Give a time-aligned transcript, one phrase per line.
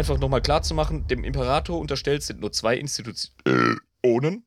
[0.00, 4.44] einfach nochmal klarzumachen, dem Imperator unterstellt sind nur zwei Institutionen.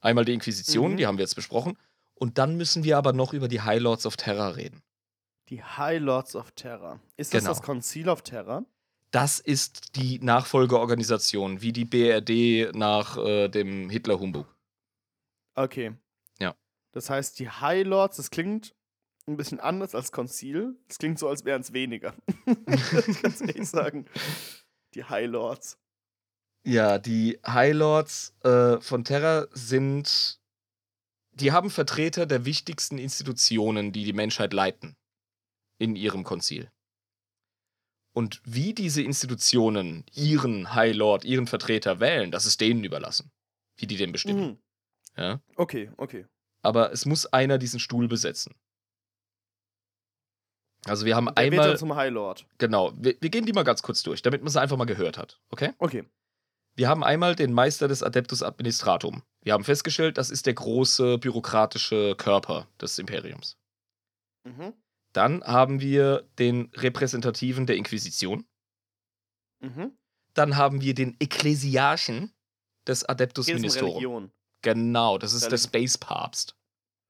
[0.00, 0.96] Einmal die Inquisition, Mhm.
[0.96, 1.76] die haben wir jetzt besprochen.
[2.14, 4.82] Und dann müssen wir aber noch über die High Lords of Terror reden.
[5.48, 7.00] Die High Lords of Terror.
[7.16, 7.50] Ist das Genau.
[7.50, 8.64] das Concile of Terror?
[9.10, 14.46] Das ist die Nachfolgeorganisation, wie die BRD nach äh, dem Hitler-Humbug.
[15.54, 15.92] Okay.
[16.38, 16.54] Ja.
[16.92, 18.74] Das heißt, die High Lords, das klingt
[19.26, 20.74] ein bisschen anders als Concile.
[20.88, 22.14] Das klingt so, als wären es weniger.
[22.46, 24.06] ich kann ehrlich sagen.
[24.94, 25.78] Die High Lords.
[26.64, 30.40] Ja, die High Lords äh, von Terra sind.
[31.32, 34.96] Die haben Vertreter der wichtigsten Institutionen, die die Menschheit leiten,
[35.78, 36.70] in ihrem Konzil.
[38.14, 43.32] Und wie diese Institutionen ihren High Lord, ihren Vertreter wählen, das ist denen überlassen.
[43.76, 44.50] Wie die den bestimmen.
[44.50, 44.58] Mhm.
[45.16, 45.40] Ja?
[45.56, 46.26] Okay, okay.
[46.60, 48.54] Aber es muss einer diesen Stuhl besetzen.
[50.86, 51.68] Also wir haben Der wird einmal.
[51.68, 52.46] dann zum High Lord.
[52.58, 55.16] Genau, wir, wir gehen die mal ganz kurz durch, damit man es einfach mal gehört
[55.18, 55.40] hat.
[55.50, 55.72] Okay?
[55.78, 56.04] Okay.
[56.74, 59.22] Wir haben einmal den Meister des Adeptus Administratum.
[59.42, 63.58] Wir haben festgestellt, das ist der große bürokratische Körper des Imperiums.
[64.44, 64.72] Mhm.
[65.12, 68.46] Dann haben wir den Repräsentativen der Inquisition.
[69.60, 69.96] Mhm.
[70.34, 72.32] Dann haben wir den Ekklesiarchen
[72.86, 74.32] des Adeptus Hier Ministorum.
[74.62, 76.56] Genau, das ist der liegt- Space Papst.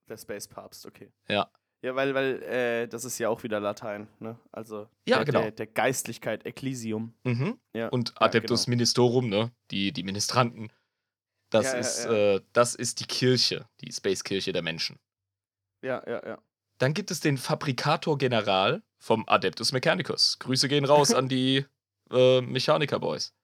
[0.09, 1.13] Der Space Papst, okay.
[1.29, 1.49] Ja.
[1.83, 4.39] Ja, weil, weil äh, das ist ja auch wieder Latein, ne?
[4.53, 5.41] Also Ja, der, genau.
[5.41, 7.13] der, der Geistlichkeit, Ecclesium.
[7.25, 7.59] Mhm.
[7.75, 7.89] Ja.
[7.89, 8.77] Und ja, Adeptus genau.
[8.77, 9.53] Ministorum, ne?
[9.73, 10.73] Die, die Ministranten.
[11.51, 12.13] Das, Ja, ja, ist, ja.
[12.13, 14.99] Äh, das ist die Kirche, die Space-Kirche der Menschen.
[15.85, 16.39] Ja, ja, ja.
[16.79, 20.39] Dann gibt es den Fabrikator General vom Adeptus Mechanicus.
[20.39, 21.67] Grüße gehen raus an die
[22.11, 23.35] äh, Mechaniker-Boys.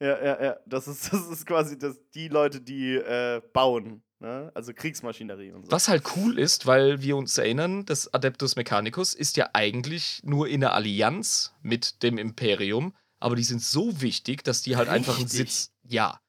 [0.00, 0.60] Ja, ja, ja.
[0.66, 4.50] Das ist, das ist quasi das, die Leute, die äh, bauen, ne?
[4.54, 5.72] Also Kriegsmaschinerie und so.
[5.72, 10.48] Was halt cool ist, weil wir uns erinnern, das Adeptus Mechanicus ist ja eigentlich nur
[10.48, 15.14] in der Allianz mit dem Imperium, aber die sind so wichtig, dass die halt einfach
[15.14, 15.52] einen Richtig.
[15.52, 15.72] Sitz.
[15.82, 16.20] Ja.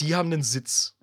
[0.00, 0.96] Die haben einen Sitz.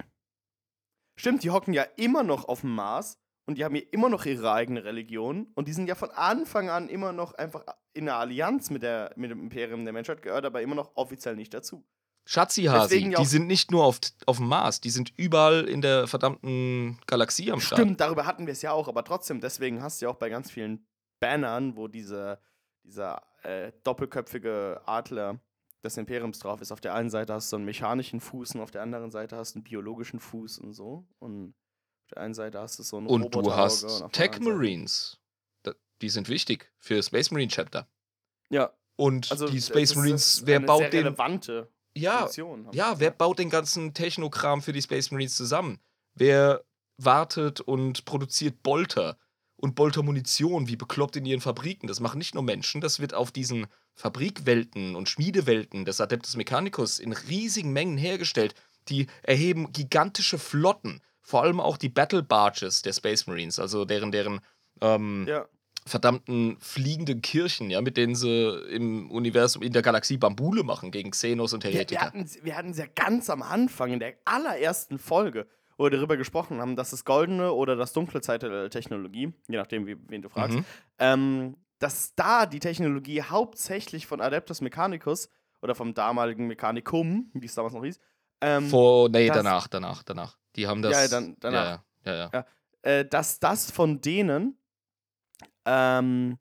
[1.16, 4.26] Stimmt, die hocken ja immer noch auf dem Mars und die haben ja immer noch
[4.26, 7.64] ihre eigene Religion und die sind ja von Anfang an immer noch einfach
[7.94, 11.36] in der Allianz mit, der, mit dem Imperium der Menschheit, gehört aber immer noch offiziell
[11.36, 11.84] nicht dazu.
[12.28, 17.00] Schatzihasi, die sind nicht nur auf, auf dem Mars, die sind überall in der verdammten
[17.08, 17.80] Galaxie am Start.
[17.80, 20.30] Stimmt, darüber hatten wir es ja auch, aber trotzdem, deswegen hast du ja auch bei
[20.30, 20.86] ganz vielen
[21.22, 22.40] Bannern, wo diese,
[22.84, 25.40] dieser äh, doppelköpfige Adler
[25.84, 26.72] des Imperiums drauf ist.
[26.74, 29.56] Auf der einen Seite hast du einen mechanischen Fuß und auf der anderen Seite hast
[29.56, 31.08] du einen biologischen Fuß und so.
[31.20, 31.56] Und
[32.04, 35.18] auf der einen Seite hast du so einen Und du hast und Tech Marines.
[36.02, 37.88] Die sind wichtig für Space Marine Chapter.
[38.50, 41.06] Ja, Und also die Space Marines, wer baut den.
[41.06, 42.30] relevante Ja,
[42.72, 45.80] ja, wer baut den ganzen Technokram für die Space Marines zusammen?
[46.16, 46.64] Wer
[46.98, 49.18] wartet und produziert Bolter
[49.56, 51.88] und Boltermunition wie bekloppt in ihren Fabriken?
[51.88, 57.00] Das machen nicht nur Menschen, das wird auf diesen Fabrikwelten und Schmiedewelten des Adeptus Mechanicus
[57.00, 58.54] in riesigen Mengen hergestellt.
[58.90, 64.12] Die erheben gigantische Flotten, vor allem auch die Battle Barges der Space Marines, also deren,
[64.12, 64.40] deren
[64.82, 65.48] ähm, Ja,
[65.88, 71.12] verdammten fliegenden Kirchen, ja, mit denen sie im Universum, in der Galaxie Bambule machen gegen
[71.12, 72.02] Xenos und Heretiker.
[72.02, 75.48] hatten wir hatten es ja ganz am Anfang, in der allerersten Folge,
[75.78, 79.58] wo wir darüber gesprochen haben, dass das goldene oder das dunkle Zeitalter der Technologie, je
[79.58, 80.66] nachdem, wie, wen du fragst, Mhm.
[81.00, 85.30] ähm, dass da die Technologie hauptsächlich von Adeptus Mechanicus
[85.62, 88.00] oder vom damaligen Mechanicum, wie es damals noch hieß,
[88.42, 90.38] ähm, Vor, nee, das- danach, danach, danach.
[90.56, 90.94] Die haben das.
[90.94, 91.82] Ja, ja, dann- danach.
[92.06, 92.30] Ja, ja, ja.
[92.34, 92.46] ja.
[92.82, 94.58] äh, dass das von denen
[95.68, 96.38] ähm,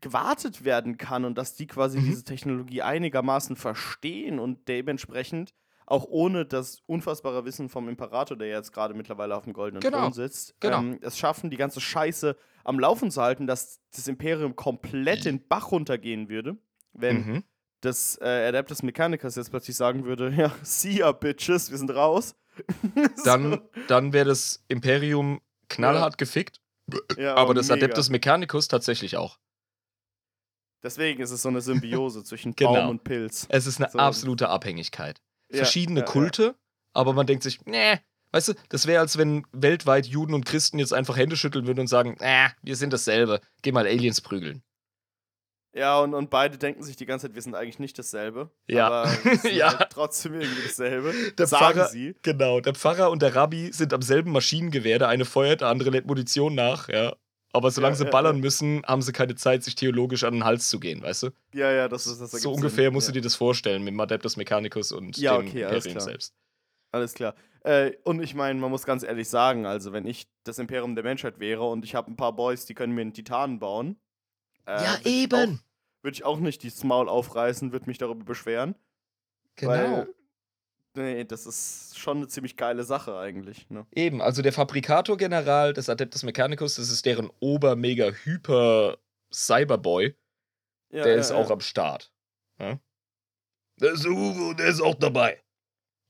[0.00, 2.04] gewartet werden kann und dass die quasi Mhm.
[2.06, 5.52] diese Technologie einigermaßen verstehen und dementsprechend
[5.86, 9.98] auch ohne das unfassbare Wissen vom Imperator, der jetzt gerade mittlerweile auf dem goldenen Genau,
[10.02, 10.78] Thron sitzt, genau.
[10.78, 15.46] ähm, es schaffen, die ganze Scheiße am Laufen zu halten, dass das Imperium komplett den
[15.48, 16.56] Bach runtergehen würde,
[16.92, 17.44] wenn Mhm.
[17.80, 22.36] das äh, Adeptus Mechanicus jetzt plötzlich sagen würde, ja, see ya, Bitches, wir sind raus.
[23.24, 26.60] Dann, dann wäre das Imperium knallhart gefickt,
[27.16, 27.84] Ja, aber das mega.
[27.84, 29.38] Adeptus Mechanicus tatsächlich auch.
[30.82, 32.72] Deswegen ist es so eine Symbiose zwischen Genau.
[32.74, 33.46] Baum und Pilz.
[33.50, 33.98] Es ist eine So.
[33.98, 35.20] absolute Abhängigkeit.
[35.50, 36.06] Ja, Verschiedene ja.
[36.06, 36.54] Kulte,
[36.94, 37.98] aber man denkt sich, nee,
[38.32, 41.80] weißt du, das wäre, als wenn weltweit Juden und Christen jetzt einfach Hände schütteln würden
[41.80, 44.62] und sagen, äh, wir sind dasselbe, geh mal Aliens prügeln.
[45.72, 48.50] Ja, und, und beide denken sich die ganze Zeit, wir sind eigentlich nicht dasselbe.
[48.68, 48.88] Ja.
[48.88, 49.10] Aber
[49.50, 49.78] Ja.
[49.78, 51.14] halt trotzdem irgendwie dasselbe.
[51.38, 52.16] Der sagen Pfarrer- sie.
[52.22, 55.90] Genau, der Pfarrer und der Rabbi sind am selben Maschinengewehr, der eine feuert, der andere
[55.90, 57.14] lädt Munition nach, ja.
[57.52, 58.42] Aber solange Ja, sie ja, ballern ja.
[58.42, 61.30] müssen, haben sie keine Zeit, sich theologisch an den Hals zu gehen, weißt du?
[61.52, 62.92] Ja, ja, das ist das so ungefähr Sinn.
[62.92, 65.92] musst du dir das vorstellen mit dem Adeptus Mechanicus und Ja, dem okay, alles Imperium
[65.98, 66.04] klar.
[66.04, 66.34] selbst.
[66.92, 67.34] Alles klar.
[67.62, 71.04] Äh, und ich meine, man muss ganz ehrlich sagen, also wenn ich das Imperium der
[71.04, 73.96] Menschheit wäre und ich habe ein paar Boys, die können mir einen Titanen bauen.
[74.78, 75.60] Äh, ja, eben.
[76.02, 78.76] würde ich auch nicht das Maul aufreißen, würde mich darüber beschweren.
[79.56, 79.72] Genau.
[79.72, 80.06] Weil,
[80.94, 83.68] nee, das ist schon eine ziemlich geile Sache eigentlich.
[83.68, 83.84] Ne?
[83.92, 90.14] Eben, also der Fabrikator General des Adeptus Mechanicus, das ist deren Ober-Mega-Hyper-Cyberboy.
[90.92, 91.36] Ja, der ja, ist ja.
[91.36, 92.12] auch am Start.
[92.58, 92.80] Ja?
[93.80, 95.42] Der ist der Uwe und der ist auch dabei.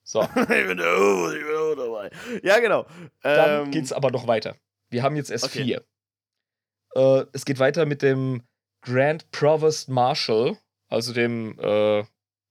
[0.02, 2.10] So, ich bin der Uwe, ich bin auch dabei.
[2.42, 2.86] Ja, genau.
[3.22, 4.56] dann Ähm, geht's aber noch weiter.
[4.88, 5.62] Wir haben jetzt erst okay.
[5.62, 5.84] vier.
[6.94, 8.42] Äh, es geht weiter mit dem
[8.82, 12.04] Grand Provost Marshal, also dem äh,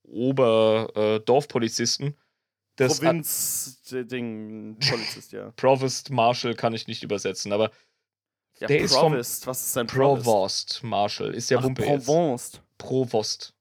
[0.04, 2.16] Ober-Dorfpolizisten.
[2.78, 5.52] des Ad- Provinz-Ding, Polizist, ja.
[5.52, 7.72] Provost Marshal kann ich nicht übersetzen, aber
[8.60, 10.24] ja Der ist vom Provost, was ist sein Provost?
[10.26, 12.06] Provost Marshal ist der Ach, Wumpe jetzt.
[12.06, 12.62] Provence.
[12.78, 13.54] Provost.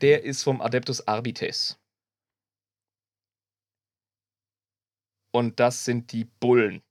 [0.00, 1.78] Der ist vom Adeptus Arbites.
[5.32, 6.82] Und das sind die Bullen.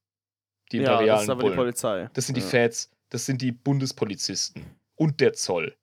[0.72, 1.58] Die Ja, imperialen das ist aber die Bullen.
[1.58, 2.10] Polizei.
[2.14, 2.48] das sind die ja.
[2.48, 4.76] Feds, das sind die Bundespolizisten.
[4.96, 5.76] Und der Zoll.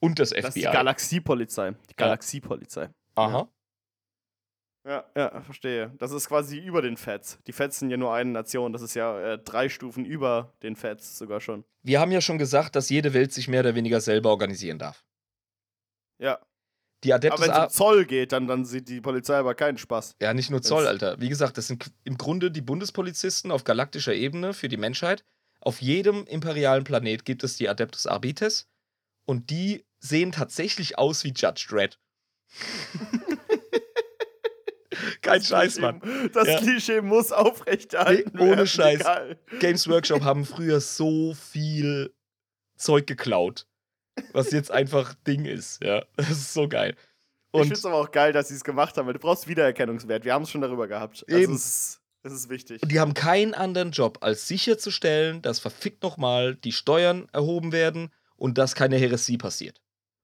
[0.00, 0.72] Und das Das ist die FBI.
[0.72, 1.74] Galaxiepolizei.
[1.90, 2.90] Die Galaxiepolizei.
[3.16, 3.48] Aha.
[4.86, 5.92] Ja, ja, verstehe.
[5.98, 7.38] Das ist quasi über den Feds.
[7.46, 8.72] Die Feds sind ja nur eine Nation.
[8.72, 11.64] Das ist ja äh, drei Stufen über den Feds sogar schon.
[11.82, 15.04] Wir haben ja schon gesagt, dass jede Welt sich mehr oder weniger selber organisieren darf.
[16.18, 16.38] Ja.
[17.04, 20.16] Die Aber wenn es um Zoll geht, dann, dann sieht die Polizei aber keinen Spaß.
[20.20, 21.20] Ja, nicht nur Zoll, Alter.
[21.20, 25.24] Wie gesagt, das sind im Grunde die Bundespolizisten auf galaktischer Ebene für die Menschheit.
[25.60, 28.68] Auf jedem imperialen Planet gibt es die Adeptus Arbites
[29.24, 31.98] und die sehen tatsächlich aus wie Judge Dredd.
[35.22, 36.30] Kein Das Scheiß, Klischee- Mann.
[36.32, 36.58] Das Ja.
[36.58, 39.00] Klischee muss aufrechterhalten Nee, ohne werden, Scheiß.
[39.00, 39.38] egal.
[39.60, 42.14] Games Workshop haben früher so viel
[42.76, 43.66] Zeug geklaut,
[44.32, 45.82] was jetzt einfach Ding ist.
[45.82, 46.94] Ja, das ist so geil.
[46.96, 49.46] ich Und finde es aber auch geil, dass sie es gemacht haben, weil du brauchst
[49.48, 50.24] Wiedererkennungswert.
[50.24, 51.24] Wir haben es schon darüber gehabt.
[51.28, 51.54] Also Eben.
[51.54, 52.00] es
[52.32, 52.82] es ist wichtig.
[52.82, 58.10] Und die haben keinen anderen Job, als sicherzustellen, dass verfickt nochmal die Steuern erhoben werden
[58.36, 59.80] und dass keine Häresie passiert.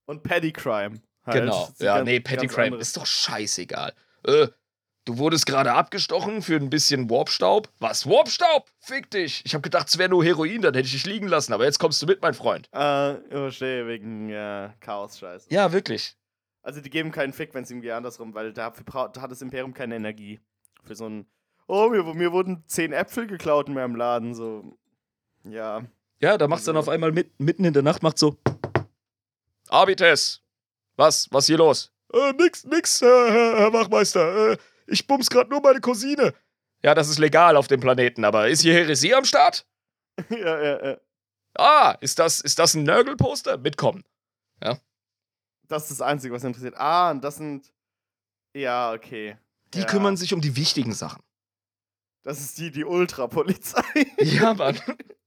[0.06, 1.00] Und Petty Crime.
[1.24, 1.40] Halt.
[1.42, 1.66] genau.
[1.70, 2.88] Das Ja, ganz- nee, Petty Crime anderes.
[2.88, 3.94] ist doch scheißegal.
[4.24, 4.48] Äh,
[5.06, 7.70] du wurdest gerade abgestochen für ein bisschen Warpstaub?
[7.78, 8.70] Was, Warpstaub?
[8.78, 9.42] Fick dich.
[9.44, 11.78] Ich hab gedacht, es wäre nur Heroin, dann hätte ich dich liegen lassen, aber jetzt
[11.78, 12.68] kommst du mit, mein Freund.
[12.74, 15.46] Äh, ich verstehe, wegen ja, Chaos-Scheiße.
[15.50, 16.16] Ja, wirklich.
[16.62, 19.74] Also die geben keinen Fick, wenn es ihm geht andersrum, weil dafür hat das Imperium
[19.74, 20.40] keine Energie.
[20.82, 21.26] Für so ein,
[21.66, 24.76] oh, mir, mir wurden zehn Äpfel geklaut in meinem Laden, so.
[25.44, 25.84] Ja.
[26.20, 28.36] Ja, da macht's dann Also- auf einmal mit, mitten in der Nacht, macht so.
[29.68, 30.40] Abites!
[30.96, 31.28] Was?
[31.30, 31.92] Was hier los?
[32.12, 34.52] Äh, nix, nix, äh, Herr Wachmeister.
[34.52, 34.56] Äh,
[34.86, 36.32] ich bums grad nur meine Cousine.
[36.82, 39.66] Ja, das ist legal auf dem Planeten, aber ist hier Heresie am Start?
[40.28, 40.96] ja, ja, ja.
[41.56, 43.58] Ah, ist das, ist das ein Nörgelposter?
[43.58, 44.04] Mitkommen.
[45.66, 46.74] Das ist das Einzige, was interessiert.
[46.76, 47.72] Ah, und das sind.
[48.54, 49.38] Ja, okay.
[49.72, 49.86] Die Ja.
[49.86, 51.22] kümmern sich um die wichtigen Sachen.
[52.24, 53.82] Das ist die, die Ultrapolizei.
[54.18, 54.78] Ja, Mann.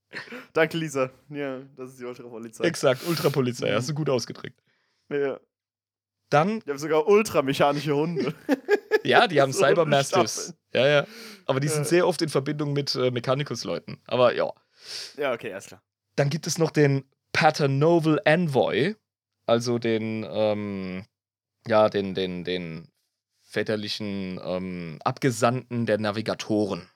[0.53, 1.11] Danke, Lisa.
[1.29, 2.63] Ja, das ist die Ultrapolizei.
[2.65, 4.59] Exakt, Ultrapolizei, hast du gut ausgedrückt.
[5.09, 5.39] Ja.
[6.29, 8.33] Dann, Die haben sogar ultramechanische Hunde.
[9.03, 10.53] ja, die haben So Cybermastiffs.
[10.73, 11.07] Ja, ja.
[11.45, 11.85] Aber die sind Ja.
[11.85, 14.01] sehr oft in Verbindung mit äh, Mechanicus-Leuten.
[14.07, 14.51] Aber ja.
[15.17, 15.81] ja, okay, alles klar.
[16.15, 18.95] Dann gibt es noch den Paternoval Envoy,
[19.45, 21.05] also den, ähm,
[21.67, 22.89] ja, den, den, den
[23.47, 26.89] väterlichen ähm, Abgesandten der Navigatoren.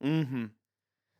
[0.00, 0.54] Mhm.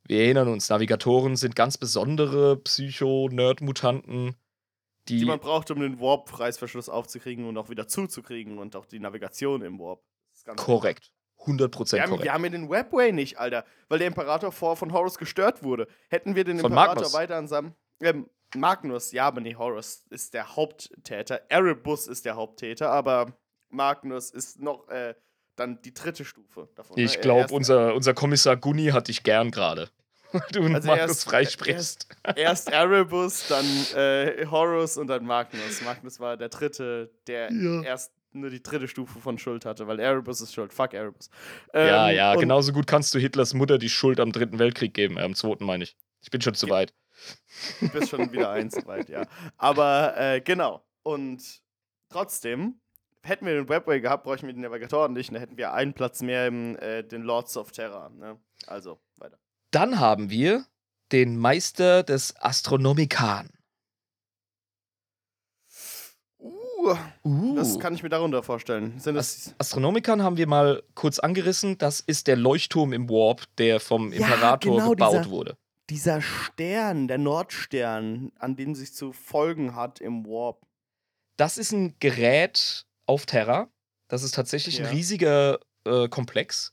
[0.04, 4.36] Wir erinnern uns, Navigatoren sind ganz besondere Psycho-Nerd-Mutanten,
[5.08, 9.00] die, Die man braucht, um den Warp-Reißverschluss aufzukriegen und auch wieder zuzukriegen und auch die
[9.00, 10.02] Navigation im Warp.
[10.56, 11.12] Korrekt.
[11.46, 12.24] 100% Wir haben, korrekt.
[12.24, 15.88] wir haben ja den Webway nicht, Alter, weil der Imperator vor von Horus gestört wurde.
[16.08, 17.14] Hätten wir den Von Imperator Magnus.
[17.14, 17.74] weiter an seinem.
[18.02, 21.40] Ähm, Magnus, ja, aber nee, Horus ist der Haupttäter.
[21.48, 23.38] Erebus ist der Haupttäter, aber
[23.70, 25.14] Magnus ist noch äh,
[25.56, 26.96] dann die dritte Stufe davon.
[26.96, 27.02] ne?
[27.02, 29.88] Ich Er- glaube, erst- unser, unser Kommissar Gunni hat dich gern gerade.
[30.52, 32.06] Du Also erst- freisprichst.
[32.36, 35.82] Erst Erebus, dann äh, Horus und dann Magnus.
[35.82, 37.82] Magnus war der dritte, der Ja.
[37.82, 40.72] erst nur die dritte Stufe von Schuld hatte, weil Erebus ist schuld.
[40.72, 41.30] Fuck Erebus.
[41.74, 44.94] ja, Ähm, ja, und- genauso gut kannst du Hitlers Mutter die Schuld am Dritten Weltkrieg
[44.94, 45.16] geben.
[45.16, 45.96] Äh, am Zweiten meine ich.
[46.22, 46.94] Ich bin schon zu weit.
[47.80, 49.26] Du bist schon wieder eins so weit, ja.
[49.58, 50.84] Aber äh, genau.
[51.02, 51.42] Und
[52.08, 52.79] trotzdem,
[53.22, 55.30] hätten wir den Webway gehabt, bräuchten wir den Navigatoren nicht.
[55.32, 58.10] Dann hätten wir einen Platz mehr im äh, den Lords of Terror.
[58.10, 58.38] Ne?
[58.66, 59.38] Also, weiter.
[59.70, 60.66] Dann haben wir
[61.12, 63.50] den Meister des Astronomikan.
[66.38, 67.54] Uh, Uh.
[67.56, 68.98] das kann ich mir darunter vorstellen.
[68.98, 69.54] Sind das.
[69.58, 71.76] Astronomikan haben wir mal kurz angerissen.
[71.76, 75.56] Das ist der Leuchtturm im Warp, der vom Ja, Imperator genau, gebaut dieser- wurde.
[75.90, 80.64] Dieser Stern, der Nordstern, an dem sich zu folgen hat im Warp.
[81.36, 83.68] Das ist ein Gerät auf Terra.
[84.08, 84.86] Das ist tatsächlich Ja.
[84.86, 86.72] ein riesiger äh, Komplex.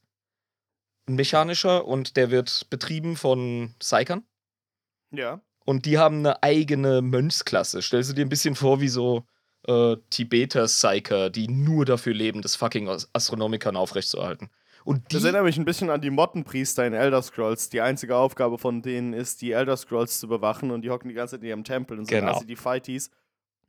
[1.07, 4.23] Ein mechanischer und der wird betrieben von Psykern.
[5.11, 5.41] Ja.
[5.65, 7.81] Und die haben eine eigene Mönchsklasse.
[7.81, 9.25] Stellst du dir ein bisschen vor wie so
[9.67, 14.49] äh, Tibeter-Psyker, die nur dafür leben, das fucking As- Astronomikern aufrechtzuerhalten.
[14.85, 17.67] Und die, Das erinnert mich ein bisschen an die Mottenpriester in Elder Scrolls.
[17.69, 21.15] Die einzige Aufgabe von denen ist, die Elder Scrolls zu bewachen und die hocken die
[21.15, 22.33] ganze Zeit in ihrem Tempel und sind Genau.
[22.33, 23.09] quasi die Fighties.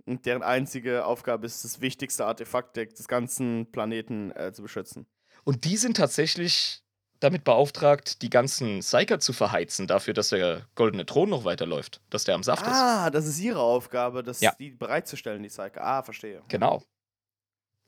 [0.09, 5.07] Und deren einzige Aufgabe ist, das wichtigste Artefakt des ganzen Planeten äh, zu beschützen.
[5.45, 6.83] und die sind tatsächlich
[7.21, 12.23] damit beauftragt, die ganzen Psyker zu verheizen, dafür, dass der goldene Thron noch weiterläuft, dass
[12.25, 12.73] der am Saft ist.
[12.73, 14.55] Ah, das ist ihre Aufgabe, das Ja.
[14.59, 15.83] die bereitzustellen, die Psyker.
[15.85, 16.43] Ah, verstehe.
[16.49, 16.83] Genau.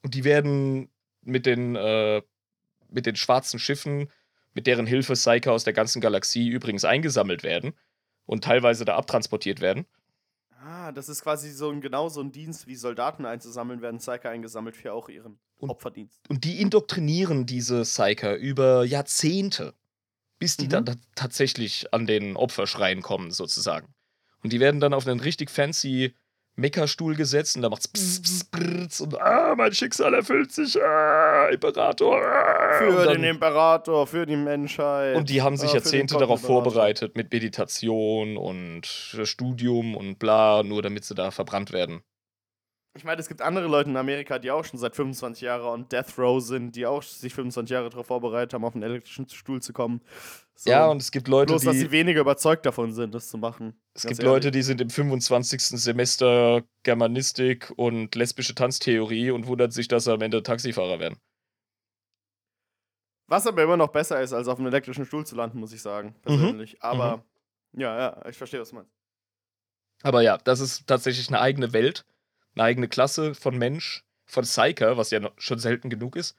[0.03, 0.91] Und die werden
[1.23, 2.23] mit den, äh,
[2.89, 4.11] mit den schwarzen Schiffen,
[4.53, 7.75] mit deren Hilfe Psyker aus der ganzen Galaxie übrigens eingesammelt werden
[8.27, 9.87] und teilweise da abtransportiert werden.
[10.63, 14.31] Ah, das ist quasi so ein genau so ein Dienst, wie Soldaten einzusammeln, werden Psyker
[14.31, 16.21] eingesammelt für auch ihren Und- Opferdienst.
[16.29, 19.75] Und die indoktrinieren diese Psyker über Jahrzehnte,
[20.39, 20.71] bis die Mhm.
[20.71, 23.95] dann ta- tatsächlich an den Opferschrein kommen, sozusagen.
[24.43, 26.15] Und die werden dann auf einen richtig fancy
[26.61, 31.49] Meckerstuhl gesetzt und da macht's pss, pss, pss, und ah, mein Schicksal erfüllt sich, ah,
[31.49, 32.21] Imperator.
[32.23, 35.17] Ah, Für und, den dann, Imperator, für die Menschheit.
[35.17, 40.83] und die haben sich ah, Jahrzehnte darauf vorbereitet mit Meditation und Studium und bla, nur
[40.83, 42.03] damit sie da verbrannt werden.
[42.97, 45.89] Ich meine, es gibt andere Leute in Amerika, die auch schon seit 25 Jahren on
[45.89, 49.63] Death Row sind, die auch sich 25 Jahre darauf vorbereitet haben, auf einen elektrischen Stuhl
[49.63, 50.01] zu kommen.
[50.57, 51.79] So, Ja, und es gibt Leute, bloß, dass die.
[51.79, 53.81] sie weniger überzeugt davon sind, das zu machen.
[53.95, 54.33] Es gibt ehrlich.
[54.33, 55.63] Leute, die sind im 25.
[55.81, 61.17] Semester Germanistik und lesbische Tanztheorie und wundern sich, dass sie am Ende Taxifahrer werden.
[63.29, 65.81] Was aber immer noch besser ist, als auf einem elektrischen Stuhl zu landen, muss ich
[65.81, 66.83] sagen, persönlich.
[66.83, 67.25] Aber,
[67.73, 68.91] ja, ja, ich verstehe, was du meinst.
[70.03, 72.05] Aber ja, das ist tatsächlich eine eigene Welt,
[72.55, 76.37] eine eigene Klasse von Mensch, von Psyker, was ja schon selten genug ist.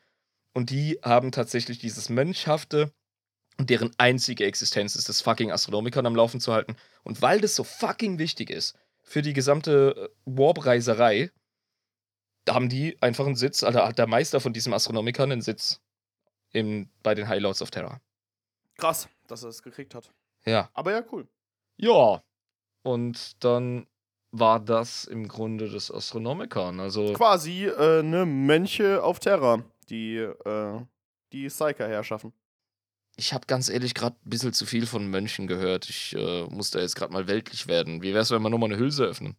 [0.53, 2.91] Und die haben tatsächlich dieses Mönchhafte
[3.57, 6.75] und deren einzige Existenz ist, das fucking Astronomikon am Laufen zu halten.
[7.03, 11.31] Und weil das so fucking wichtig ist für die gesamte äh, Warp-Reiserei,
[12.49, 15.79] haben die einfach einen Sitz, also hat der Meister von diesem Astronomikon einen Sitz
[16.51, 18.01] im, bei den High Lords of Terror.
[18.77, 20.11] Krass, dass er es gekriegt hat.
[20.45, 20.69] Ja.
[20.73, 21.27] Aber ja, cool.
[21.77, 22.23] Ja.
[22.83, 23.85] Und dann
[24.31, 26.79] war das im Grunde das Astronomikon.
[26.79, 27.13] Also.
[27.13, 30.79] Quasi äh, eine Mönche auf Terra, die äh,
[31.31, 32.33] die Psyker herschaffen.
[33.17, 35.89] Ich habe ganz ehrlich gerade ein bisschen zu viel von Mönchen gehört.
[35.89, 38.01] Ich äh, muss da jetzt gerade mal weltlich werden.
[38.01, 39.35] Wie wär's, wenn wir nochmal eine Hülse öffnen?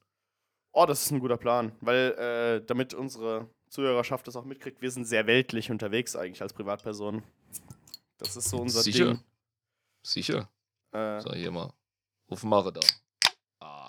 [0.72, 4.90] Oh, das ist ein guter Plan, weil äh, damit unsere Zuhörerschaft das auch mitkriegt, wir
[4.90, 7.22] sind sehr weltlich unterwegs eigentlich als Privatpersonen.
[8.18, 9.06] Das ist so unser Sicher?
[9.06, 9.20] Ding.
[10.02, 10.49] Sicher.
[10.92, 11.72] Äh, So, hier mal.
[12.30, 12.80] Ruf Mare da.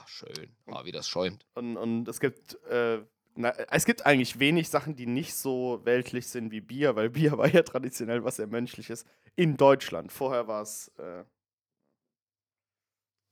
[0.04, 0.56] Ah, schön.
[0.68, 1.46] Ah, wie das schäumt.
[1.56, 3.00] und, und es gibt äh,
[3.36, 7.38] na, es gibt eigentlich wenig Sachen, die nicht so weltlich sind wie Bier, weil Bier
[7.38, 9.06] war ja traditionell was sehr menschliches
[9.36, 10.12] in Deutschland.
[10.12, 11.24] Vorher war es äh,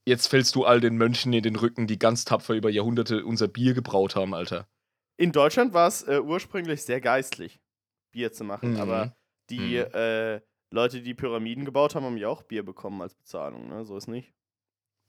[0.08, 3.48] Jetzt fällst du all den Mönchen in den Rücken, die ganz tapfer über Jahrhunderte unser
[3.48, 4.68] Bier gebraut haben, Alter.
[5.18, 7.60] in Deutschland war es äh, ursprünglich sehr geistlich,
[8.12, 8.78] Bier zu machen, Mhm.
[8.78, 9.16] aber
[9.52, 9.94] die Mhm.
[9.94, 13.86] äh, Leute, die Pyramiden gebaut haben, haben ja auch Bier bekommen als Bezahlung, ne?
[13.86, 14.34] So ist nicht.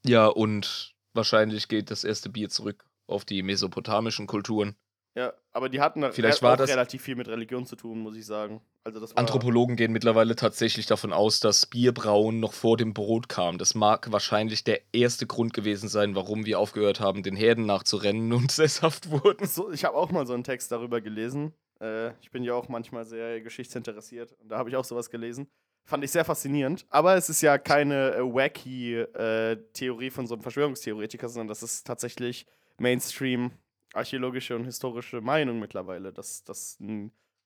[0.05, 4.75] Ja, und wahrscheinlich geht das erste Bier zurück auf die mesopotamischen Kulturen.
[5.15, 8.15] Ja, aber die hatten Vielleicht war auch das- relativ viel mit Religion zu tun, muss
[8.15, 8.61] ich sagen.
[8.83, 13.57] Also das Anthropologen gehen mittlerweile tatsächlich davon aus, dass Bierbrauen noch vor dem Brot kam.
[13.59, 18.33] Das mag wahrscheinlich der erste Grund gewesen sein, warum wir aufgehört haben, den Herden nachzurennen
[18.33, 19.45] und sesshaft wurden.
[19.45, 21.53] so, ich habe auch mal so einen Text darüber gelesen.
[21.79, 25.47] Äh, ich bin ja auch manchmal sehr geschichtsinteressiert und da habe ich auch sowas gelesen.
[25.85, 26.85] Fand ich sehr faszinierend.
[26.89, 31.61] Aber es ist ja keine äh, wacky äh, Theorie von so einem Verschwörungstheoretiker, sondern das
[31.63, 32.45] ist tatsächlich
[32.77, 33.51] Mainstream
[33.93, 36.77] archäologische und historische Meinung mittlerweile, dass das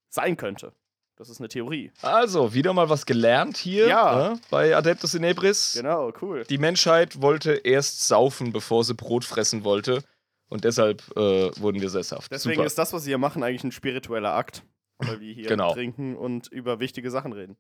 [0.09, 0.71] sein könnte.
[1.17, 1.91] Das ist eine Theorie.
[2.03, 4.29] Also, wieder mal was gelernt hier Ja.
[4.33, 5.73] ne, bei Adeptus Inebris.
[5.75, 6.43] Genau, cool.
[6.43, 10.03] Die Menschheit wollte erst saufen, bevor sie Brot fressen wollte.
[10.47, 12.31] Und deshalb äh, wurden wir sesshaft.
[12.31, 12.67] Deswegen Super.
[12.67, 14.63] ist das, was wir hier machen, eigentlich ein spiritueller Akt.
[14.99, 15.73] Weil wir hier Genau.
[15.73, 17.57] trinken und über wichtige Sachen reden.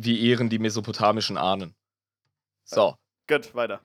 [0.00, 1.74] Wir ehren die mesopotamischen Ahnen.
[2.64, 2.94] So.
[3.26, 3.80] Gut, weiter.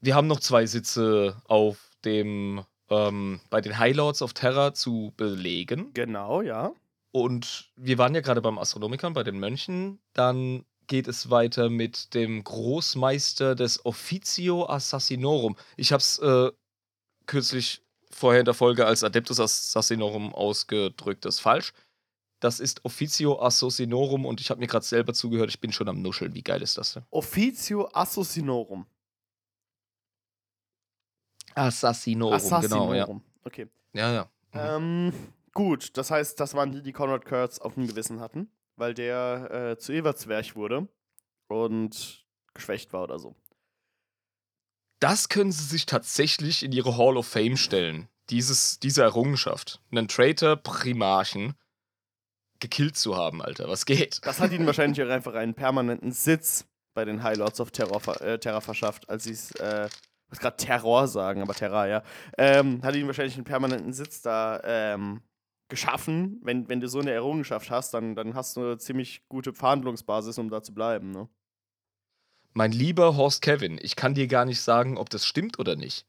[0.00, 5.12] Wir haben noch zwei Sitze auf dem, ähm, bei den High Lords of Terror zu
[5.16, 5.92] belegen.
[5.94, 6.72] Genau, ja.
[7.10, 9.98] Und wir waren ja gerade beim Astronomikern, bei den Mönchen.
[10.12, 15.56] Dann geht es weiter mit dem Großmeister des Officio Assassinorum.
[15.76, 16.52] Ich habe es äh,
[17.26, 21.24] kürzlich vorher in der Folge als Adeptus Assassinorum ausgedrückt.
[21.24, 21.72] Das ist falsch.
[22.44, 25.48] Das ist Officio Assassinorum und ich habe mir gerade selber zugehört.
[25.48, 26.34] Ich bin schon am Nuscheln.
[26.34, 27.02] Wie geil ist das denn?
[27.10, 28.84] Officio Assassinorum.
[31.54, 32.90] Assassinorum, Assassinorum.
[32.90, 33.20] genau, ja.
[33.44, 33.66] Okay.
[33.94, 34.30] Ja, ja.
[34.52, 34.60] Mhm.
[34.60, 35.12] Ähm,
[35.54, 39.50] gut, das heißt, das waren die, die Conrad Kurtz auf dem Gewissen hatten, weil der
[39.50, 40.86] äh, zu Everzwerch wurde
[41.48, 43.34] und geschwächt war oder so.
[45.00, 48.08] Das können sie sich tatsächlich in ihre Hall of Fame stellen.
[48.28, 49.80] Dieses, diese Errungenschaft.
[49.90, 51.54] Einen Traitor Primarchen
[52.60, 53.68] gekillt zu haben, Alter.
[53.68, 54.20] Was geht?
[54.24, 58.20] Das hat ihnen wahrscheinlich auch einfach einen permanenten Sitz bei den High Lords of Terror,
[58.20, 62.02] äh, Terror verschafft, als sie es, äh, ich muss gerade Terror sagen, aber Terror, ja.
[62.38, 65.20] Ähm, hat ihnen wahrscheinlich einen permanenten Sitz da ähm,
[65.68, 66.40] geschaffen.
[66.42, 70.38] Wenn, wenn du so eine Errungenschaft hast, dann, dann hast du eine ziemlich gute Verhandlungsbasis,
[70.38, 71.28] um da zu bleiben, ne?
[72.56, 76.06] Mein lieber Horst Kevin, ich kann dir gar nicht sagen, ob das stimmt oder nicht.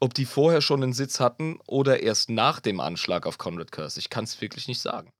[0.00, 4.00] Ob die vorher schon einen Sitz hatten oder erst nach dem Anschlag auf Conrad Curse.
[4.00, 5.12] Ich kann es wirklich nicht sagen.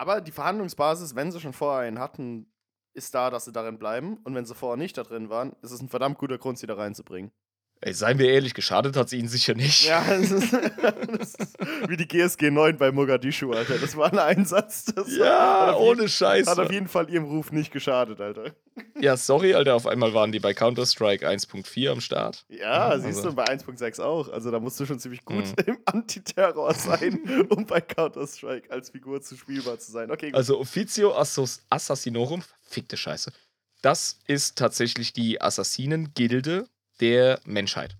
[0.00, 2.50] Aber die Verhandlungsbasis, wenn sie schon vorher einen hatten,
[2.94, 4.16] ist da, dass sie darin bleiben.
[4.24, 6.66] Und wenn sie vorher nicht da drin waren, ist es ein verdammt guter Grund, sie
[6.66, 7.32] da reinzubringen.
[7.82, 9.86] Ey, seien wir ehrlich, geschadet hat sie ihnen sicher nicht.
[9.86, 10.52] Ja, das ist,
[11.18, 11.58] das ist
[11.88, 13.78] wie die GSG 9 bei Mogadischu, Alter.
[13.78, 14.84] Das war ein Einsatz.
[14.94, 16.46] Das Ja, ohne jeden- Scheiß.
[16.46, 18.54] Hat auf jeden Fall ihrem Ruf nicht geschadet, Alter.
[19.00, 22.44] Ja, sorry, Alter, auf einmal waren die bei Counter-Strike 1.4 am Start.
[22.50, 24.28] Ja, Also- siehst du, bei 1.6 auch.
[24.28, 25.54] Also da musst du schon ziemlich gut Mhm.
[25.64, 30.10] im Antiterror sein, um bei Counter-Strike als Figur zu spielbar zu sein.
[30.10, 30.36] Okay, gut.
[30.36, 33.32] Also Officio Assos Assassinorum, fickte Scheiße.
[33.80, 36.66] Das ist tatsächlich die Assassinen-Gilde
[37.00, 37.96] der Menschheit.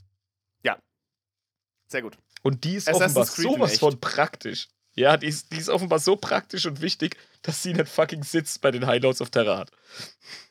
[1.91, 2.17] Sehr gut.
[2.43, 4.69] Und die ist Assassin's offenbar Creed sowas von praktisch.
[4.95, 8.59] Ja, die ist, die ist offenbar so praktisch und wichtig, dass sie einen fucking Sitz
[8.59, 9.71] bei den Highlights of Terror hat.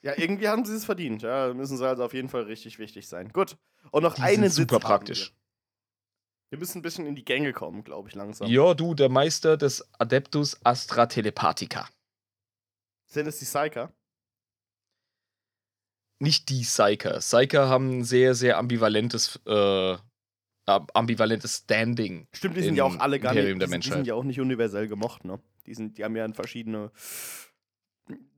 [0.02, 1.22] Ja, irgendwie haben sie es verdient.
[1.22, 3.30] Ja, müssen sie also auf jeden Fall richtig wichtig sein.
[3.30, 3.58] Gut.
[3.92, 5.34] Und noch Die super Sitz haben praktisch.
[6.50, 6.52] Wir.
[6.52, 8.50] wir müssen ein bisschen in die Gänge kommen, glaube ich, langsam.
[8.50, 11.88] Ja, du, der Meister des Adeptus Astra Telepathica.
[13.06, 13.94] Sind es die Psyker?
[16.20, 17.20] Nicht die Psyker.
[17.20, 19.98] Psyker haben ein sehr, sehr ambivalentes, äh,
[20.66, 22.28] ambivalentes Standing.
[22.34, 24.40] Stimmt, die sind ja auch alle gar nicht, die, sind, die sind ja auch nicht
[24.40, 25.40] universell gemocht, ne?
[25.66, 26.92] Die, sind, die haben ja verschiedene,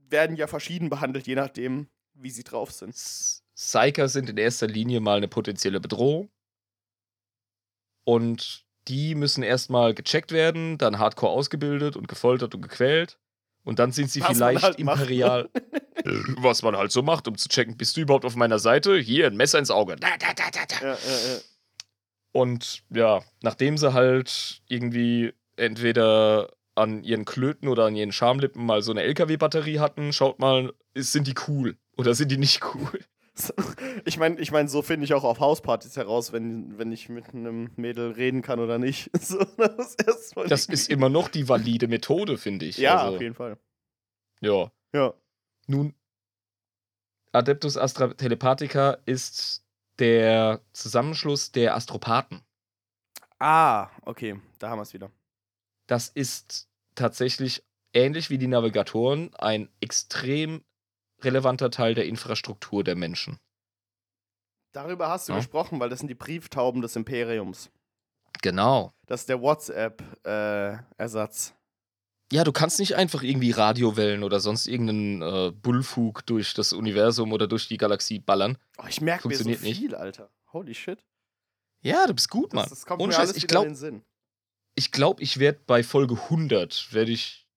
[0.10, 2.96] werden ja verschieden behandelt, je nachdem, wie sie drauf sind.
[3.56, 6.30] Psyker sind in erster Linie mal eine potenzielle Bedrohung.
[8.04, 13.20] Und die müssen erstmal gecheckt werden, dann hardcore ausgebildet und gefoltert und gequält.
[13.64, 15.50] Und dann sind sie Was vielleicht halt imperial.
[16.38, 18.98] Was man halt so macht, um zu checken, bist du überhaupt auf meiner Seite?
[18.98, 19.98] Hier, ein Messer ins Auge.
[19.98, 20.86] Da, da, da, da, da.
[20.86, 21.40] Ja, ja, ja.
[22.32, 28.82] Und ja, nachdem sie halt irgendwie entweder an ihren Klöten oder an ihren Schamlippen mal
[28.82, 33.00] so eine LKW-Batterie hatten, schaut mal, sind die cool oder sind die nicht cool?
[34.06, 37.34] Ich meine, ich mein, so finde ich auch auf Hauspartys heraus, wenn, wenn ich mit
[37.34, 39.10] einem Mädel reden kann oder nicht.
[39.22, 42.78] So, das mal Das ist immer noch die valide Methode, finde ich.
[42.78, 43.58] Ja, also, auf jeden Fall.
[44.42, 44.72] Ja.
[44.94, 45.14] Ja.
[45.68, 45.94] Nun,
[47.32, 49.64] Adeptus Astra Telepathica ist
[50.00, 52.42] der Zusammenschluss der Astropathen.
[53.40, 55.12] Ah, okay, da haben wir es wieder.
[55.88, 57.64] Das ist tatsächlich
[57.94, 60.64] ähnlich wie die Navigatoren ein extrem
[61.24, 63.40] relevanter Teil der Infrastruktur der Menschen.
[64.74, 65.40] Darüber hast du Ja.
[65.40, 67.70] gesprochen, weil das sind die Brieftauben des Imperiums.
[68.42, 68.94] Genau.
[69.08, 69.42] Das ist der
[70.32, 71.54] WhatsApp-Ersatz.
[72.32, 77.34] Ja, du kannst nicht einfach irgendwie Radiowellen oder sonst irgendeinen äh, Bullfug durch das Universum
[77.34, 78.58] oder durch die Galaxie ballern.
[78.78, 79.94] oh, ich merke mir so viel, nicht.
[79.94, 80.30] Alter.
[80.54, 81.04] Holy shit.
[81.82, 82.64] Ja, du bist gut, Mann.
[82.64, 84.04] Das, das kommt Ohne mir Scheiß, alles ich glaub- in den Sinn.
[84.76, 87.50] ich glaube, ich werde bei Folge 100 werde ich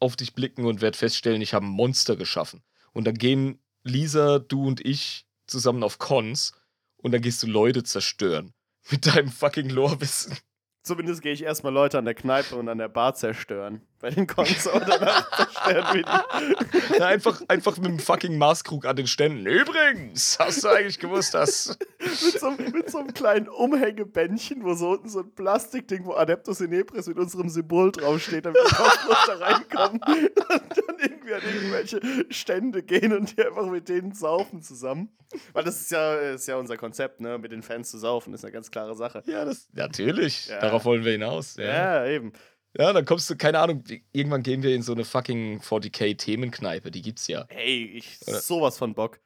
[0.00, 2.64] auf dich blicken und werde feststellen, ich habe ein Monster geschaffen.
[2.92, 6.52] Und dann gehen Lisa, du und ich zusammen auf Cons
[6.96, 8.54] und dann gehst du Leute zerstören.
[8.90, 10.36] Mit deinem fucking Lore-Wissen.
[10.82, 13.82] Zumindest gehe ich erstmal Leute an der Kneipe und an der Bar zerstören.
[14.00, 16.98] Bei den Cons danach zerstören wir die.
[16.98, 19.46] Na, einfach, einfach mit dem fucking Maßkrug an den Ständen.
[19.46, 21.78] Übrigens, hast du eigentlich gewusst, dass.
[22.00, 26.60] mit, so, mit so einem kleinen Umhängebändchen, wo so unten so ein Plastikding, wo Adeptus
[26.60, 32.00] Inepris mit unserem Symbol draufsteht, damit wir kostenlos da reinkommen und dann irgendwie an irgendwelche
[32.30, 35.10] Stände gehen und die einfach mit denen saufen zusammen.
[35.52, 37.38] Weil das ist ja, ist ja unser Konzept, ne?
[37.38, 39.22] Mit den Fans zu saufen, ist eine ganz klare Sache.
[39.26, 39.68] Ja, das.
[39.72, 40.48] Natürlich.
[40.48, 40.71] Ja.
[40.72, 41.56] Darauf wollen wir hinaus.
[41.56, 41.64] Ja.
[41.64, 42.32] Ja, eben.
[42.76, 46.90] ja, dann kommst du, keine Ahnung, irgendwann gehen wir in so eine fucking 40k-Themenkneipe.
[46.90, 47.46] Die gibt's ja.
[47.48, 49.20] Hey, ich Oder- sowas von Bock.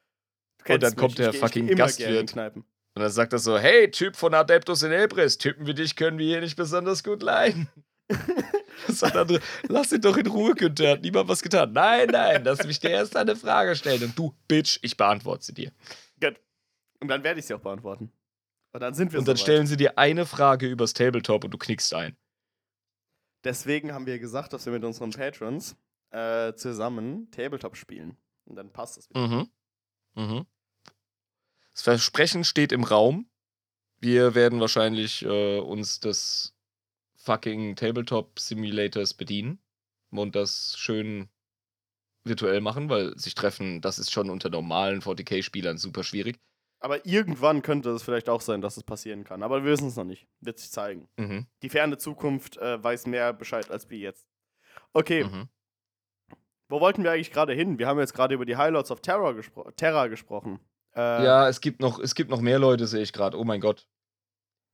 [0.67, 2.35] Und dann kommt ich der ich fucking immer Gastwirt.
[2.35, 6.17] Und dann sagt er so: Hey, Typ von Adeptus in Elbris, Typen wie dich können
[6.17, 7.69] wir hier nicht besonders gut leiden.
[8.87, 11.73] Sagt andere, lass ihn doch in Ruhe, Günther, hat niemand was getan.
[11.73, 14.03] Nein, nein, lass mich dir erst eine Frage stellen.
[14.03, 15.71] Und du, Bitch, ich beantworte sie dir.
[16.21, 16.39] Gut.
[16.99, 18.11] Und dann werde ich sie auch beantworten.
[18.73, 19.43] Und dann sind wir Und dann soweit.
[19.43, 22.15] stellen sie dir eine Frage übers Tabletop und du knickst ein.
[23.43, 25.75] Deswegen haben wir gesagt, dass wir mit unseren Patrons
[26.11, 28.17] äh, zusammen Tabletop spielen.
[28.45, 29.27] Und dann passt das wieder.
[29.27, 29.49] Mhm.
[30.15, 30.45] Mhm.
[31.71, 33.29] Das Versprechen steht im Raum.
[33.99, 36.55] Wir werden wahrscheinlich äh, uns des
[37.15, 39.59] fucking Tabletop Simulators bedienen
[40.11, 41.29] und das schön
[42.23, 46.39] virtuell machen, weil sich treffen, das ist schon unter normalen 40k-Spielern super schwierig.
[46.79, 49.41] Aber irgendwann könnte es vielleicht auch sein, dass es passieren kann.
[49.43, 50.27] Aber wir wissen es noch nicht.
[50.41, 51.07] Wird sich zeigen.
[51.17, 51.47] Mhm.
[51.63, 54.27] Die ferne Zukunft äh, weiß mehr Bescheid als wir jetzt.
[54.93, 55.49] Okay, Mhm.
[56.69, 57.79] wo wollten wir eigentlich gerade hin?
[57.79, 60.59] Wir haben jetzt gerade über die Highlights of Terror, gespro Terror gesprochen.
[60.95, 63.37] Äh, Ja, es gibt noch, es gibt noch mehr Leute, sehe ich gerade.
[63.39, 63.87] Oh mein Gott.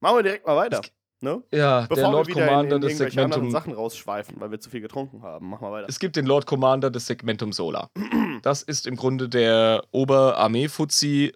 [0.02, 0.82] Machen wir direkt mal weiter.
[0.84, 1.42] Es- Ne?
[1.54, 3.50] Ja, Bevor der Lord wir Commander in, in des Segmentum.
[3.50, 5.50] Sachen rausschweifen, weil wir zu viel getrunken haben.
[5.50, 5.88] Mach mal weiter.
[5.88, 7.90] Es gibt den Lord Commander des Segmentum Solar.
[8.42, 11.32] Das ist im Grunde der Oberarmee-Fuzzi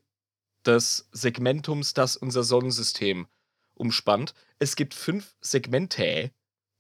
[0.67, 3.27] des Segmentums, das unser Sonnensystem
[3.75, 4.34] umspannt.
[4.60, 6.32] Es gibt fünf Segmente,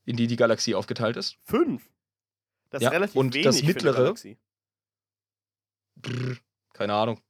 [0.05, 1.37] in die die Galaxie aufgeteilt ist.
[1.43, 1.89] Fünf.
[2.69, 4.13] Das Ja, ist relativ und wenig das mittlere-.
[5.95, 6.37] Brr,
[6.73, 7.21] keine Ahnung.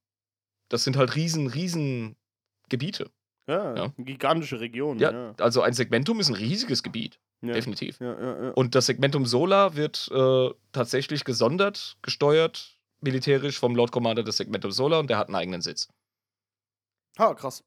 [0.70, 2.15] Das sind halt riesen, riesen
[2.70, 3.10] Gebiete.
[3.48, 3.93] Ja, Ja.
[3.98, 5.00] gigantische Region.
[5.00, 7.54] Ja, Ja, also ein Segmentum ist ein riesiges Gebiet, ja.
[7.54, 8.00] definitiv.
[8.02, 8.52] Ja, ja, ja.
[8.52, 14.72] Und das Segmentum Solar wird äh, tatsächlich gesondert, gesteuert, militärisch vom Lord Commander des Segmentum
[14.72, 15.88] Solar und der hat einen eigenen Sitz.
[17.20, 17.64] Ha, krass.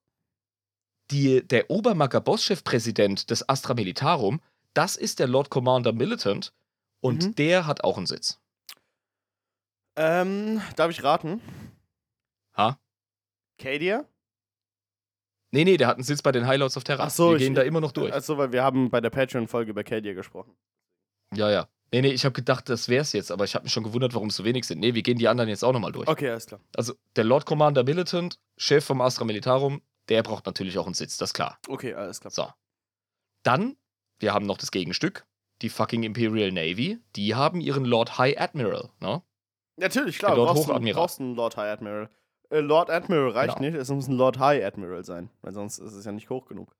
[1.10, 4.40] Die, der Obermacker-Bosschef-Präsident des Astra Militarum,
[4.74, 6.52] das ist der Lord Commander Militant
[7.00, 7.34] und Mhm.
[7.34, 8.38] der hat auch einen Sitz.
[9.96, 11.40] Ähm, darf ich raten?
[12.56, 12.78] Ha?
[13.58, 14.04] Cadia?
[15.52, 17.04] Nee, nee, der hat einen Sitz bei den Highlights of Terra.
[17.04, 18.12] Ach so, Wir ich- gehen da immer noch durch.
[18.14, 20.56] Achso, weil wir haben bei der Patreon-Folge über Cadia gesprochen.
[21.34, 21.68] ja, ja.
[21.92, 24.28] Nee, nee, ich habe gedacht, das wär's jetzt, aber ich habe mich schon gewundert, warum
[24.28, 24.78] es so wenig sind.
[24.78, 26.08] Nee, wir gehen die anderen jetzt auch nochmal durch.
[26.08, 26.60] Okay, alles klar.
[26.76, 31.16] Also, der Lord Commander Militant, Chef vom Astra Militarum, der braucht natürlich auch einen Sitz,
[31.16, 31.58] das ist klar.
[31.68, 32.30] Okay, alles klar.
[32.30, 32.46] So.
[33.42, 33.76] Dann,
[34.20, 35.26] wir haben noch das Gegenstück,
[35.62, 36.98] die fucking Imperial Navy.
[37.16, 39.22] Die haben ihren Lord High Admiral, ne?
[39.76, 40.32] Natürlich, klar.
[40.32, 42.10] Der Lord du brauchst, brauchst einen Lord High Admiral.
[42.50, 43.70] Äh, Lord Admiral reicht Genau.
[43.70, 46.46] nicht, es muss ein Lord High Admiral sein, weil sonst ist es ja nicht hoch
[46.46, 46.76] genug.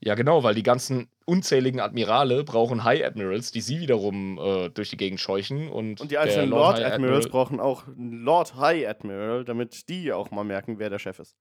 [0.00, 4.90] Ja, genau, weil die ganzen unzähligen Admirale brauchen High Admirals, die sie wiederum äh, durch
[4.90, 5.68] die Gegend scheuchen.
[5.70, 10.12] Und, Und die einzelnen Lord High Admirals Admiral- brauchen auch Lord High Admiral, damit die
[10.12, 11.34] auch mal merken, wer der Chef ist.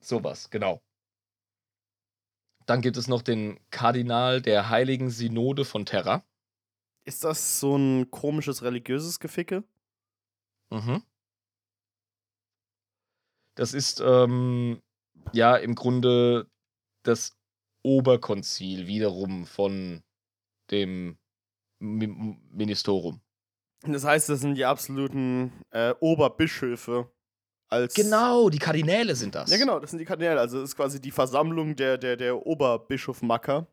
[0.00, 0.82] Sowas, genau.
[2.66, 6.24] Dann gibt es noch den Kardinal der Heiligen Synode von Terra.
[7.04, 9.62] Ist das so ein komisches religiöses Geficke?
[10.70, 11.02] Mhm.
[13.54, 14.82] Das ist ähm,
[15.32, 16.50] ja im Grunde
[17.04, 17.36] das
[17.84, 20.02] Oberkonzil wiederum von
[20.70, 21.18] dem
[21.78, 22.08] Mi
[22.50, 23.20] Ministerum.
[23.82, 27.10] Das heißt, das sind die absoluten äh, Oberbischöfe
[27.68, 27.94] als.
[27.94, 29.50] Genau, die Kardinäle sind das.
[29.50, 30.40] Ja, genau, das sind die Kardinäle.
[30.40, 33.66] Also, das ist quasi die Versammlung der, der, der Oberbischof-Macker.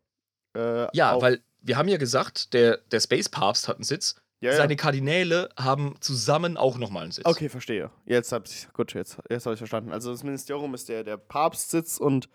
[0.54, 4.16] Äh, Ja, weil wir haben ja gesagt, der, der Space Papst hat einen Sitz.
[4.40, 4.56] Ja, ja.
[4.56, 7.24] Seine Kardinäle haben zusammen auch nochmal einen Sitz.
[7.24, 7.90] Okay, verstehe.
[8.04, 8.68] Jetzt hab ich.
[8.74, 9.92] Gut, jetzt, jetzt habe ich verstanden.
[9.92, 12.28] Also, das Ministerium ist der, der Papstsitz und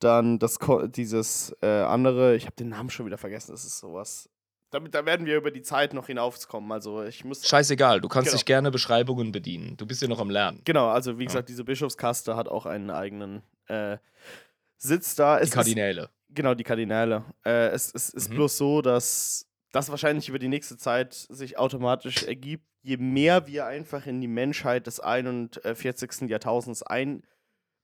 [0.00, 0.58] dann das
[0.88, 4.28] dieses äh, andere, ich habe den Namen schon wieder vergessen, das ist sowas.
[4.70, 6.70] Damit, da werden wir über die Zeit noch hinauskommen.
[6.72, 7.46] Also, ich muss.
[7.46, 8.36] Scheißegal, du kannst Genau.
[8.36, 9.78] dich gerne Beschreibungen bedienen.
[9.78, 10.60] Du bist ja noch am Lernen.
[10.64, 11.28] Genau, also wie Ja.
[11.28, 13.96] gesagt, diese Bischofskaste hat auch einen eigenen äh,
[14.76, 15.36] Sitz da.
[15.36, 16.10] Es Die ist, Kardinäle.
[16.28, 17.24] genau, die Kardinäle.
[17.46, 18.34] Äh, es, es ist Mhm.
[18.34, 23.66] bloß so, dass das wahrscheinlich über die nächste Zeit sich automatisch ergibt, je mehr wir
[23.66, 26.28] einfach in die Menschheit des 41.
[26.28, 27.24] Jahrtausends einsteigen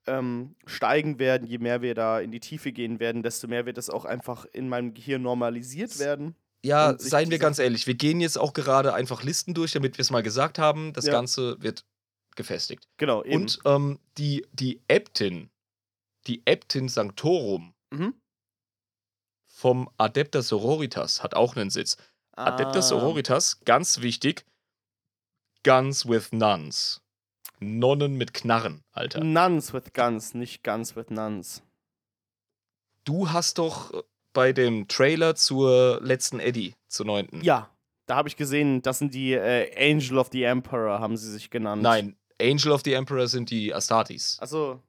[0.06, 3.78] ähm, steigen werden, je mehr wir da in die Tiefe gehen werden, desto mehr wird
[3.78, 6.34] es auch einfach in meinem Gehirn normalisiert werden.
[6.64, 10.02] Ja, seien wir ganz ehrlich, wir gehen jetzt auch gerade einfach Listen durch, damit wir
[10.02, 10.92] es mal gesagt haben.
[10.94, 11.12] Das Ja.
[11.12, 11.84] Ganze wird
[12.36, 12.88] gefestigt.
[12.96, 13.34] Genau, eben.
[13.42, 15.50] Und ähm, die, die Äbtin,
[16.26, 18.14] die Äbtin Sanctorum Mhm.
[19.46, 21.96] vom Adepta Sororitas hat auch einen Sitz.
[22.32, 22.82] Adepta Ah.
[22.82, 24.44] Sororitas, ganz wichtig,
[25.64, 27.00] Guns with Nuns.
[27.60, 29.22] Nonnen mit Knarren, Alter.
[29.22, 31.62] Nuns with Guns, nicht Guns with Nuns.
[33.04, 37.42] Du hast doch äh, bei dem Trailer zur letzten Eddie, zur neunten.
[37.42, 37.70] Ja,
[38.06, 41.50] da habe ich gesehen, das sind die äh, Angel of the Emperor, haben sie sich
[41.50, 41.82] genannt.
[41.82, 44.38] Nein, Angel of the Emperor sind die Astartes.
[44.40, 44.82] Also,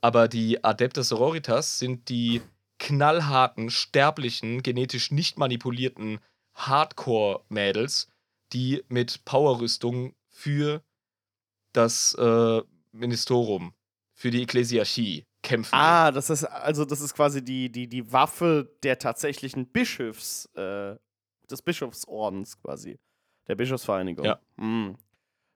[0.00, 2.40] Aber die Adepta Sororitas sind die
[2.78, 6.20] knallharten, sterblichen, genetisch nicht manipulierten
[6.54, 8.08] Hardcore-Mädels,
[8.52, 10.82] die mit Powerrüstung für
[11.78, 12.62] das äh,
[12.92, 13.72] Ministerum,
[14.14, 15.74] für die Ekklesiarchie kämpfen.
[15.74, 20.96] ah, das ist also das ist quasi die, die, die Waffe der tatsächlichen Bischofs, äh,
[21.48, 22.98] des Bischofsordens quasi.
[23.46, 24.24] Der Bischofsvereinigung.
[24.24, 24.40] Ja.
[24.58, 24.96] Hm.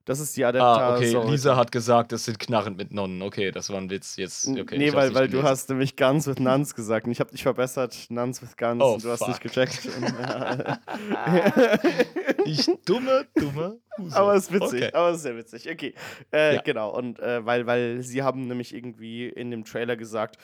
[0.04, 0.94] Das ist die Adepta.
[0.94, 1.16] Ah, okay.
[1.30, 3.22] Lisa hat gesagt, das sind Knarren mit Nonnen.
[3.22, 4.16] Okay, das war ein Witz.
[4.16, 4.76] Jetzt, okay.
[4.76, 7.96] nee, weil, weil du hast nämlich Guns with Nuns gesagt und ich habe dich verbessert,
[8.08, 9.28] Nuns with Guns Oh, und du hast fuck.
[9.28, 9.86] nicht gecheckt.
[9.96, 10.78] Und, ja.
[12.44, 14.16] Ich dumme, dumme Huso.
[14.16, 14.90] Aber es ist witzig, Okay.
[14.94, 15.70] aber es ist sehr witzig.
[15.70, 15.94] Okay.
[16.32, 16.62] Äh, Ja.
[16.62, 20.36] Genau, und äh, weil, weil sie haben nämlich irgendwie in dem Trailer gesagt,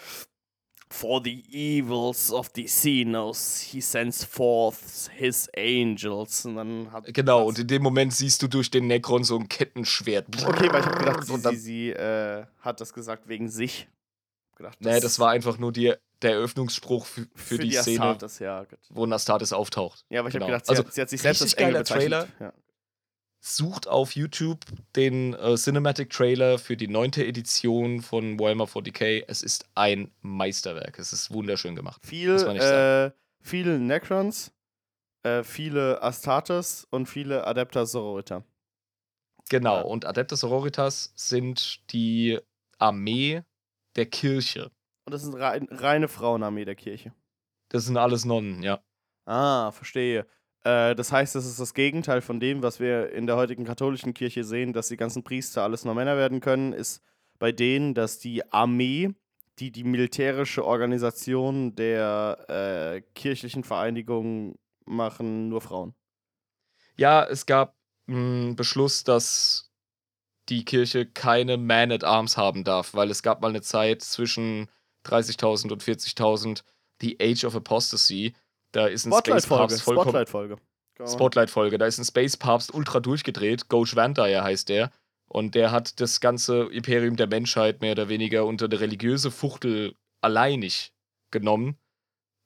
[0.90, 6.46] For the evils of the Xenos, he sends forth his angels.
[6.46, 9.48] Und dann hat Genau, und in dem Moment siehst du durch den Necron so ein
[9.48, 10.26] Kettenschwert.
[10.46, 13.86] Okay, weil ich habe gedacht, sie, sie, sie äh, hat das gesagt wegen sich.
[14.56, 18.66] Gedacht, Nee, das war einfach nur die, der Eröffnungsspruch für, für, die, Szene, Astartes, ja,
[18.88, 20.04] wo Astartes auftaucht.
[20.08, 20.58] Ja, aber ich habe Genau.
[20.58, 22.28] gedacht, sie, Also, hat, sie hat sich selbst als Engel bezeichnet.
[22.40, 22.52] Ja.
[23.40, 24.60] Sucht auf YouTube
[24.96, 29.24] den äh, Cinematic Trailer für die neunte Edition von Warhammer 40k.
[29.28, 30.98] Es ist ein Meisterwerk.
[30.98, 32.04] Es ist wunderschön gemacht.
[32.04, 34.52] Viel, äh, viele Necrons,
[35.22, 38.44] äh, viele Astartes und viele Adepta Sororita.
[39.48, 39.82] Genau, Ja.
[39.82, 42.38] und Adeptus Sororitas sind die
[42.78, 43.42] Armee
[43.96, 44.70] der Kirche.
[45.06, 47.14] Und das ist eine rein, reine Frauenarmee der Kirche.
[47.70, 48.82] Das sind alles Nonnen, ja.
[49.24, 50.26] Ah, verstehe.
[50.68, 54.12] Äh, das heißt, das ist das Gegenteil von dem, was wir in der heutigen katholischen
[54.12, 57.02] Kirche sehen, dass die ganzen Priester alles nur Männer werden können, ist
[57.38, 59.14] bei denen, dass die Armee,
[59.58, 65.94] die die militärische Organisation der äh, kirchlichen Vereinigung machen, nur Frauen.
[66.96, 67.74] Ja, es gab
[68.06, 69.72] einen Beschluss, dass
[70.50, 74.68] die Kirche keine Man at Arms haben darf, weil es gab mal eine Zeit zwischen
[75.06, 76.62] 30.000 und 40.000,
[77.00, 78.34] die Age of Apostasy.
[78.72, 79.68] Da ist ein Space Spotlight-Folge.
[79.68, 80.08] Papst vollkommen.
[80.08, 80.56] Spotlight-Folge.
[80.94, 81.10] Genau.
[81.10, 81.78] Spotlight-Folge.
[81.78, 83.68] Da ist ein Space Papst ultra durchgedreht.
[83.68, 84.90] Ghosh Vantire heißt der.
[85.28, 89.94] Und der hat das ganze Imperium der Menschheit mehr oder weniger unter eine religiöse Fuchtel
[90.20, 90.92] alleinig
[91.30, 91.76] genommen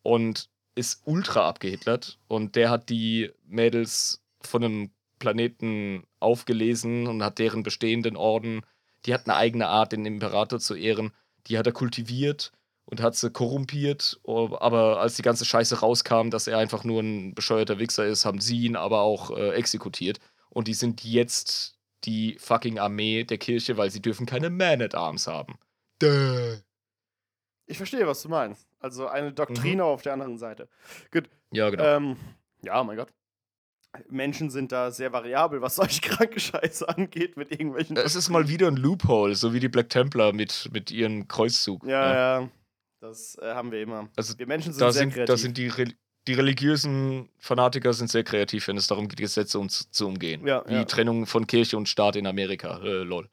[0.03, 2.19] und ist ultra abgehitlert.
[2.29, 8.63] Und der hat die Mädels von einem Planeten aufgelesen und hat deren bestehenden Orden,
[9.07, 11.13] die hat eine eigene Art, den Imperator zu ehren,
[11.47, 12.53] die hat er kultiviert
[12.85, 14.21] und hat sie korrumpiert.
[14.23, 18.25] Oh, Aber als die ganze Scheiße rauskam, dass er einfach nur ein bescheuerter Wichser ist,
[18.25, 20.19] haben sie ihn aber auch äh, exekutiert.
[20.51, 25.55] Und die sind jetzt die fucking Armee der Kirche, weil sie dürfen keine Man-at-Arms haben.
[25.99, 26.57] Duh.
[27.67, 28.67] Ich verstehe, was du meinst.
[28.81, 30.69] Also eine Doktrine auf der anderen Seite.
[31.11, 31.31] Gut.
[31.53, 31.85] Ja, genau.
[31.85, 32.17] Ähm,
[32.63, 33.09] ja, mein Gott.
[34.09, 37.97] Menschen sind da sehr variabel, was solche kranke Scheiße angeht, mit irgendwelchen.
[37.97, 41.85] es ist mal wieder ein Loophole, so wie die Black Templar mit, mit ihrem Kreuzzug.
[41.87, 42.49] Ja, ja.
[43.03, 44.09] Das äh, haben wir immer.
[44.17, 45.27] Also Wir Menschen sind da sehr sind, kreativ.
[45.27, 45.87] da sind die, Re
[46.29, 50.47] die religiösen Fanatiker sind sehr kreativ, wenn es darum geht, Gesetze um, zu umgehen.
[50.47, 50.85] Ja, Wie ja.
[50.85, 52.79] Trennung von Kirche und Staat in Amerika.
[52.79, 53.29] Äh, lol.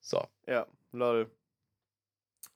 [0.00, 0.22] So.
[0.46, 1.30] ja, lol.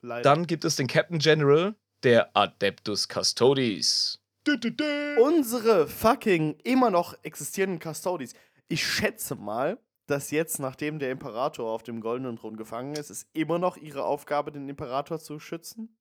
[0.02, 0.22] Leider.
[0.22, 4.20] Dann gibt es den Captain General der Adeptus Custodes.
[4.44, 4.84] Du, du, du.
[5.18, 8.34] Unsere fucking immer noch existierenden Custodies.
[8.68, 13.28] Ich schätze mal, dass jetzt, nachdem der Imperator auf dem goldenen Thron gefangen ist, ist
[13.32, 15.96] immer noch ihre Aufgabe, den Imperator zu schützen.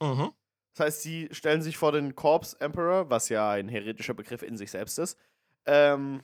[0.00, 0.30] Mhm.
[0.74, 4.56] Das heißt, sie stellen sich vor den Corpse Emperor, was ja ein heretischer Begriff in
[4.56, 5.18] sich selbst ist,
[5.66, 6.22] ähm,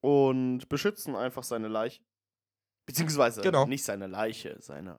[0.00, 2.00] und beschützen einfach seine Leiche.
[2.86, 3.66] Beziehungsweise Genau.
[3.66, 4.98] nicht seine Leiche, seine,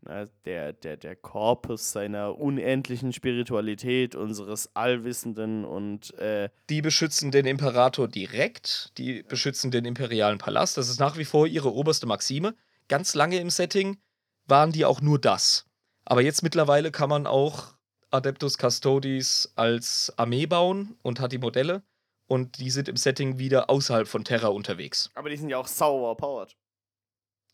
[0.00, 7.44] na, der, der, der Korpus seiner unendlichen Spiritualität, unseres Allwissenden und äh, Die beschützen den
[7.44, 10.76] Imperator direkt, die beschützen den imperialen Palast.
[10.78, 12.54] Das ist nach wie vor ihre oberste Maxime.
[12.88, 13.98] Ganz lange im Setting
[14.46, 15.66] waren die auch nur das.
[16.04, 17.74] Aber jetzt mittlerweile kann man auch
[18.10, 21.82] Adeptus Custodes als Armee bauen und hat die Modelle.
[22.26, 25.10] Und die sind im Setting wieder außerhalb von Terra unterwegs.
[25.14, 26.56] aber die sind ja auch sauer powered.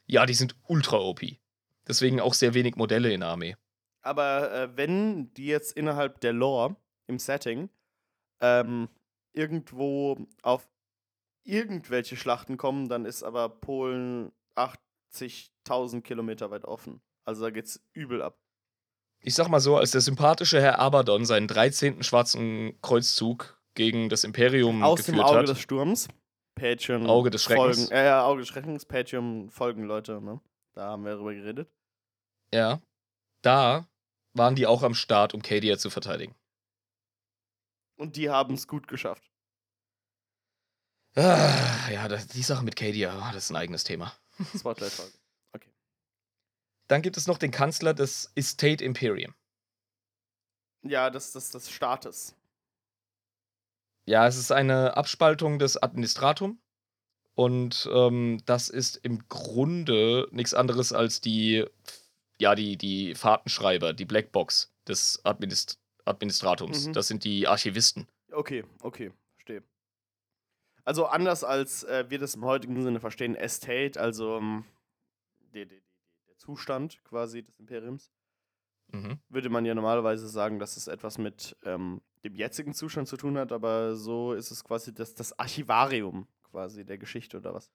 [0.06, 1.20] Ja, die sind ultra OP.
[1.87, 3.56] Deswegen auch sehr wenig Modelle in der Armee.
[4.02, 7.70] Aber äh, wenn die jetzt innerhalb der Lore im Setting
[8.40, 8.88] ähm,
[9.32, 10.68] irgendwo auf
[11.44, 17.00] irgendwelche Schlachten kommen, dann ist aber Polen 80.000 Kilometer weit offen.
[17.28, 18.38] Also da geht's übel ab.
[19.20, 22.02] Ich sag mal so, als der sympathische Herr Abaddon seinen 13.
[22.02, 25.48] schwarzen Kreuzzug gegen das Imperium Aus dem geführt Auge hat.
[25.48, 26.08] des Sturms.
[26.54, 27.06] Patreon.
[27.06, 27.76] Auge des Schreckens.
[27.80, 28.86] Folgen, äh, ja, Auge des Schreckens.
[28.86, 30.40] Patreon folgen Leute, ne?
[30.72, 31.70] Da haben wir drüber geredet.
[32.50, 32.80] Ja.
[33.42, 33.86] Da
[34.32, 36.34] waren die auch am Start, um Cadia zu verteidigen.
[37.98, 39.30] Und die haben es gut geschafft.
[41.14, 44.14] Ah, ja, das, die Sache mit Cadia, ah, das ist ein eigenes Thema.
[44.56, 45.12] Spotlight-Folge.
[46.88, 49.35] Dann gibt es noch den Kanzler des Estate Imperium.
[50.83, 52.35] Ja, das das des Staates.
[54.07, 56.59] Ja, es ist eine Abspaltung des Administratum.
[57.35, 61.64] Und ähm, das ist im Grunde nichts anderes als die,
[62.40, 66.87] ja, die, die Fahrtenschreiber, die Blackbox des Administ Administratums.
[66.87, 66.92] Mhm.
[66.94, 68.09] Das sind die Archivisten.
[68.33, 69.62] Okay, okay, verstehe.
[70.85, 74.64] Also anders als äh, wir das im heutigen Sinne verstehen, Estate, also ähm,
[75.53, 75.66] der
[76.38, 78.11] Zustand quasi des Imperiums,
[78.92, 79.18] Mhm.
[79.29, 83.37] würde man ja normalerweise sagen, dass es etwas mit ähm, dem jetzigen Zustand zu tun
[83.37, 87.70] hat, aber so ist es quasi das, das Archivarium quasi der Geschichte oder was.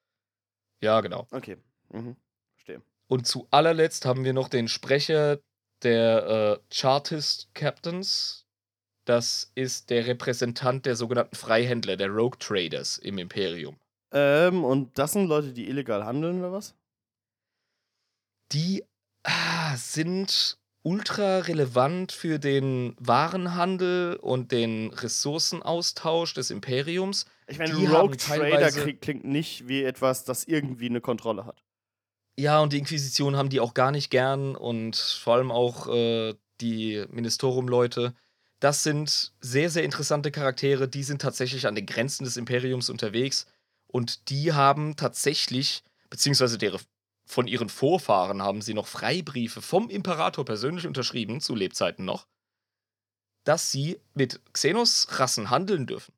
[0.82, 1.28] Ja, genau.
[1.32, 1.58] Okay,
[1.89, 2.15] mhm.
[2.56, 2.82] verstehe.
[3.08, 5.39] Und zu allerletzt haben wir noch den Sprecher
[5.84, 8.47] der äh, Chartist Captains.
[9.06, 13.78] Das ist der Repräsentant der sogenannten Freihändler, der Rogue Traders im Imperium.
[14.12, 16.76] Ähm, und das sind Leute, die illegal handeln oder was?
[18.53, 18.83] Die
[19.23, 27.25] ah, sind ultra relevant für den Warenhandel und den Ressourcenaustausch des Imperiums.
[27.47, 31.63] Ich meine, Die Rogue Trader klingt nicht wie etwas, das irgendwie eine Kontrolle hat.
[32.37, 36.33] Ja, und die Inquisition haben die auch gar nicht gern und vor allem auch äh,
[36.61, 38.13] die Ministerium-Leute.
[38.59, 43.45] Das sind sehr, sehr interessante Charaktere, die sind tatsächlich an den Grenzen des Imperiums unterwegs
[43.87, 46.79] und die haben tatsächlich, beziehungsweise deren,
[47.25, 52.27] von ihren Vorfahren haben sie noch Freibriefe vom Imperator persönlich unterschrieben, zu Lebzeiten noch,
[53.43, 56.13] dass sie mit Xenos-Rassen handeln dürfen.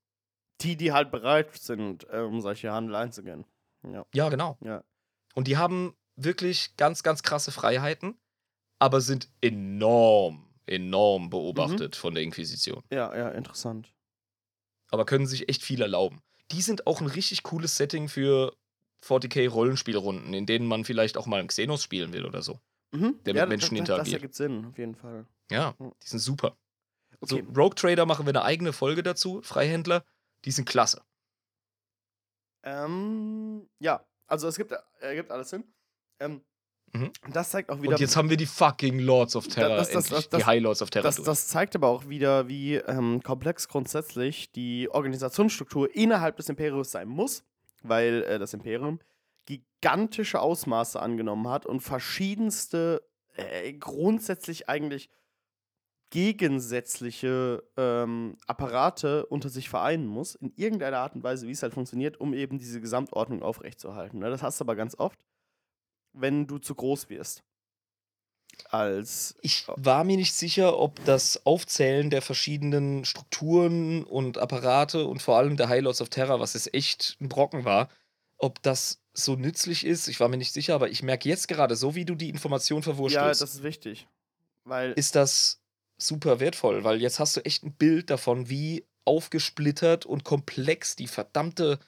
[0.62, 3.46] Die, die halt bereit sind, äh, um solche Handel einzugehen.
[3.84, 4.58] Ja, Ja, genau.
[4.62, 4.84] ja.
[5.34, 8.18] Und die haben wirklich ganz, ganz krasse Freiheiten,
[8.80, 12.84] aber sind enorm, enorm beobachtet von der Inquisition.
[12.90, 13.94] Ja, ja, interessant.
[14.92, 16.22] Aber können sich echt viel erlauben.
[16.52, 18.56] Die sind auch ein richtig cooles Setting für
[19.06, 22.60] 40k Rollenspielrunden, in denen man vielleicht auch mal einen Xenos spielen will oder so.
[22.92, 23.20] Mhm.
[23.26, 24.14] Der mit ja, Menschen das, das, das interagiert.
[24.22, 25.26] ergibt Sinn, auf jeden Fall.
[25.52, 26.58] Ja, die sind super.
[27.20, 27.44] Okay.
[27.46, 30.04] So, Rogue Trader machen wir eine eigene Folge dazu, Freihändler,
[30.46, 31.02] die sind klasse.
[32.64, 35.64] Ähm, ja, also es gibt, ergibt alles Sinn.
[36.20, 36.42] Ähm,
[36.94, 37.12] Mhm.
[37.34, 37.94] Das zeigt auch wieder.
[37.94, 40.82] Und jetzt haben wir die fucking Lords of Terror, das- das- das- die High Lords
[40.82, 46.38] of Terror das, das zeigt aber auch wieder, wie ähm, komplex grundsätzlich die Organisationsstruktur innerhalb
[46.38, 47.44] des Imperiums sein muss,
[47.88, 49.00] weil äh, das Imperium
[49.46, 55.10] gigantische Ausmaße angenommen hat und verschiedenste, äh, grundsätzlich eigentlich
[56.10, 61.74] gegensätzliche ähm, Apparate unter sich vereinen muss, in irgendeiner Art und Weise, wie es halt
[61.74, 64.20] funktioniert, um eben diese Gesamtordnung aufrechtzuerhalten.
[64.20, 64.30] Ne?
[64.30, 65.20] Das hast du aber ganz oft,
[66.14, 67.44] wenn du zu groß wirst.
[68.70, 75.22] Als Ich war mir nicht sicher, ob das Aufzählen der verschiedenen Strukturen und Apparate und
[75.22, 77.90] vor allem der High Lords of Terror, was es echt ein Brocken war,
[78.38, 80.08] ob das so nützlich ist.
[80.08, 82.80] Ich war mir nicht sicher, aber ich merke jetzt gerade, so wie du die Information
[82.80, 84.08] Ja, verwurstelst, das ist wichtig.
[84.64, 85.62] Weil ist das
[85.98, 91.08] super wertvoll, weil jetzt hast du echt ein Bild davon, wie aufgesplittert und komplex die
[91.08, 91.80] verdammte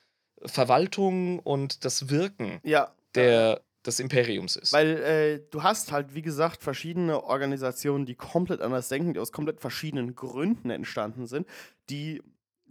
[0.46, 4.74] Verwaltung und das Wirken ja, der, des Imperiums ist.
[4.74, 9.32] weil äh, du hast halt, wie gesagt, verschiedene Organisationen, die komplett anders denken, die aus
[9.32, 11.48] komplett verschiedenen Gründen entstanden sind,
[11.90, 12.22] die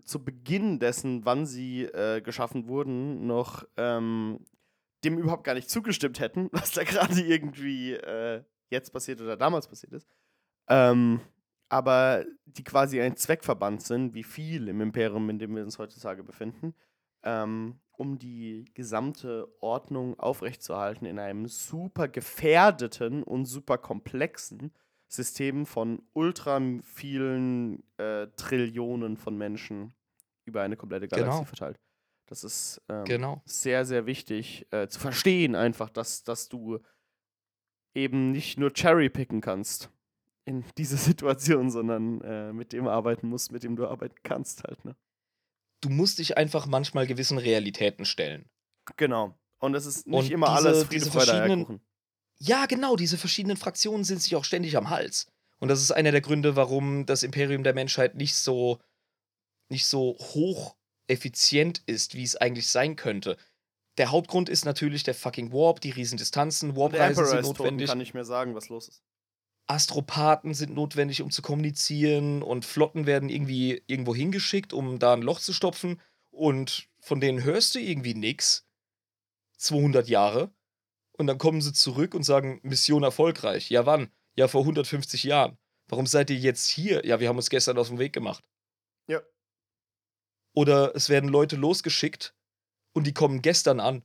[0.05, 4.45] zu Beginn dessen, wann sie äh, geschaffen wurden, noch ähm,
[5.05, 9.67] dem überhaupt gar nicht zugestimmt hätten, was da gerade irgendwie äh, jetzt passiert oder damals
[9.67, 10.07] passiert ist.
[10.69, 11.21] Ähm,
[11.69, 16.23] aber die quasi ein Zweckverband sind, wie viel im Imperium, in dem wir uns heutzutage
[16.23, 16.75] befinden,
[17.25, 24.73] ähm, um die gesamte Ordnung aufrechtzuerhalten in einem super gefährdeten und super komplexen
[25.09, 29.95] System von ultra vielen äh, Trillionen von Menschen
[30.45, 31.45] über eine komplette Galaxie Genau.
[31.45, 31.81] verteilt.
[32.27, 33.43] Das ist ähm, genau.
[33.45, 36.81] sehr, sehr wichtig äh, zu verstehen, einfach, dass, dass du
[37.95, 39.91] eben nicht nur cherrypicken kannst
[40.45, 44.85] in dieser Situation, sondern äh, mit dem arbeiten musst, mit dem du arbeiten kannst halt.
[44.85, 44.97] Ne?
[45.87, 48.51] Du musst dich einfach manchmal gewissen Realitäten stellen.
[48.97, 49.39] Genau.
[49.61, 51.81] Und es ist nicht Und immer diese- alles Friede, diese Freude, verschiedenen-.
[52.39, 55.29] Ja, genau, diese verschiedenen Fraktionen sind sich auch ständig am Hals.
[55.61, 58.81] Und das ist einer der Gründe, warum das Imperium der Menschheit nicht so,
[59.69, 60.75] nicht so hoch
[61.07, 63.37] effizient ist, wie es eigentlich sein könnte.
[63.97, 67.89] Der Hauptgrund ist natürlich der fucking Warp, die Riesendistanzen, Warp-Reisen sind ist tot und notwendig,
[67.89, 69.05] kann nicht mehr sagen, was los ist.
[69.67, 75.23] Astropathen sind notwendig, um zu kommunizieren und Flotten werden irgendwie irgendwo hingeschickt, um da ein
[75.23, 76.01] Loch zu stopfen
[76.31, 78.67] und von denen hörst du irgendwie nix.
[79.59, 80.51] 200 Jahre.
[81.13, 83.71] Und dann kommen sie zurück und sagen, Mission erfolgreich.
[83.71, 84.11] Ja, wann?
[84.35, 85.57] Ja, vor 150 Jahren.
[85.89, 87.07] Warum seid ihr jetzt hier?
[87.07, 88.45] Ja, wir haben uns gestern aus dem Weg gemacht.
[89.07, 89.23] Ja.
[90.53, 92.35] Oder es werden Leute losgeschickt
[92.93, 94.05] und die kommen gestern an.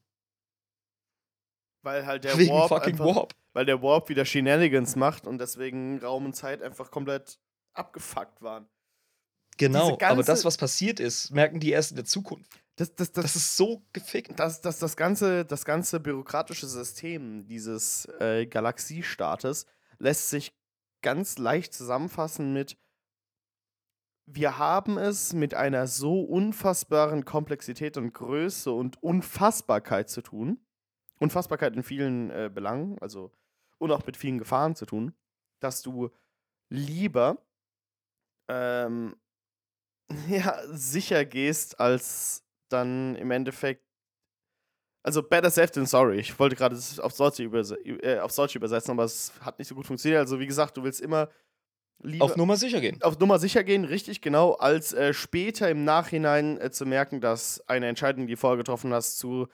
[1.82, 3.36] Weil halt der wegen Warp fucking einfach, Warp.
[3.54, 7.40] Weil der Warp wieder Shenanigans macht und deswegen Raum und Zeit einfach komplett
[7.74, 8.68] abgefuckt waren.
[9.58, 12.52] Genau, aber das, was passiert ist, merken die erst in der Zukunft.
[12.78, 14.40] Das, das, das, Das ist so gefickt.
[14.40, 19.66] das, das, das, ganze, das ganze bürokratische System dieses äh, Galaxiestaates
[20.00, 20.54] lässt sich
[21.02, 22.78] ganz leicht zusammenfassen mit
[24.34, 30.60] wir haben es mit einer so unfassbaren Komplexität und Größe und Unfassbarkeit zu tun.
[31.20, 33.32] Unfassbarkeit in vielen äh, Belangen, also
[33.82, 35.14] und auch mit vielen Gefahren zu tun,
[35.60, 36.10] dass du
[36.70, 37.38] lieber
[38.50, 39.16] ähm,
[40.30, 43.84] ja, sicher gehst, als dann im Endeffekt
[45.04, 46.20] Also better safe than sorry.
[46.20, 48.20] Ich wollte gerade das aufs Deutsche, überse äh,
[48.56, 50.20] übersetzen, aber es hat nicht so gut funktioniert.
[50.20, 51.30] Also wie gesagt, du willst immer
[52.04, 53.02] lieber Auf Nummer sicher gehen.
[53.02, 57.68] auf Nummer sicher gehen, richtig genau, als äh, später im Nachhinein äh, zu merken, dass
[57.68, 59.48] eine Entscheidung, die du vorher getroffen hast, zu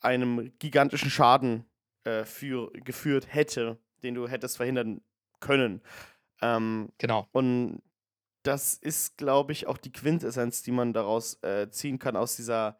[0.00, 1.66] einem gigantischen Schaden
[2.04, 5.00] äh, für, geführt hätte, den du hättest verhindern
[5.40, 5.82] können.
[6.42, 7.28] Ähm, Genau.
[7.32, 7.82] und
[8.42, 12.78] das ist, glaube ich, auch die Quintessenz, die man daraus äh, ziehen kann aus dieser,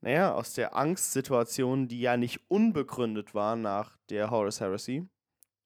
[0.00, 5.08] naja, aus der Angstsituation, die ja nicht unbegründet war nach der Horus Heresy,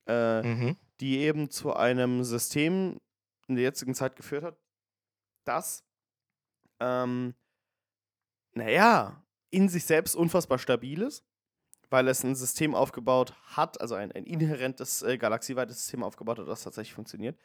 [0.09, 0.77] äh, Mhm.
[1.01, 2.99] die eben zu einem System
[3.49, 4.59] in der jetzigen Zeit geführt hat,
[5.45, 5.85] das,
[6.81, 7.35] ähm,
[8.55, 11.25] naja, in sich selbst unfassbar stabil ist,
[11.91, 16.49] weil es ein System aufgebaut hat, also ein, ein inhärentes äh, galaxieweites System aufgebaut hat,
[16.49, 17.39] das tatsächlich funktioniert,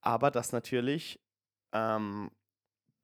[0.00, 1.20] aber das natürlich
[1.72, 2.30] ähm,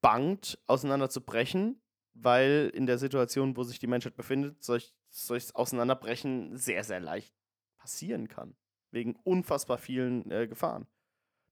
[0.00, 1.80] bangt, auseinanderzubrechen,
[2.14, 7.34] weil in der Situation, wo sich die Menschheit befindet, solch, solches Auseinanderbrechen sehr, sehr leicht
[7.78, 8.54] passieren kann.
[8.90, 10.86] Wegen unfassbar vielen äh, Gefahren.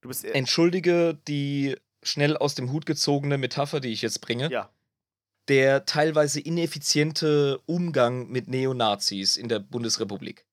[0.02, 0.24] Du bist.
[0.24, 4.50] Äh, Entschuldige die schnell aus dem Hut gezogene Metapher, die ich jetzt bringe.
[4.50, 4.70] ja.
[5.50, 10.46] Der teilweise ineffiziente Umgang mit Neonazis in der Bundesrepublik.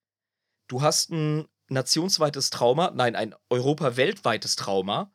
[0.68, 5.14] Du hast ein nationsweites Trauma, nein, ein europaweltweites Trauma.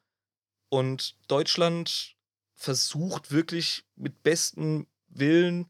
[0.69, 2.15] Und Deutschland
[2.55, 5.67] versucht wirklich mit bestem Willen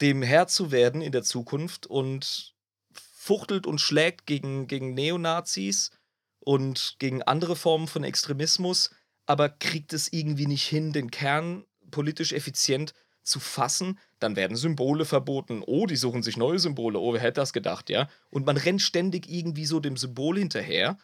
[0.00, 2.56] dem Herr zu werden in der Zukunft und
[2.90, 5.92] fuchtelt und schlägt gegen, gegen Neonazis
[6.40, 8.90] und gegen andere Formen von Extremismus,
[9.26, 15.04] aber kriegt es irgendwie nicht hin, den Kern politisch effizient zu fassen, dann werden Symbole
[15.04, 15.62] verboten.
[15.66, 16.98] Oh, die suchen sich neue Symbole.
[16.98, 18.08] Oh, wer hätte das gedacht, ja?
[18.30, 20.98] Und man rennt ständig irgendwie so dem Symbol hinterher.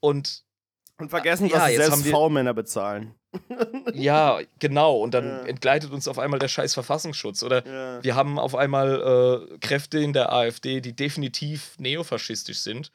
[0.00, 0.44] Und
[0.98, 3.14] Und vergessen, Ja, dass sie jetzt selbst V-Männer bezahlen.
[3.94, 4.98] ja, genau.
[4.98, 5.42] Und dann Ja.
[5.42, 7.42] entgleitet uns auf einmal der scheiß Verfassungsschutz.
[7.42, 8.02] Oder Ja.
[8.04, 12.92] wir haben auf einmal äh, Kräfte in der AfD, die definitiv neofaschistisch sind.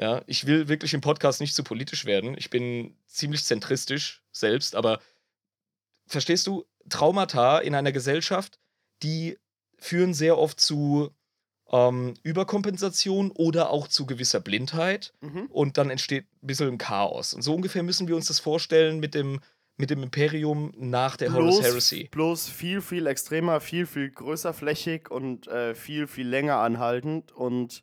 [0.00, 2.34] Ja, ich will wirklich im Podcast nicht zu politisch werden.
[2.36, 4.98] Ich bin ziemlich zentristisch selbst, aber
[6.06, 8.58] verstehst du, Traumata in einer Gesellschaft,
[9.02, 9.38] die
[9.78, 11.10] führen sehr oft zu
[11.72, 15.46] ähm, Überkompensation oder auch zu gewisser Blindheit Mhm.
[15.46, 17.34] und dann entsteht ein bisschen ein Chaos.
[17.34, 19.40] Und so ungefähr müssen wir uns das vorstellen mit dem,
[19.76, 22.08] mit dem Imperium nach der Horus Heresy.
[22.12, 27.82] bloß viel, viel extremer, viel, viel größer flächig und äh, viel, viel länger anhaltend und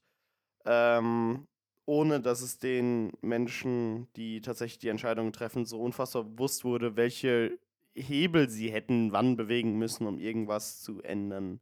[0.65, 1.47] ähm,
[1.85, 7.57] ohne dass es den Menschen, die tatsächlich die Entscheidungen treffen, so unfassbar bewusst wurde, welche
[7.93, 11.59] Hebel sie hätten wann bewegen müssen, um irgendwas zu ändern.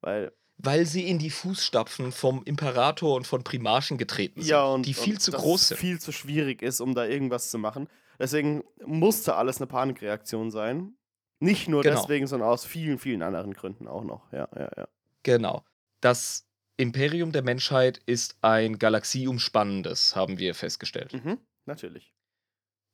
[0.00, 4.86] Weil Weil sie in die Fußstapfen vom Imperator und von Primarchen getreten sind, ja, und,
[4.86, 5.78] die viel und zu groß sind.
[5.78, 7.88] viel zu schwierig ist, um da irgendwas zu machen.
[8.18, 10.94] Deswegen musste alles eine Panikreaktion sein.
[11.38, 12.00] Nicht nur Genau.
[12.00, 14.30] deswegen, sondern aus vielen, vielen anderen Gründen auch noch.
[14.32, 14.88] Ja, ja, ja.
[15.22, 15.64] Genau.
[16.02, 16.46] Das
[16.76, 21.12] Imperium der Menschheit ist ein galaxieumspannendes, haben wir festgestellt.
[21.12, 22.12] Mhm, natürlich.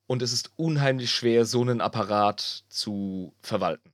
[0.06, 3.92] Und es ist unheimlich schwer, so einen Apparat zu verwalten.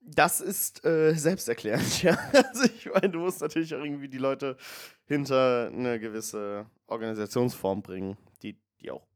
[0.00, 2.18] Das ist äh, selbsterklärend, ja.
[2.32, 4.56] Also ich meine, du musst natürlich auch irgendwie die Leute
[5.04, 9.06] hinter eine gewisse Organisationsform bringen, die, die auch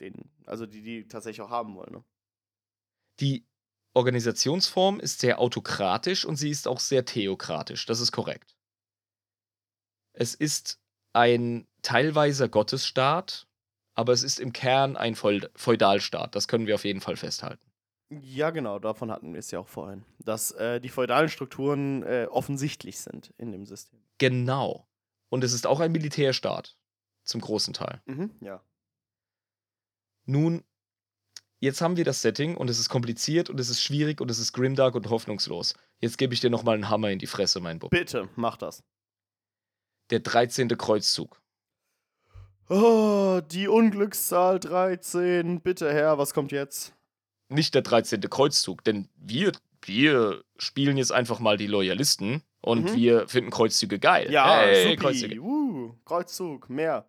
[0.00, 1.92] den, also die die tatsächlich auch haben wollen.
[1.92, 2.04] Ne?
[3.20, 3.46] Die
[3.94, 7.86] Organisationsform ist sehr autokratisch und sie ist auch sehr theokratisch.
[7.86, 8.56] Das ist korrekt.
[10.12, 10.80] Es ist
[11.12, 13.46] ein teilweiser Gottesstaat,
[13.94, 16.34] aber es ist im Kern ein Feud- Feudalstaat.
[16.34, 17.70] Das können wir auf jeden Fall festhalten.
[18.10, 20.04] Ja, genau, davon hatten wir es ja auch vorhin.
[20.18, 24.00] Dass äh, die feudalen Strukturen äh, offensichtlich sind in dem System.
[24.18, 24.88] Genau.
[25.28, 26.76] Und es ist auch ein Militärstaat.
[27.22, 28.02] Zum großen Teil.
[28.06, 28.64] Mhm, ja.
[30.24, 30.64] Nun,
[31.60, 34.38] jetzt haben wir das Setting und es ist kompliziert und es ist schwierig und es
[34.40, 35.74] ist grimdark und hoffnungslos.
[36.00, 37.90] Jetzt gebe ich dir nochmal einen Hammer in die Fresse, mein Bub.
[37.90, 38.82] Bitte, mach das.
[40.10, 40.68] Der 13.
[40.76, 41.40] Kreuzzug.
[42.72, 45.60] Oh, die Unglückszahl 13.
[45.60, 46.94] Bitte, Herr, was kommt jetzt?
[47.48, 48.20] Nicht der 13.
[48.20, 49.50] Kreuzzug, denn wir,
[49.82, 52.94] wir spielen jetzt einfach mal die Loyalisten und Mhm.
[52.96, 54.30] wir finden Kreuzzüge geil.
[54.30, 54.94] Ja, hey.
[54.96, 55.40] Kreuzzüge.
[55.40, 57.06] Uh, Kreuzzug, mehr.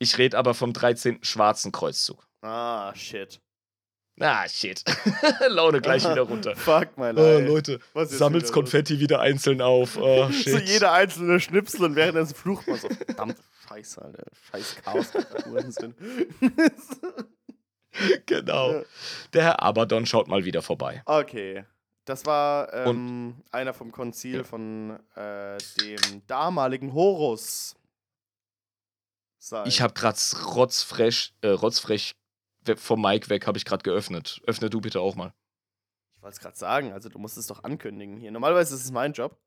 [0.00, 1.20] Ich rede aber vom 13.
[1.22, 2.26] schwarzen Kreuzzug.
[2.42, 3.40] Ah, shit.
[4.20, 4.82] Ah, shit.
[5.48, 6.56] Laune gleich wieder runter.
[6.56, 7.46] Fuck, my Oh, life.
[7.46, 8.54] Leute, Was sammelt's wieder?
[8.54, 9.96] Konfetti wieder einzeln auf.
[9.98, 10.52] Oh, shit.
[10.52, 12.88] So jeder einzelne Schnipsel und währenddessen flucht man so.
[12.88, 13.36] Verdammte
[13.68, 14.24] Scheiße, Alter.
[14.50, 15.12] Scheiß Chaos.
[15.46, 15.94] Hurensohn.
[18.26, 18.82] genau.
[19.32, 21.02] Der Herr Abaddon schaut mal wieder vorbei.
[21.06, 21.64] okay.
[22.06, 24.44] Das war ähm, einer vom Konzil Ja.
[24.44, 27.76] von äh, dem damaligen Horus.
[29.38, 29.66] Sein.
[29.66, 30.18] Ich habe gerade
[30.54, 32.14] rotzfrech, äh, rotzfrech
[32.76, 34.42] vom Mic weg, habe ich gerade geöffnet.
[34.46, 35.32] Öffne du bitte auch mal.
[36.14, 38.30] Ich wollte es gerade sagen, also du musst es doch ankündigen hier.
[38.32, 39.38] Normalerweise ist es mein Job.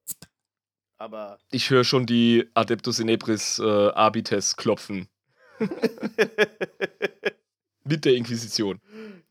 [0.98, 5.08] Aber Ich höre schon die Adeptus Inebris äh, Abites klopfen.
[7.84, 8.82] Mit der Inquisition.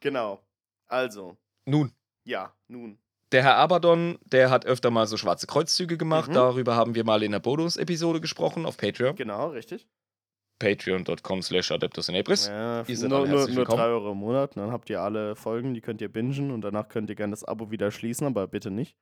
[0.00, 0.40] genau.
[0.88, 1.90] Also, Nun,
[2.24, 2.98] ja, nun.
[3.32, 6.30] der Herr Abaddon, der hat öfter mal so schwarze Kreuzzüge gemacht.
[6.30, 6.34] Mhm.
[6.34, 9.16] Darüber haben wir mal in der Bonus-Episode gesprochen auf Patreon.
[9.16, 9.88] Genau, richtig.
[10.60, 12.46] Patreon.com slash Adeptus Inebris.
[12.46, 13.64] Ja, Ihr seid nur, nur, nur.
[13.64, 14.56] 3 Euro im Monat.
[14.56, 17.44] Dann habt ihr alle Folgen, die könnt ihr bingen und danach könnt ihr gerne das
[17.44, 18.96] Abo wieder schließen, aber bitte nicht.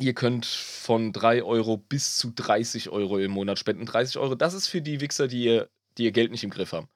[0.00, 3.86] Ihr könnt von 3 Euro bis zu 30 Euro im Monat spenden.
[3.86, 6.72] 30 Euro, das ist für die Wichser, die ihr, die ihr Geld nicht im Griff
[6.72, 6.88] haben.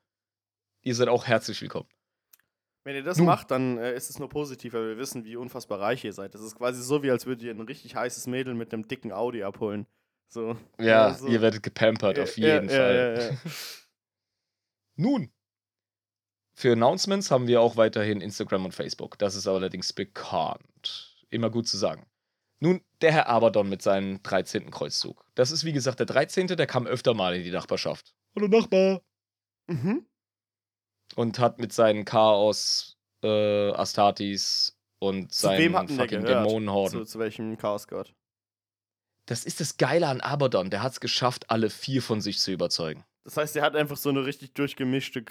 [0.82, 1.88] Ihr seid auch herzlich willkommen.
[2.84, 3.26] Wenn ihr das Nun.
[3.26, 6.34] macht, dann äh, ist es nur positiv, weil wir wissen, wie unfassbar reich ihr seid.
[6.34, 9.12] Das ist quasi so, wie als würdet ihr ein richtig heißes Mädel mit einem dicken
[9.12, 9.86] Audi abholen.
[10.28, 10.56] So.
[10.80, 11.26] Ja, so.
[11.26, 13.38] ihr werdet gepampert, auf Ja, jeden ja, Fall.
[14.96, 15.30] Nun,
[16.54, 19.18] für Announcements haben wir auch weiterhin Instagram und Facebook.
[19.18, 21.16] Das ist allerdings bekannt.
[21.30, 22.04] Immer gut zu sagen.
[22.60, 24.70] Nun, der Herr Abaddon mit seinem 13.
[24.70, 25.24] Kreuzzug.
[25.34, 28.14] Das ist wie gesagt der 13., der kam öfter mal in die Nachbarschaft.
[28.34, 29.02] Hallo Nachbar.
[29.68, 30.06] Mhm.
[31.14, 36.46] Und hat mit seinen Chaos, äh, Astartes und Zu wem seinen fucking gehört?
[36.46, 37.00] Dämonenhorden.
[37.00, 38.12] Zu, zu welchem Chaosgott?
[39.26, 40.70] Das ist das Geile an Abaddon.
[40.70, 43.04] Der hat es geschafft, alle vier von sich zu überzeugen.
[43.24, 45.24] Das heißt, er hat einfach so eine richtig durchgemischte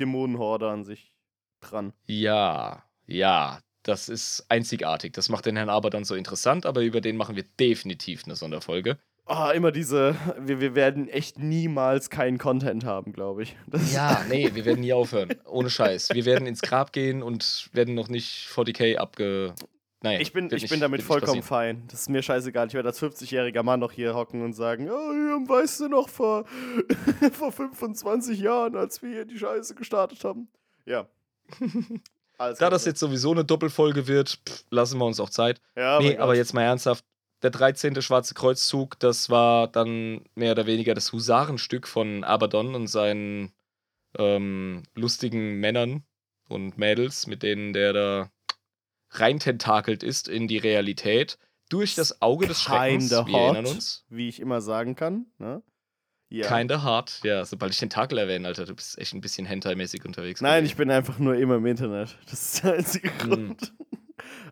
[0.00, 1.14] Dämonenhorde an sich
[1.60, 1.92] dran.
[2.06, 5.12] Ja, ja, das ist einzigartig.
[5.12, 8.98] Das macht den Herrn Abaddon so interessant, aber über den machen wir definitiv eine Sonderfolge.
[9.28, 10.14] Ah, immer diese.
[10.40, 13.56] Wir, wir werden echt niemals keinen Content haben, glaube ich.
[13.66, 15.34] Das Ja, nee, wir werden nie aufhören.
[15.46, 16.10] Ohne Scheiß.
[16.14, 19.54] Wir werden ins Grab gehen und werden noch nicht 40k abge.
[20.02, 21.82] Naja, Ich bin, ich nicht- bin damit vollkommen fein.
[21.90, 22.68] Das ist mir scheißegal.
[22.68, 26.44] Ich werde als 50-jähriger Mann noch hier hocken und sagen, oh, weißt du noch, vor,
[27.32, 30.48] vor 25 Jahren, als wir hier die Scheiße gestartet haben.
[30.84, 31.08] Ja.
[32.38, 35.60] Alles Da das jetzt sowieso eine Doppelfolge wird, pff, lassen wir uns auch Zeit.
[35.76, 36.36] ja, nee, aber Gott.
[36.36, 37.04] jetzt mal ernsthaft.
[37.42, 38.00] Der 13.
[38.00, 43.52] Schwarze Kreuzzug, das war dann mehr oder weniger das Husarenstück von Abaddon und seinen
[44.18, 46.04] ähm, lustigen Männern
[46.48, 48.30] und Mädels, mit denen der da
[49.10, 51.38] reintentakelt ist in die Realität.
[51.68, 53.10] Durch das Auge des Schreckens.
[53.10, 54.04] Wir erinnern uns.
[54.08, 55.26] Wie ich immer sagen kann.
[55.38, 55.62] Ne?
[56.28, 56.48] Ja.
[56.48, 57.20] Kinda hart.
[57.22, 60.40] Ja, sobald ich Tentakel erwähne, Alter, du bist echt ein bisschen Hentai-mäßig unterwegs.
[60.40, 62.18] Nein, ich bin einfach nur immer im Internet.
[62.24, 63.18] Das ist der einzige Hm.
[63.18, 63.74] Grund.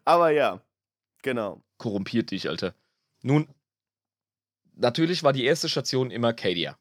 [0.04, 0.60] Aber ja,
[1.22, 1.62] genau.
[1.78, 2.74] korrumpiert dich, Alter.
[3.22, 3.48] Nun,
[4.74, 6.78] natürlich war die erste Station immer Cadia.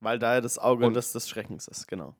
[0.00, 2.16] Weil da ja das Auge Und- des, des Schreckens ist, genau.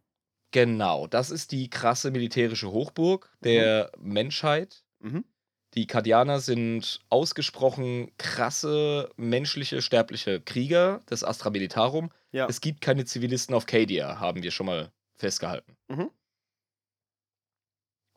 [0.51, 4.83] Genau, das ist die krasse militärische Hochburg der Menschheit.
[5.01, 5.25] Mhm.
[5.75, 12.11] Die Kardianer sind ausgesprochen krasse menschliche, sterbliche Krieger des Astra Militarum.
[12.33, 12.47] Ja.
[12.47, 15.77] Es gibt keine Zivilisten auf Cadia, haben wir schon mal festgehalten.
[15.89, 16.11] Mhm.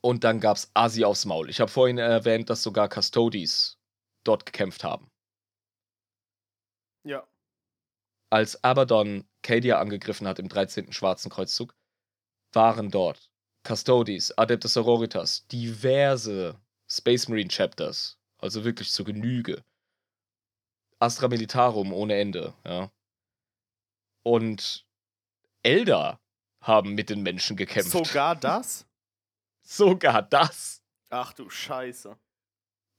[0.01, 1.49] Und dann gab es Asi aufs Maul.
[1.49, 3.77] Ich habe vorhin erwähnt, dass sogar Custodes
[4.23, 5.11] dort gekämpft haben.
[7.03, 7.27] Ja.
[8.31, 10.91] Als Abaddon Cadia angegriffen hat im 13.
[10.93, 11.75] Schwarzen Kreuzzug,
[12.53, 13.29] waren dort
[13.67, 16.59] Custodes, Adeptus Auroritas, diverse
[16.91, 19.63] Space Marine Chapters, also wirklich zur Genüge.
[20.99, 22.91] Astra Militarum ohne Ende, ja.
[24.23, 24.85] Und
[25.63, 26.19] Elder
[26.61, 27.91] haben mit den Menschen gekämpft.
[27.91, 28.85] Sogar das?
[29.63, 30.83] Sogar das.
[31.09, 32.17] Ach du Scheiße.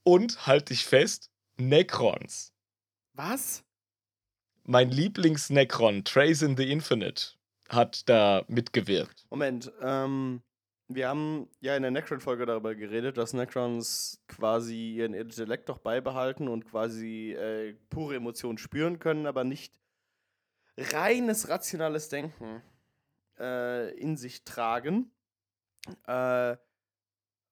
[0.04, 2.52] Und halt dich fest, Necrons.
[3.12, 3.62] Was?
[4.64, 7.34] Mein Lieblings-Necron, Trace in the Infinite,
[7.68, 9.26] hat da mitgewirkt.
[9.28, 10.42] Moment, ähm,
[10.94, 16.48] wir haben ja in der Necron-Folge darüber geredet, dass Necrons quasi ihren Intellekt doch beibehalten
[16.48, 19.74] und quasi äh, pure Emotionen spüren können, aber nicht
[20.76, 22.62] reines rationales Denken
[23.38, 25.10] äh, in sich tragen.
[26.06, 26.56] Äh,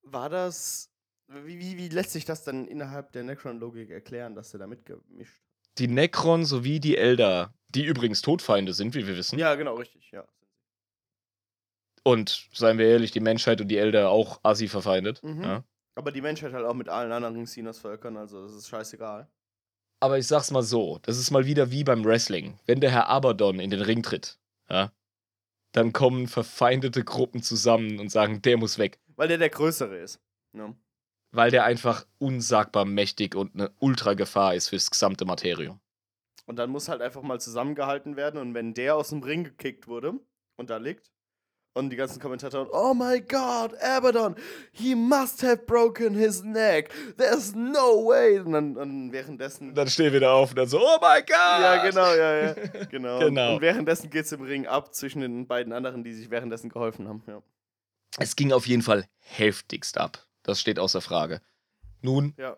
[0.03, 0.89] war das.
[1.27, 5.41] Wie, wie, wie lässt sich das dann innerhalb der Necron-Logik erklären, dass er da mitgemischt
[5.77, 9.39] Die Necron sowie die Elder, die übrigens Todfeinde sind, wie wir wissen.
[9.39, 10.27] Ja, genau, richtig, ja.
[12.03, 15.21] Und seien wir ehrlich, die Menschheit und die Elder auch assi verfeindet.
[15.23, 15.43] Mhm.
[15.43, 15.63] Ja.
[15.95, 19.29] Aber die Menschheit halt auch mit allen anderen Xenos-Völkern, also das ist scheißegal.
[19.99, 22.59] Aber ich sag's mal so, das ist mal wieder wie beim Wrestling.
[22.65, 24.91] Wenn der Herr Abaddon in den Ring tritt, ja,
[25.73, 28.99] dann kommen verfeindete Gruppen zusammen und sagen, der muss weg.
[29.15, 30.19] Weil der der Größere ist.
[30.53, 30.75] Ne?
[31.31, 35.79] Weil der einfach unsagbar mächtig und eine Ultra-Gefahr ist fürs gesamte Materium.
[36.45, 38.39] Und dann muss halt einfach mal zusammengehalten werden.
[38.39, 40.19] Und wenn der aus dem Ring gekickt wurde
[40.57, 41.11] und da liegt,
[41.73, 44.35] und die ganzen Kommentatoren, oh my god, Abaddon,
[44.71, 46.93] he must have broken his neck.
[47.17, 48.39] There's no way.
[48.39, 49.69] Und dann, dann währenddessen.
[49.69, 51.37] Und dann stehen wir da auf und dann so, oh mein Gott!
[51.37, 52.53] ja, genau, ja, ja.
[52.89, 53.19] Genau.
[53.31, 53.55] Genau.
[53.55, 57.07] Und währenddessen geht es im Ring ab zwischen den beiden anderen, die sich währenddessen geholfen
[57.07, 57.23] haben.
[57.27, 57.41] Ja.
[58.17, 60.25] Es ging auf jeden Fall heftigst ab.
[60.43, 61.41] Das steht außer Frage.
[62.01, 62.57] Nun, ja.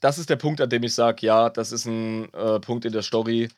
[0.00, 2.92] das ist der Punkt, an dem ich sage, ja, das ist ein äh, Punkt in
[2.92, 3.50] der Story.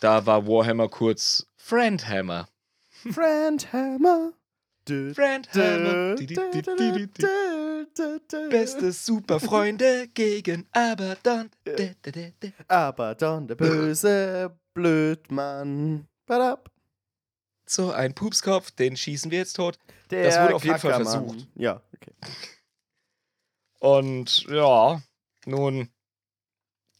[0.00, 2.48] Da war Warhammer kurz Friendhammer.
[4.88, 5.12] Di.
[7.14, 8.48] du, du, du.
[8.48, 11.50] Beste Superfreunde gegen Abaddon.
[13.18, 16.08] Dann der böse Blödmann.
[16.26, 16.70] Badab.
[17.66, 19.78] So, ein Pupskopf, den schießen wir jetzt tot.
[20.10, 21.46] Der Das wurde auf jeden Fall versucht.
[21.54, 22.12] Ja, okay.
[23.78, 25.00] Und ja,
[25.46, 25.88] nun,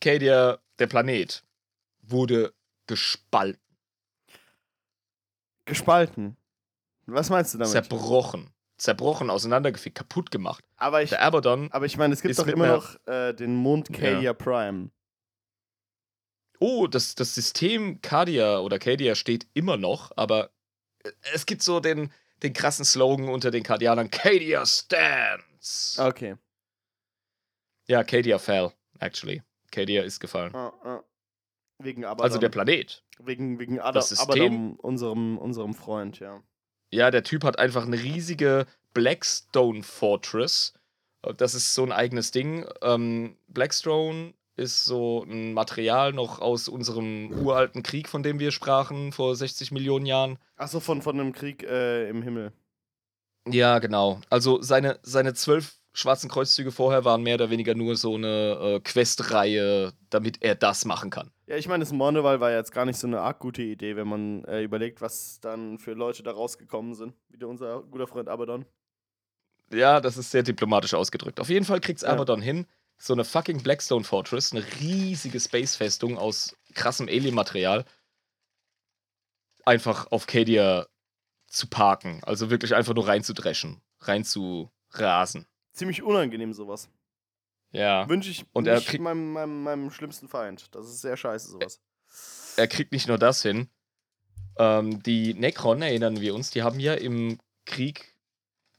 [0.01, 1.45] Cadia, der Planet,
[2.03, 2.55] wurde
[2.87, 3.61] gespalten,
[5.71, 6.37] Gespalten.
[7.07, 7.73] Was meinst du damit?
[7.73, 10.65] zerbrochen, zerbrochen, auseinandergefickt, kaputt gemacht.
[10.77, 13.93] aber ich, Der Abaddon, aber ich meine, es gibt doch immer noch äh, den Mond
[13.93, 14.91] Cadia Prime.
[16.59, 20.51] oh, das, das System Cadia oder Cadia steht immer noch, aber
[21.03, 22.13] äh, es gibt so den,
[22.43, 25.99] den krassen Slogan unter den Cardianern, Cadia stands.
[25.99, 26.37] Okay.
[27.89, 29.43] Ja, Cadia fell, actually.
[29.73, 30.55] Cadia ist gefallen.
[30.55, 31.03] Ah, ah.
[31.83, 32.25] Wegen Abaddon.
[32.25, 33.03] Also der Planet.
[33.19, 34.31] Wegen, wegen Ada Das System?
[34.31, 36.43] Abaddon, unserem, unserem Freund, ja.
[36.91, 40.75] Ja, der Typ hat einfach eine riesige Blackstone Fortress.
[41.23, 42.67] Äh, Das ist so ein eigenes Ding.
[42.83, 49.13] Ähm, Blackstone ist so ein Material noch aus unserem uralten Krieg, von dem wir sprachen,
[49.13, 50.39] vor 60 Millionen Jahren.
[50.57, 52.53] Achso, von, von einem Krieg äh, im Himmel.
[53.49, 54.21] Ja, genau.
[54.29, 58.81] Also seine, seine zwölf schwarzen Kreuzzüge vorher waren mehr oder weniger nur so eine äh,
[58.81, 61.31] Questreihe, damit er das machen kann.
[61.51, 64.07] Ja, ich meine, das Mournival war jetzt gar nicht so eine arg gute Idee, wenn
[64.07, 67.13] man äh, überlegt, was dann für Leute da rausgekommen sind.
[67.29, 68.67] Wie unser guter Freund Abaddon.
[69.73, 71.41] Ja, das ist sehr diplomatisch ausgedrückt.
[71.41, 72.11] Auf jeden Fall kriegt's Ja.
[72.11, 72.69] Abaddon hin.
[72.99, 77.85] So eine fucking Blackstone Fortress, eine riesige Space-Festung aus krassem Alien-Material,
[79.65, 80.87] einfach auf Cadia
[81.49, 82.21] zu parken.
[82.23, 85.49] Also wirklich einfach nur reinzudreschen, reinzurasen.
[85.73, 86.89] Ziemlich unangenehm sowas.
[87.73, 88.09] Ja.
[88.09, 90.75] Wünsche ich Und er kriegt- meinem, meinem, meinem schlimmsten Feind.
[90.75, 91.81] Das ist sehr scheiße, sowas.
[92.57, 93.69] Er kriegt nicht nur das hin.
[94.59, 98.17] Ähm, die Necron, erinnern wir uns, die haben ja im Krieg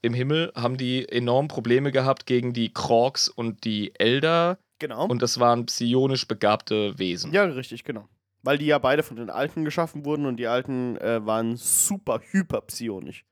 [0.02, 4.58] im Himmel, haben die enorm Probleme gehabt gegen die Krogs und die Elder.
[4.80, 5.06] Genau.
[5.08, 7.32] Und das waren psionisch begabte Wesen.
[7.32, 8.08] ja, richtig, genau.
[8.44, 12.20] Weil die ja beide von den Alten geschaffen wurden und die Alten äh, waren super
[12.32, 13.24] hyper psionisch.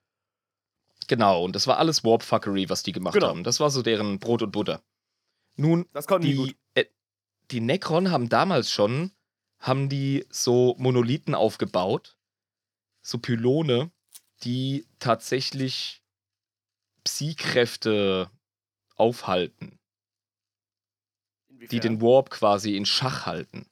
[1.08, 3.28] Genau, und das war alles Warp-Fuckery, was die gemacht Genau.
[3.30, 3.44] haben.
[3.44, 4.82] Das war so deren Brot und Butter.
[5.60, 6.56] Nun, Das konnten die, die, gut.
[6.76, 6.86] äh,
[7.52, 9.12] die Necron haben damals schon,
[9.60, 12.18] haben die so Monolithen aufgebaut,
[13.02, 13.92] so Pylone,
[14.44, 16.02] die tatsächlich
[17.04, 18.30] Psi-Kräfte
[18.96, 19.78] aufhalten,
[21.50, 21.82] die Inwiefern?
[21.82, 23.66] den Warp quasi in Schach halten.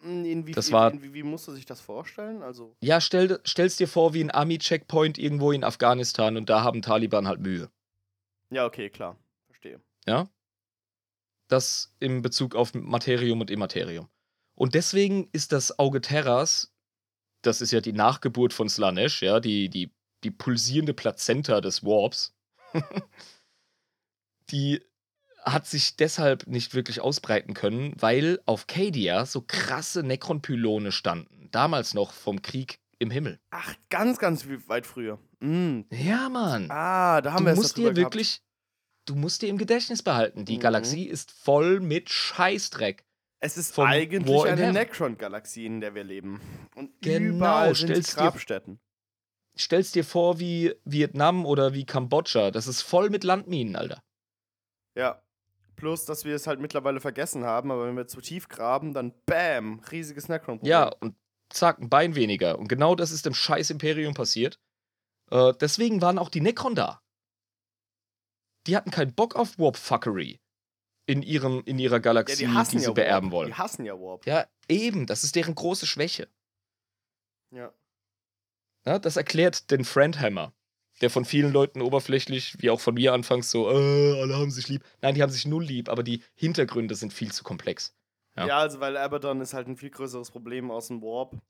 [0.00, 2.42] Hm, Inwie das war- wie musst du sich das vorstellen?
[2.42, 6.82] Also, Ja, stell, stell's dir vor wie ein Army-Checkpoint irgendwo in Afghanistan und da haben
[6.82, 7.70] Taliban halt Mühe.
[8.52, 9.18] Ja, okay, klar.
[9.46, 9.80] Verstehe.
[10.06, 10.28] Ja?
[11.48, 14.08] Das im Bezug auf Materium und Immaterium.
[14.54, 16.72] Und deswegen ist das Auge Terras,
[17.42, 19.92] das ist ja die Nachgeburt von Slanesh, ja, die, die,
[20.22, 22.34] die pulsierende Plazenta des Warps,
[24.50, 24.80] die
[25.42, 31.48] hat sich deshalb nicht wirklich ausbreiten können, weil auf Cadia so krasse Necron-Pylone standen.
[31.50, 33.40] Damals noch vom Krieg im Himmel.
[33.50, 35.18] Ach, ganz, ganz weit früher.
[35.42, 35.82] Mm.
[35.90, 36.70] Ja, Mann.
[36.70, 38.14] Ah, da haben du wir es musst darüber dir gehabt.
[38.14, 38.42] wirklich,
[39.06, 40.60] du musst dir im Gedächtnis behalten, die Mhm.
[40.60, 43.04] Galaxie ist voll mit Scheißdreck.
[43.40, 44.72] Es ist eigentlich War in eine.
[44.72, 46.40] Necron-Galaxie, in der wir leben.
[46.76, 48.78] Und Genau, überall sind stell's dir- Grabstätten.
[49.56, 52.50] Stell's dir vor wie Vietnam oder wie Kambodscha.
[52.52, 54.02] Das ist voll mit Landminen, Alter.
[54.96, 55.20] Ja.
[55.74, 59.12] Plus, dass wir es halt mittlerweile vergessen haben, aber wenn wir zu tief graben, dann
[59.26, 60.70] BAM, riesiges Necron-Problem.
[60.70, 61.16] Ja, und
[61.50, 62.58] zack, ein Bein weniger.
[62.58, 64.60] Und genau das ist dem scheiß Imperium passiert.
[65.32, 67.00] Äh, deswegen waren auch die Necron da.
[68.66, 70.40] Die hatten keinen Bock auf Warp-Fuckery
[71.06, 73.32] in, ihrem, in ihrer ja Galaxie, die hassen sie ja beerben Warp.
[73.32, 73.48] wollen.
[73.48, 74.26] Die hassen ja Warp.
[74.26, 75.06] Ja, eben.
[75.06, 76.28] Das ist deren große Schwäche.
[77.50, 77.72] Ja.
[78.84, 80.52] Ja, das erklärt den Friendhammer,
[81.00, 84.68] der von vielen Leuten oberflächlich, wie auch von mir anfangs, so, äh, alle haben sich
[84.68, 84.84] lieb.
[85.00, 87.94] Nein, die haben sich null lieb, aber die Hintergründe sind viel zu komplex.
[88.36, 88.46] Ja.
[88.46, 88.58] Ja.
[88.58, 91.40] also weil Abaddon ist halt ein viel größeres Problem aus dem Warp,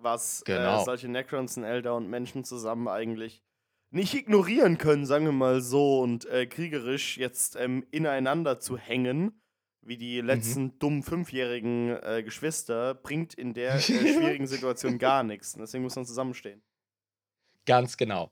[0.00, 0.80] was Genau.
[0.80, 3.42] äh, solche Necrons und Elder und Menschen zusammen eigentlich
[3.90, 9.40] nicht ignorieren können, sagen wir mal so, und äh, kriegerisch jetzt ähm, ineinander zu hängen,
[9.80, 10.00] wie Mhm.
[10.00, 15.54] die letzten dummen fünfjährigen äh, Geschwister, bringt in der äh, schwierigen Situation gar nichts.
[15.54, 16.62] Und Deswegen muss man zusammenstehen.
[17.64, 18.30] Ganz genau.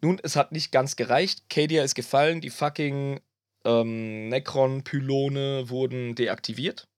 [0.00, 1.48] Nun, es hat nicht ganz gereicht.
[1.50, 3.20] Cadia ist gefallen, die fucking
[3.64, 6.88] ähm, Necron-Pylone wurden deaktiviert.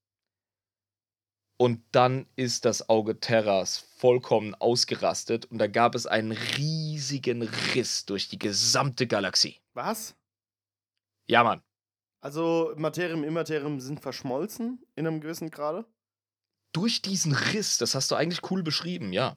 [1.61, 8.07] Und dann ist das Auge Terras vollkommen ausgerastet und da gab es einen riesigen Riss
[8.07, 9.61] durch die gesamte Galaxie.
[9.75, 10.17] Was?
[11.27, 11.61] Ja, Mann.
[12.23, 15.85] Also Materium, Immaterium sind verschmolzen in einem gewissen Grade.
[16.73, 19.37] Durch diesen Riss, das hast du eigentlich cool beschrieben, ja.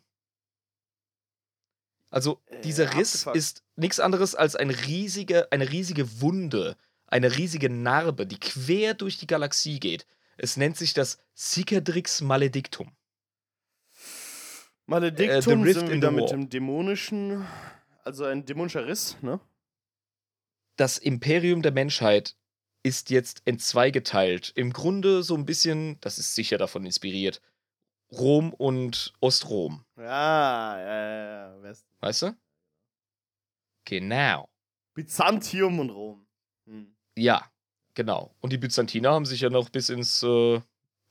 [2.09, 7.69] Also, dieser Äh, Riss ist nichts anderes als eine riesige, eine riesige Wunde, eine riesige
[7.69, 10.07] Narbe, die quer durch die Galaxie geht.
[10.37, 12.91] Es nennt sich das Cicatrix Maledictum.
[14.85, 17.45] Malediktum Äh, sind wieder mit dem dämonischen,
[18.03, 19.39] also ein dämonischer Riss, ne?
[20.75, 22.35] Das Imperium der Menschheit
[22.81, 24.51] ist jetzt in zwei geteilt.
[24.55, 27.41] Im Grunde so ein bisschen, das ist sicher davon inspiriert,
[28.11, 29.85] Rom und Ostrom.
[29.97, 31.61] Ja, ja, ja, ja.
[31.61, 32.37] West Weißt du?
[33.85, 34.49] Genau.
[34.93, 36.27] Byzantium und Rom.
[36.65, 36.95] Hm.
[37.15, 37.49] Ja,
[37.93, 38.35] genau.
[38.41, 40.61] Und die Byzantiner haben sich ja noch bis ins äh,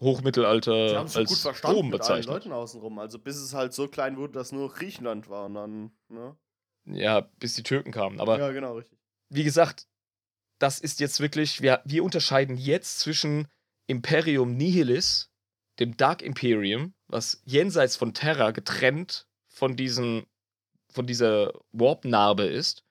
[0.01, 2.26] Hochmittelalter als verstanden Rom mit bezeichnet.
[2.26, 2.99] Leuten außenrum.
[2.99, 6.37] Also bis es halt so klein wurde, dass nur Griechenland war und dann, ne?
[6.85, 8.20] Ja, bis die Türken kamen.
[8.20, 8.99] Aber ja, genau, richtig.
[9.28, 9.87] wie gesagt,
[10.59, 13.47] das ist jetzt wirklich, wir, wir unterscheiden jetzt zwischen
[13.87, 15.30] Imperium Nihilis,
[15.78, 20.26] dem Dark Imperium, was jenseits von Terra getrennt von, diesen,
[20.91, 22.85] von dieser Warp-Narbe ist,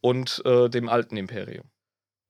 [0.00, 1.68] und äh, dem alten Imperium.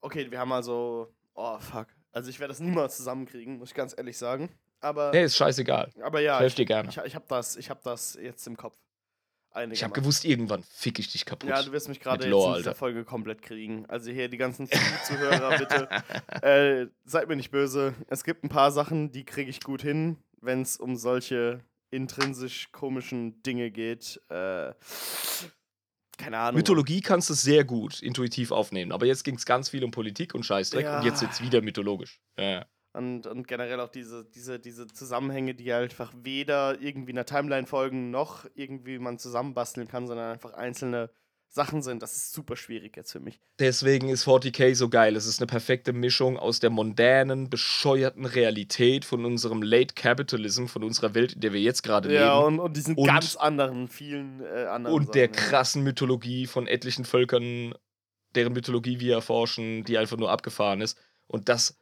[0.07, 1.13] Okay, wir haben also.
[1.35, 1.89] Oh, fuck.
[2.13, 4.49] Also ich werde das niemals zusammenkriegen, muss ich ganz ehrlich sagen.
[4.81, 5.91] Aber, Nee, ist scheißegal.
[6.01, 6.89] aber ja, ich helf ich, dir gerne.
[6.89, 8.77] ich, ich habe das, ich hab das jetzt im Kopf.
[9.73, 11.49] Ich habe gewusst, irgendwann fick ich dich kaputt.
[11.49, 12.75] Ja, du wirst mich gerade in dieser Alter.
[12.75, 13.85] Folge komplett kriegen.
[13.87, 14.69] Also hier die ganzen
[15.07, 15.89] Zuhörer, bitte.
[16.47, 17.95] Äh, seid mir nicht böse.
[18.07, 22.71] Es gibt ein paar Sachen, die kriege ich gut hin, wenn es um solche intrinsisch
[22.71, 24.21] komischen Dinge geht.
[24.29, 24.73] Äh,
[26.17, 26.57] keine Ahnung.
[26.57, 30.35] Mythologie kannst du sehr gut intuitiv aufnehmen, aber jetzt ging es ganz viel um Politik
[30.35, 30.99] und Scheißdreck Ja.
[30.99, 32.21] und jetzt jetzt wieder mythologisch.
[32.39, 32.67] Ja.
[32.93, 37.67] Und, und generell auch diese, diese, diese Zusammenhänge, die halt einfach weder irgendwie einer Timeline
[37.67, 41.11] folgen, noch irgendwie man zusammenbasteln kann, sondern einfach einzelne
[41.49, 42.03] Sachen sind.
[42.03, 43.41] Das ist super schwierig jetzt für mich.
[43.59, 45.17] Deswegen ist 40k so geil.
[45.17, 50.85] Es ist eine perfekte Mischung aus der mondänen, bescheuerten Realität von unserem Late Capitalism, von
[50.85, 52.47] unserer Welt, in der wir jetzt gerade Ja, leben.
[52.59, 55.49] und, und diesen Und- ganz anderen, vielen äh, anderen Und der Sachen, ja.
[55.49, 57.75] krassen Mythologie von etlichen Völkern,
[58.35, 60.99] deren Mythologie wir erforschen, die einfach nur abgefahren ist.
[61.27, 61.79] Und das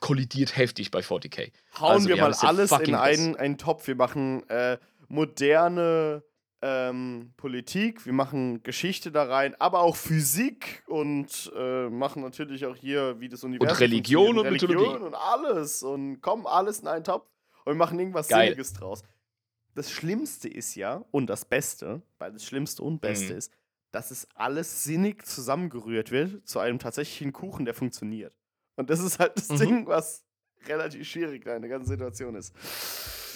[0.00, 1.50] kollidiert heftig bei 40k.
[1.80, 3.88] Hauen Also, wir wir mal ja alles in einen, einen Topf.
[3.88, 4.78] Wir machen äh,
[5.08, 6.22] moderne
[6.60, 12.74] ähm, Politik, wir machen Geschichte da rein, aber auch Physik und äh, machen natürlich auch
[12.76, 15.04] hier, wie das Universum Religion funktioniert, und Religion Mythologie.
[15.06, 17.26] und alles und kommen alles in einen Topf
[17.64, 18.48] und wir machen irgendwas Geil.
[18.48, 19.02] Sinniges draus.
[19.74, 23.38] Das Schlimmste ist ja, und das Beste, weil das Schlimmste und Beste Mhm.
[23.38, 23.52] ist,
[23.92, 28.34] dass es alles sinnig zusammengerührt wird zu einem tatsächlichen Kuchen, der funktioniert.
[28.76, 29.58] Und das ist halt das Mhm.
[29.58, 30.24] Ding, was
[30.66, 32.52] relativ schwierig da in der ganzen Situation ist.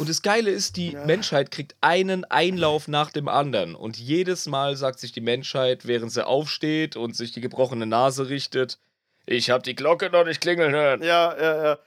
[0.03, 1.05] Und das Geile ist, die Ja.
[1.07, 3.77] Menschheit kriegt einen Einlauf nach dem anderen.
[3.77, 8.29] Und jedes Mal sagt sich die Menschheit, während sie aufsteht und sich die gebrochene Nase
[8.29, 8.79] richtet,
[9.27, 11.03] ich hab die Glocke noch nicht klingeln hören.
[11.03, 11.79] Ja, ja, ja.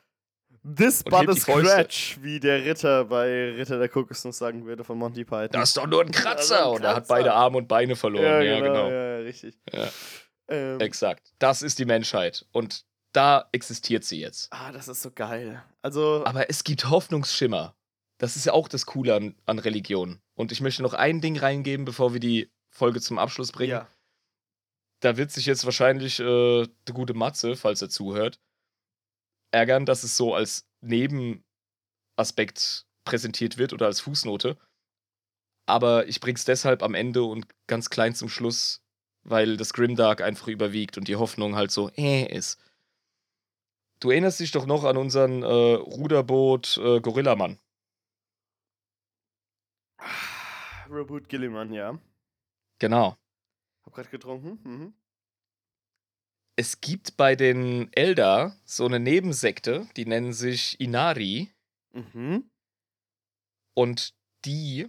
[0.63, 5.26] This but a scratch, wie der Ritter bei Ritter der Kokosnuss sagen würde von Monty
[5.26, 5.49] Python.
[5.51, 6.68] Das ist doch nur ein Kratzer.
[6.68, 7.13] ein Und er hat Kratzer.
[7.13, 8.24] beide Arme und Beine verloren.
[8.26, 8.89] ja, Ja, genau, genau.
[8.89, 9.55] Ja, ja, richtig.
[9.74, 9.89] Ja.
[10.47, 11.34] Ähm, Exakt.
[11.39, 12.45] Das ist die Menschheit.
[12.51, 14.47] Und da existiert sie jetzt.
[14.51, 15.61] ah, das ist so geil.
[15.82, 17.76] Also, Aber es gibt Hoffnungsschimmer.
[18.18, 20.20] Das ist ja auch das Coole an, an Religion.
[20.36, 23.72] Und ich möchte noch ein Ding reingeben, bevor wir die Folge zum Abschluss bringen.
[23.72, 23.88] ja.
[25.01, 28.39] da wird sich jetzt wahrscheinlich äh, der gute Matze, falls er zuhört,
[29.51, 34.57] ärgern, dass es so als Nebenaspekt präsentiert wird oder als Fußnote.
[35.68, 38.84] Aber ich bring's deshalb am Ende und ganz klein zum Schluss,
[39.24, 42.59] weil das Grimdark einfach überwiegt und die Hoffnung halt so äh ist.
[43.99, 47.57] Du erinnerst dich doch noch an unseren äh, Ruderboot äh, Gorillamann.
[50.89, 52.00] Reboot Gilliman, ja.
[52.80, 53.18] Genau.
[53.86, 54.60] Hab grad getrunken.
[54.64, 54.93] Mhm.
[56.58, 61.52] Es gibt bei den Eldar so eine Nebensekte, die nennen sich Inari.
[61.91, 62.50] Mhm.
[63.74, 64.16] Und
[64.46, 64.88] die,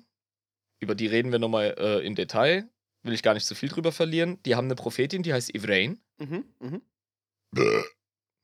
[0.81, 2.69] über die reden wir nochmal äh, im Detail,
[3.03, 4.41] will ich gar nicht so viel drüber verlieren.
[4.45, 6.01] Die haben eine Prophetin, die heißt Ivrain.
[6.19, 6.45] Mhm.
[6.61, 6.83] Mhm.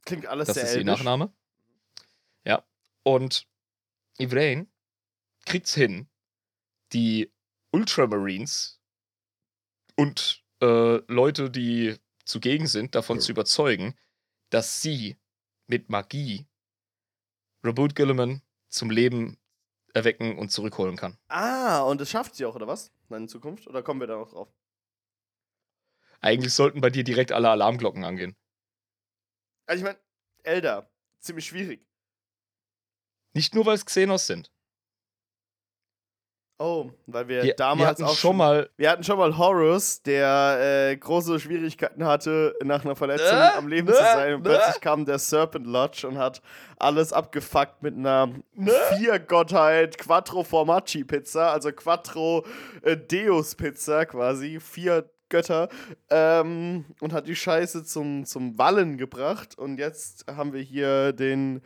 [0.05, 0.85] Klingt alles Das sehr ist ihr.
[0.85, 1.33] Nachname.
[2.45, 2.65] Ja.
[3.05, 3.47] Und
[4.19, 4.69] Ivrain
[5.45, 6.09] kriegt's hin,
[6.93, 7.33] die
[7.71, 8.81] Ultramarines
[9.97, 13.99] und äh, Leute, die zugegen sind, davon zu überzeugen,
[14.51, 15.17] dass sie
[15.67, 16.47] mit Magie
[17.65, 19.39] Reboot Gilliman zum Leben
[19.95, 21.19] erwecken und zurückholen kann.
[21.29, 22.93] Ah, und das schafft sie auch, oder was?
[23.11, 23.67] In Zukunft?
[23.67, 24.49] Oder kommen wir da noch drauf?
[26.21, 28.37] Eigentlich sollten bei dir direkt alle Alarmglocken angehen.
[29.67, 29.99] Also ich meine,
[30.45, 31.87] Elder, ziemlich schwierig.
[33.35, 34.51] Nicht nur, weil es Xenos sind.
[36.65, 38.71] Oh, weil wir, Wir, damals wir hatten auch schon mal.
[38.77, 43.55] Wir hatten schon mal Horus, der äh, große Schwierigkeiten hatte, nach einer Verletzung Ne?
[43.55, 43.95] am Leben Ne?
[43.95, 44.35] zu sein.
[44.35, 44.51] Und Ne?
[44.51, 46.41] plötzlich kam der Serpent Lodge und hat
[46.79, 48.73] alles abgefuckt mit einer Ne?
[48.97, 52.45] Vier-Gottheit Quattro Formaggi Pizza, also Quattro
[52.83, 54.61] äh, Deus Pizza quasi.
[54.61, 55.69] Vier Götter.
[56.11, 59.59] Ähm, und hat die Scheiße zum, zum Wallen gebracht.
[59.59, 61.61] Und jetzt haben wir hier den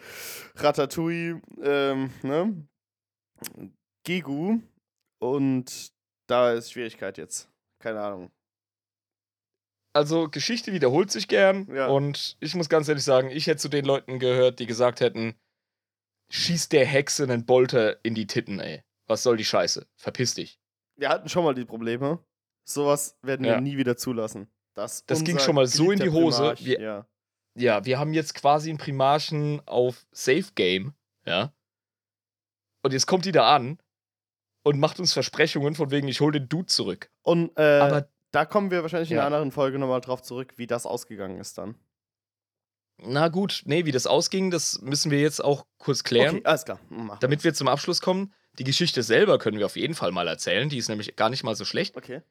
[0.54, 2.66] Ratatouille, ähm, ne?
[4.04, 4.60] Gegu.
[5.18, 5.92] Und
[6.26, 7.48] da ist Schwierigkeit jetzt.
[7.80, 8.30] Keine Ahnung.
[9.92, 11.66] Also, Geschichte wiederholt sich gern.
[11.74, 11.86] Ja.
[11.86, 15.34] Und ich muss ganz ehrlich sagen, ich hätte zu den Leuten gehört, die gesagt hätten:
[16.30, 18.82] Schießt der Hexe einen Bolter in die Titten, ey.
[19.06, 19.86] Was soll die Scheiße?
[19.96, 20.58] Verpiss dich.
[20.96, 22.22] Wir hatten schon mal die Probleme.
[22.68, 23.60] Sowas werden wir Ja.
[23.60, 24.50] nie wieder zulassen.
[24.74, 26.38] Das, Das ging schon mal so in die Hose.
[26.38, 27.06] Primarch, Wir- ja.
[27.58, 30.92] Ja, wir haben jetzt quasi einen Primarchen auf Safe Game,
[31.24, 31.54] ja.
[32.82, 33.78] Und jetzt kommt die da an
[34.66, 37.08] und macht uns Versprechungen von wegen, ich hol den Dude zurück.
[37.22, 39.22] Und äh, Aber da kommen wir wahrscheinlich in Ja.
[39.24, 41.76] einer anderen Folge nochmal drauf zurück, wie das ausgegangen ist dann.
[42.98, 46.38] na gut, nee, wie das ausging, das müssen wir jetzt auch kurz klären.
[46.38, 46.80] Okay, alles klar.
[46.88, 50.26] Machen Damit wir zum Abschluss kommen, die Geschichte selber können wir auf jeden Fall mal
[50.26, 50.68] erzählen.
[50.68, 51.96] Die ist nämlich gar nicht mal so schlecht.
[51.96, 52.22] Okay.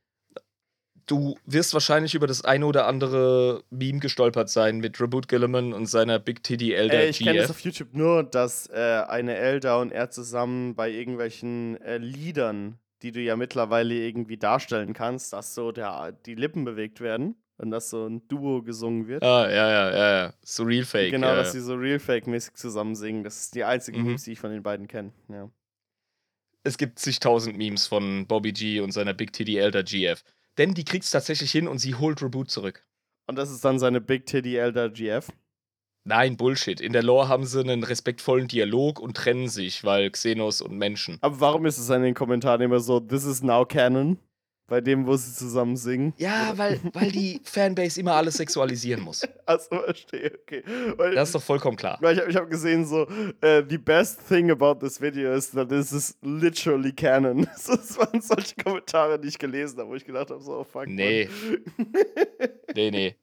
[1.07, 5.85] Du wirst wahrscheinlich über das eine oder andere Meme gestolpert sein mit Reboot Gilliman und
[5.85, 9.79] seiner Big Titty Elder Äh, ich kenne das auf YouTube nur, dass äh, eine Elder
[9.79, 15.53] und er zusammen bei irgendwelchen äh, Liedern, die du ja mittlerweile irgendwie darstellen kannst, dass
[15.53, 19.21] so der, die Lippen bewegt werden und dass so ein Duo gesungen wird.
[19.23, 20.33] Ah, ja, ja, ja, ja.
[20.43, 21.11] So real fake.
[21.11, 21.59] genau, ja, dass ja.
[21.59, 23.23] sie so Real Fake-mäßig zusammen singen.
[23.23, 24.05] Das ist die einzige Mhm.
[24.07, 25.11] Memes, die ich von den beiden kenne.
[25.29, 25.49] Ja.
[26.63, 30.23] es gibt zigtausend Memes von Bobby G und seiner Big Titty Elder GF.
[30.57, 32.85] Denn die kriegt's tatsächlich hin und sie holt Reboot zurück.
[33.27, 35.27] Und das ist dann seine Big Titty Elder GF.
[36.07, 36.79] Nein, Bullshit.
[36.79, 41.17] In der Lore haben sie einen respektvollen Dialog und trennen sich, weil Xenos und Menschen.
[41.21, 44.19] Aber warum ist es in den Kommentaren immer so, this is now canon?
[44.67, 46.13] Bei dem, wo sie zusammen singen.
[46.17, 49.21] Ja, weil, weil die Fanbase immer alles sexualisieren muss.
[49.45, 50.63] Achso, verstehe, okay.
[50.97, 51.99] Weil, Das ist doch vollkommen klar.
[52.01, 53.07] weil ich habe ich hab gesehen, so,
[53.41, 57.47] äh, the best thing about this video is that this is literally canon.
[57.67, 60.87] Das waren solche Kommentare, die ich gelesen habe, wo ich gedacht habe, so, oh fuck.
[60.87, 61.29] Nee.
[62.73, 63.15] Nee, nee.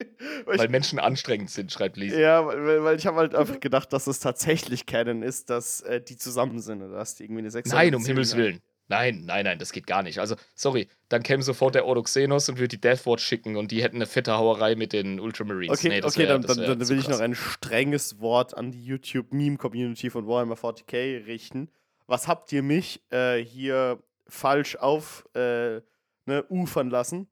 [0.46, 2.16] weil Weil ich, Menschen anstrengend sind, schreibt Lisa.
[2.18, 6.00] ja, weil, weil ich habe halt einfach gedacht, dass es tatsächlich canon ist, dass äh,
[6.00, 8.60] die zusammen sind oder dass die irgendwie eine sexuelle Nein, um Himmels haben.
[8.88, 10.18] Nein, nein, nein, das geht gar nicht.
[10.18, 13.82] Also, sorry, dann käme sofort der Ordo Xenos und würde die Deathwatch schicken und die
[13.82, 15.78] hätten eine fette Hauerei mit den Ultramarines.
[15.78, 17.20] Okay, nee, das okay wär, dann, dann, dann will ich noch krass.
[17.20, 21.70] ein strenges Wort an die YouTube-Meme-Community von Warhammer 40k richten.
[22.06, 25.80] Was habt ihr mich äh, hier falsch auf äh,
[26.26, 27.28] ne, ufern lassen?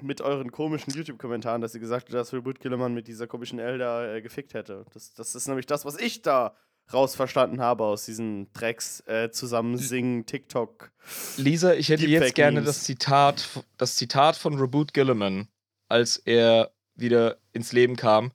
[0.00, 4.14] Mit euren komischen YouTube-Kommentaren, dass ihr gesagt habt, dass Reboot Killermann mit dieser komischen Elder
[4.14, 4.86] äh, gefickt hätte.
[4.94, 6.56] Das, das ist nämlich das, was ich da
[6.92, 10.92] rausverstanden habe aus diesen Drecks äh, zusammen singen, TikTok.
[11.36, 15.48] Lisa, ich hätte jetzt gerne das Zitat, das Zitat von Reboot Gilliman,
[15.88, 18.32] als er wieder ins Leben kam,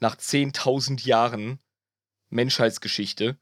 [0.00, 1.58] nach 10.000 Jahren
[2.30, 3.38] Menschheitsgeschichte.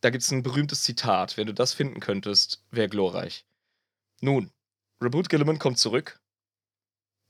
[0.00, 1.36] Da gibt es ein berühmtes Zitat.
[1.36, 3.44] Wenn du das finden könntest, wäre glorreich.
[4.20, 4.52] Nun,
[5.00, 6.20] Reboot Gilliman kommt zurück.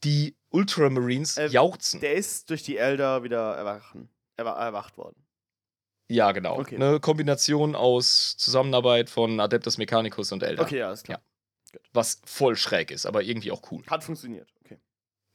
[0.05, 2.01] Die Ultramarines Äh, jauchzen.
[2.01, 5.23] Der ist durch die Elder wieder erwachen, erwa erwacht worden.
[6.09, 6.59] Ja, genau.
[6.59, 6.77] Okay.
[6.77, 10.63] Eine Kombination aus Zusammenarbeit von Adeptus Mechanicus und Elder.
[10.63, 11.21] Okay, alles klar.
[11.93, 13.83] Was voll schräg ist, aber irgendwie auch cool.
[13.89, 14.49] Hat funktioniert.
[14.65, 14.79] Okay.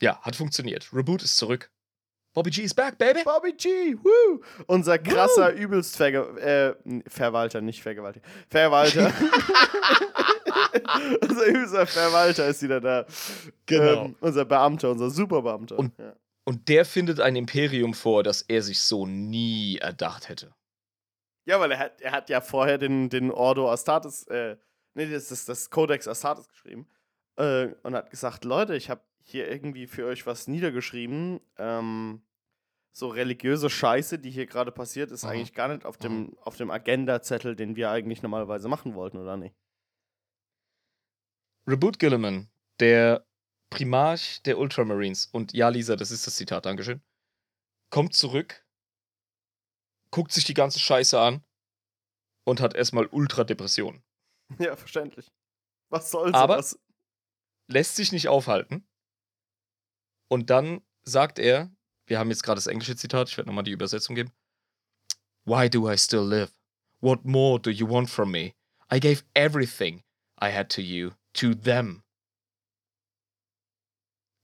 [0.01, 0.89] Ja, hat funktioniert.
[0.91, 1.69] Reboot ist zurück.
[2.33, 3.21] Bobby G is back, baby.
[3.23, 4.41] Bobby G, woo!
[4.65, 6.73] Unser krasser, übelst Verge äh,
[7.07, 8.25] Verwalter, nicht Vergewaltiger.
[8.49, 9.13] Verwalter.
[11.21, 13.05] unser übelster Verwalter ist wieder da.
[13.67, 14.05] Genau.
[14.05, 15.77] Ähm, unser Beamter, unser Superbeamter.
[15.77, 16.13] Und- ja.
[16.45, 20.53] Und der findet ein Imperium vor, das er sich so nie erdacht hätte.
[21.45, 24.57] Ja, weil er hat, er hat ja vorher den, den Ordo Astartes, äh,
[24.93, 26.87] nee, das ist das Codex Astartes geschrieben.
[27.37, 31.39] Äh, und hat gesagt, Leute, ich habe hier irgendwie für euch was niedergeschrieben.
[31.57, 32.21] Ähm,
[32.91, 35.29] so religiöse Scheiße, die hier gerade passiert, ist Mhm.
[35.29, 39.35] eigentlich gar nicht auf dem, auf dem Agenda-Zettel, den wir eigentlich normalerweise machen wollten, oder
[39.35, 39.55] nicht?
[41.65, 43.25] Reboot Gilliman, der
[43.69, 47.01] Primarch der Ultramarines, und ja, Lisa, das ist das Zitat, Dankeschön,
[47.89, 48.63] kommt zurück,
[50.13, 51.43] guckt sich die ganze Scheiße an
[52.45, 54.03] und hat erstmal Ultradepression.
[54.59, 55.31] Ja, verständlich.
[55.89, 56.63] Was soll Aber-?
[57.67, 58.87] Lässt sich nicht aufhalten.
[60.27, 61.71] Und dann sagt er,
[62.05, 64.31] wir haben jetzt gerade das englische Zitat, ich werde nochmal die Übersetzung geben.
[65.45, 66.51] Why do I still live?
[67.01, 68.53] What more do you want from me?
[68.91, 70.03] I gave everything
[70.39, 72.03] I had to you, to them.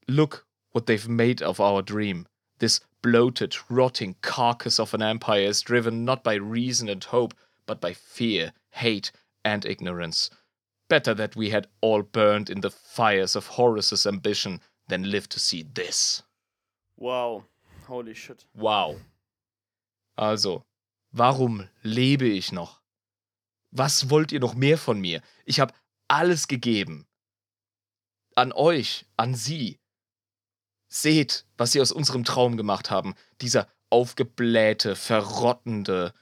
[0.08, 2.28] Look what they've made of our dream.
[2.58, 7.34] This bloated, rotting carcass of an empire is driven not by reason and hope,
[7.66, 9.12] but by fear, hate,
[9.44, 10.30] and ignorance.
[10.90, 15.40] Better that we had all burned in the fires of Horus's ambition than lived to
[15.40, 16.24] see this.
[16.98, 17.46] Wow.
[17.88, 18.46] Holy shit.
[18.56, 18.98] Wow.
[20.18, 20.66] Also,
[21.14, 22.82] warum lebe ich noch?
[23.72, 25.22] Was wollt ihr noch mehr von mir?
[25.46, 25.74] Ich habe
[26.08, 27.08] alles gegeben.
[28.36, 29.79] An euch, an sie.
[30.90, 33.16] Seht, was sie aus unserem Traum gemacht haben.
[33.42, 36.14] Dieser aufgeblähte, verrottende,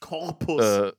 [0.00, 0.62] Korpus.
[0.62, 0.92] äh,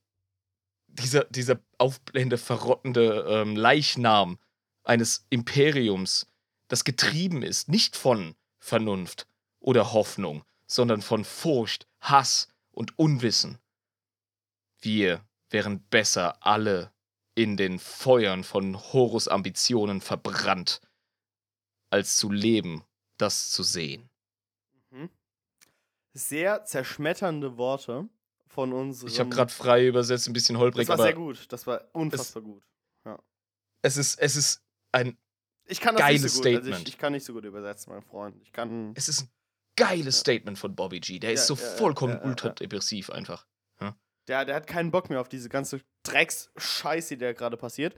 [0.87, 4.39] dieser, dieser aufblende, verrottende ähm, Leichnam
[4.83, 6.27] eines Imperiums,
[6.67, 9.27] das getrieben ist, nicht von Vernunft
[9.59, 13.59] oder Hoffnung, sondern von Furcht, Hass und Unwissen.
[14.79, 16.91] Wir wären besser alle
[17.35, 20.79] in den Feuern von Horus Ambitionen verbrannt,
[21.89, 22.83] als zu leben,
[23.17, 24.09] das zu sehen.
[24.89, 25.09] Mhm.
[26.13, 28.09] Sehr zerschmetternde Worte
[28.47, 29.09] von unserem.
[29.09, 31.51] Ich habe gerade frei übersetzt, ein bisschen holprig, Das war aber sehr gut.
[31.51, 32.63] Das war unfassbar gut.
[33.81, 35.17] es ist, es ist ein
[35.65, 36.47] Ich kann das Geiles nicht so gut.
[36.47, 36.87] Also Statement.
[36.87, 38.37] ich, ich kann nicht so gut übersetzen, mein Freund.
[38.41, 38.93] Ich kann.
[38.95, 39.29] Es ist ein
[39.75, 41.19] geiles Statement von Bobby G.
[41.19, 42.53] Der ist Ja, so ja, ja, vollkommen ja, ja, ultra ja.
[42.53, 43.45] depressiv einfach.
[44.27, 47.95] Der, der hat keinen Bock mehr auf diese ganze Drecks-Scheiße, die da gerade passiert.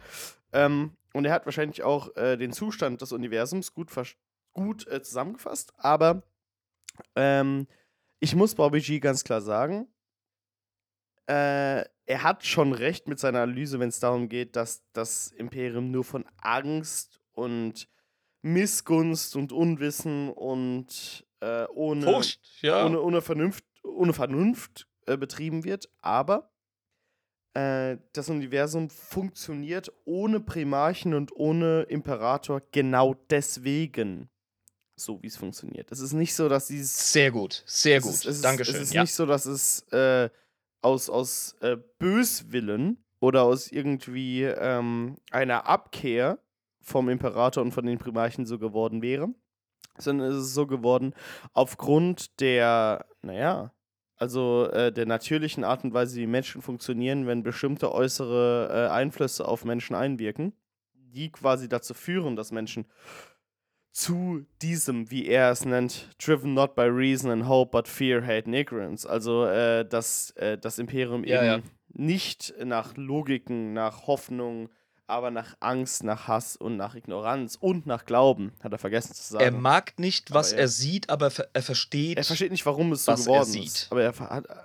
[0.52, 3.90] Ähm, und er hat wahrscheinlich auch äh, den Zustand des Universums gut,
[4.54, 5.74] gut äh, zusammengefasst.
[5.78, 6.24] Aber
[7.16, 7.68] ähm,
[8.20, 9.88] ich muss Bobby G ganz klar sagen,
[11.28, 15.92] äh, er hat schon recht mit seiner Analyse, wenn es darum geht, dass das Imperium
[15.92, 17.90] nur von Angst und
[18.42, 22.86] Missgunst und Unwissen und äh, ohne Furcht, ja.
[22.86, 26.52] ohne, ohne Vernunft, ohne Vernunft äh, betrieben wird, aber
[27.54, 34.30] äh, das Universum funktioniert ohne Primarchen und ohne Imperator genau deswegen
[34.96, 35.92] so, wie es funktioniert.
[35.92, 37.12] Es ist nicht so, dass dieses.
[37.12, 38.14] Sehr gut, sehr es gut.
[38.14, 38.76] Ist, es ist, Dankeschön.
[38.76, 39.02] Es ist ja.
[39.02, 40.30] nicht so, dass es äh,
[40.82, 46.40] aus, aus äh, Böswillen oder aus irgendwie ähm, einer Abkehr
[46.82, 49.30] vom Imperator und von den Primarchen so geworden wäre,
[49.98, 51.14] sondern es ist so geworden
[51.54, 53.74] aufgrund der, naja,
[54.18, 59.48] also äh, der natürlichen Art und Weise, wie Menschen funktionieren, wenn bestimmte äußere äh, Einflüsse
[59.48, 60.54] auf Menschen einwirken,
[60.94, 62.86] die quasi dazu führen, dass Menschen
[63.92, 68.46] zu diesem, wie er es nennt, driven not by reason and hope, but fear, hate
[68.46, 69.10] and ignorance.
[69.10, 71.70] Also, äh, dass äh, das Imperium Ja, eben ja.
[71.94, 74.70] nicht nach Logiken, nach Hoffnung,
[75.08, 79.24] aber nach Angst, nach Hass und nach Ignoranz und nach Glauben, hat er vergessen zu
[79.24, 79.44] sagen.
[79.44, 80.58] Er mag nicht, was ja.
[80.58, 82.18] er sieht, aber er versteht.
[82.18, 83.88] Er versteht nicht, warum es so er geworden ist.
[83.90, 84.14] Aber er,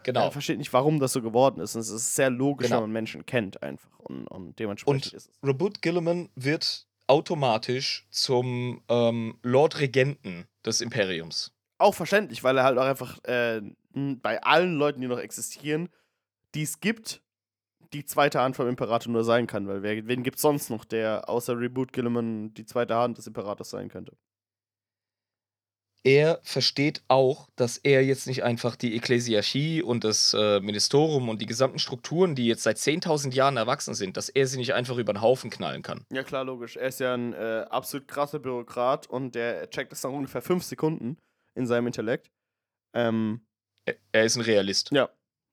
[0.02, 0.24] Genau.
[0.24, 1.76] er versteht nicht, warum das so geworden ist.
[1.76, 2.78] Und es ist sehr logisch, Genau.
[2.78, 3.88] wenn man Menschen kennt einfach.
[3.98, 5.38] Und, und dementsprechend Und ist es.
[5.46, 11.52] Robert Gilliman wird automatisch zum ähm, Lord Regenten des Imperiums.
[11.78, 13.60] Auch verständlich, weil er halt auch einfach äh,
[13.94, 15.88] bei allen Leuten, die noch existieren,
[16.54, 17.22] die es gibt,
[17.92, 19.66] die zweite Hand vom Imperator nur sein kann.
[19.68, 23.26] Weil wer, wen gibt es sonst noch, der außer Reboot Gilliman die zweite Hand des
[23.26, 24.16] Imperators sein könnte?
[26.04, 31.40] Er versteht auch, dass er jetzt nicht einfach die Ekklesiarchie und das äh, Ministerium und
[31.40, 34.96] die gesamten Strukturen, die jetzt seit 10.000 Jahren erwachsen sind, dass er sie nicht einfach
[34.96, 36.04] über den Haufen knallen kann.
[36.12, 36.76] Ja, klar, logisch.
[36.76, 40.64] Er ist ja ein äh, absolut krasser Bürokrat und der checkt das nach ungefähr fünf
[40.64, 41.18] Sekunden
[41.54, 42.32] in seinem Intellekt.
[42.96, 43.46] Ähm,
[43.86, 44.90] Er, er ist ein Realist.
[44.90, 45.08] Ja,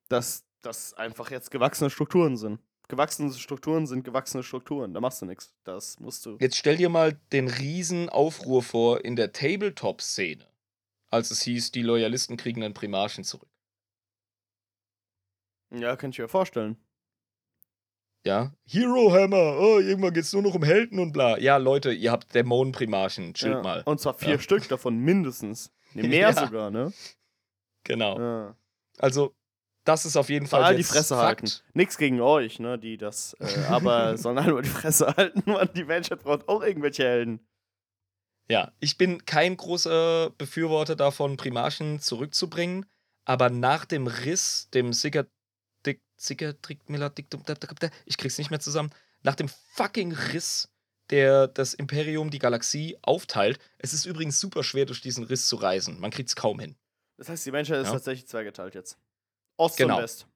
[0.08, 2.60] dass das einfach jetzt gewachsene Strukturen sind.
[2.88, 4.92] Gewachsene Strukturen sind gewachsene Strukturen.
[4.92, 5.54] Da machst du nichts.
[5.64, 6.36] Das musst du.
[6.40, 10.44] Jetzt stell dir mal den riesen Aufruhr vor in der Tabletop-Szene,
[11.08, 13.48] als es hieß, die Loyalisten kriegen einen Primarchen zurück.
[15.72, 16.76] Ja, kann ich mir vorstellen.
[18.26, 18.52] Ja?
[18.66, 21.38] Hero Hammer, oh, irgendwann geht's nur noch um Helden und bla.
[21.38, 23.62] Ja, Leute, ihr habt Dämonenprimarchen, chillt ja.
[23.62, 23.82] mal.
[23.86, 24.38] Und zwar vier Ja.
[24.40, 25.72] Stück davon mindestens.
[25.94, 26.32] Nee, mehr Ja.
[26.32, 26.92] sogar, ne?
[27.84, 28.54] Genau.
[28.98, 29.34] Also,
[29.90, 31.42] das ist auf jeden Fall All die Fresse Fakt.
[31.42, 31.52] halten.
[31.74, 35.68] Nix gegen euch, ne, die das, äh, aber sollen alle mal die Fresse halten, man.
[35.74, 37.40] Die Menschheit braucht auch irgendwelche Helden.
[38.48, 42.86] Ja, ich bin kein großer Befürworter davon, Primarchen zurückzubringen,
[43.24, 44.92] aber nach dem Riss, dem
[46.88, 47.42] Meladiktum,
[48.04, 48.90] ich krieg's nicht mehr zusammen,
[49.22, 50.68] nach dem fucking Riss,
[51.10, 55.56] der das Imperium, die Galaxie aufteilt, es ist übrigens super schwer, durch diesen Riss zu
[55.56, 55.98] reisen.
[56.00, 56.76] Man kriegt's kaum hin.
[57.18, 57.92] Das heißt, die Menschheit ist Ja.
[57.92, 58.96] tatsächlich zweigeteilt jetzt.
[59.60, 59.96] Ost Genau.
[59.98, 60.26] und West.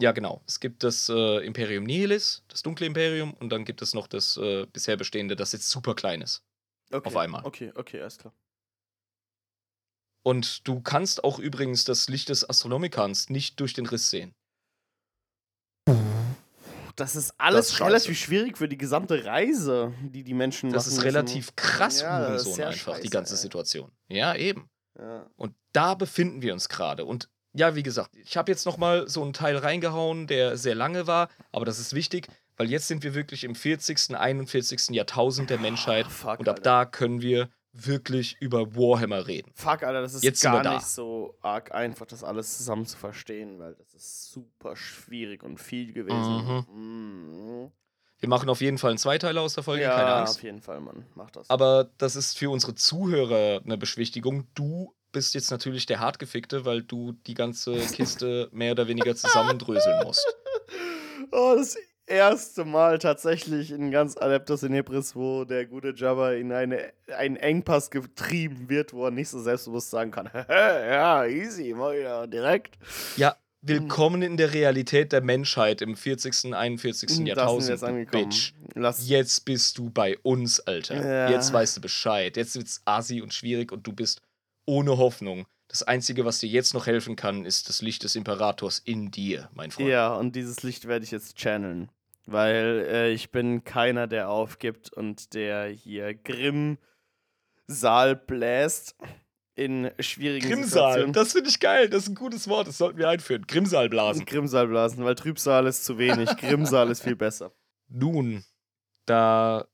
[0.00, 0.42] Ja, genau.
[0.46, 4.36] Es gibt das äh, Imperium Nihilis, das dunkle Imperium, und dann gibt es noch das
[4.38, 6.42] äh, bisher bestehende, das jetzt super klein ist.
[6.92, 7.06] Okay.
[7.06, 7.44] Auf einmal.
[7.44, 8.32] Okay, okay, alles klar.
[10.22, 14.34] Und du kannst auch übrigens das Licht des Astronomikans nicht durch den Riss sehen.
[16.96, 20.84] Das ist alles Das ist relativ schwierig für die gesamte Reise, die die Menschen Das
[20.86, 21.06] machen ist müssen.
[21.16, 23.40] relativ krass, Ja, das ist Hurensohn einfach, die scheiße, ganze ey.
[23.40, 23.92] Situation.
[24.08, 24.68] Ja, eben.
[24.98, 25.26] Ja.
[25.36, 27.04] Und da befinden wir uns gerade.
[27.06, 30.74] Und ja, wie gesagt, ich habe jetzt noch mal so einen Teil reingehauen, der sehr
[30.74, 34.90] lange war, aber das ist wichtig, Weil jetzt sind wir wirklich im 40., 41.
[34.90, 36.04] Jahrtausend der Menschheit.
[36.06, 36.62] Ah, fuck, und ab Alter.
[36.62, 39.50] da können wir wirklich über Warhammer reden.
[39.54, 43.58] Fuck, Alter, das ist Jetzt gar nicht so arg einfach, das alles zusammen zu verstehen,
[43.58, 46.64] weil das ist super schwierig und viel gewesen.
[46.70, 47.70] Mhm.
[48.18, 50.36] Wir machen auf jeden Fall einen Zweiteiler aus der Folge, Ja, keine Angst.
[50.36, 51.06] auf jeden Fall, Mann.
[51.14, 51.48] Mach das.
[51.48, 54.46] Aber das ist für unsere Zuhörer eine Beschwichtigung.
[54.54, 60.04] Du bist jetzt natürlich der Hartgefickte, weil du die ganze Kiste mehr oder weniger zusammendröseln
[60.04, 60.26] musst.
[61.32, 61.76] Oh, das
[62.10, 67.36] erste Mal tatsächlich in ganz Adeptus in Hebris, wo der gute Jabba in eine, einen
[67.36, 72.78] Engpass getrieben wird, wo er nicht so selbstbewusst sagen kann, ja, easy, ich ja direkt.
[73.16, 77.08] Ja, willkommen in der Realität der Menschheit im 40., 41.
[77.08, 78.10] Da sind wir Jahrtausend, jetzt.
[78.10, 78.52] Bitch.
[78.74, 80.96] Lass, Jetzt bist du bei uns, Alter.
[80.96, 81.30] Ja.
[81.30, 82.36] Jetzt weißt du Bescheid.
[82.36, 84.20] Jetzt wird's assi und schwierig und du bist
[84.70, 85.46] ohne Hoffnung.
[85.66, 89.50] Das Einzige, was dir jetzt noch helfen kann, ist das Licht des Imperators in dir,
[89.52, 89.88] mein Freund.
[89.88, 91.90] Ja, und dieses Licht werde ich jetzt channeln.
[92.26, 98.94] Weil äh, ich bin keiner, der aufgibt und der hier Grimm-Saal bläst
[99.56, 101.12] in schwierigen Grimmsaal, Situationen.
[101.12, 101.90] das finde ich geil.
[101.90, 102.68] Das ist ein gutes Wort.
[102.68, 103.46] Das sollten wir einführen.
[103.46, 104.24] Grimmsaal blasen.
[104.24, 106.30] Grimmsaal blasen, weil Trübsal ist zu wenig.
[106.36, 107.52] Grimmsaal ist viel besser.
[107.88, 108.44] Nun,
[109.06, 109.66] da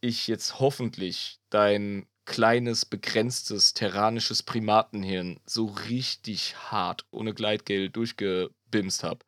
[0.00, 9.24] ich jetzt hoffentlich dein kleines, begrenztes, terranisches Primatenhirn so richtig hart ohne Gleitgel durchgebimst habe,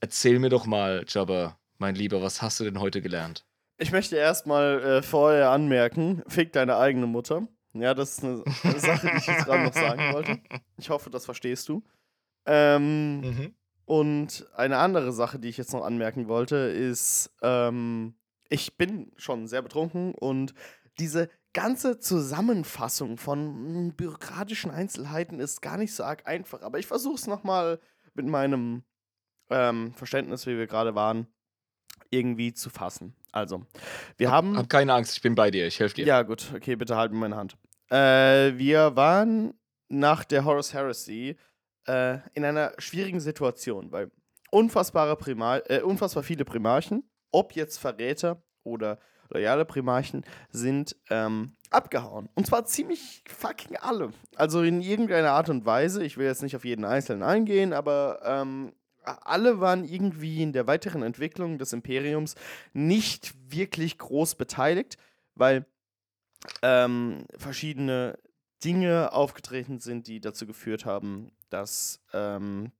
[0.00, 3.46] erzähl mir doch mal, Jabba, mein Lieber, was hast du denn heute gelernt?
[3.78, 7.48] Ich möchte erstmal äh, vorher anmerken, fick deine eigene Mutter.
[7.72, 10.38] Ja, das ist eine, eine Sache, die ich jetzt gerade noch sagen wollte.
[10.76, 11.82] Ich hoffe, das verstehst du.
[12.44, 13.54] Ähm, Mhm.
[13.86, 18.14] Und eine andere Sache, die ich jetzt noch anmerken wollte, ist, ähm,
[18.50, 20.54] ich bin schon sehr betrunken und
[21.00, 26.62] diese ganze Zusammenfassung von mm, bürokratischen Einzelheiten ist gar nicht so arg einfach.
[26.62, 27.80] Aber ich versuche es nochmal
[28.14, 28.82] mit meinem
[29.50, 31.26] ähm, Verständnis, wie wir gerade waren,
[32.10, 33.14] irgendwie zu fassen.
[33.32, 33.64] Also,
[34.16, 34.56] wir haben.
[34.56, 36.06] Hab keine Angst, ich bin bei dir, ich helfe dir.
[36.06, 37.56] Ja, gut, okay, bitte halt mir meine Hand.
[37.90, 39.54] Äh, wir waren
[39.88, 41.36] nach der Horus Heresy
[41.86, 44.10] äh, in einer schwierigen Situation, weil
[44.50, 48.98] unfassbare Primar äh, unfassbar viele Primarchen, ob jetzt Verräter oder
[49.30, 52.28] loyale Primarchen, sind ähm, abgehauen.
[52.34, 54.12] Und zwar ziemlich fucking alle.
[54.36, 56.04] Also in irgendeiner Art und Weise.
[56.04, 58.72] Ich will jetzt nicht auf jeden einzelnen eingehen, aber ähm,
[59.02, 62.34] alle waren irgendwie in der weiteren Entwicklung des Imperiums
[62.72, 64.98] nicht wirklich groß beteiligt,
[65.34, 65.66] weil
[66.62, 68.18] ähm, verschiedene
[68.64, 72.72] Dinge aufgetreten sind, die dazu geführt haben, dass, ähm,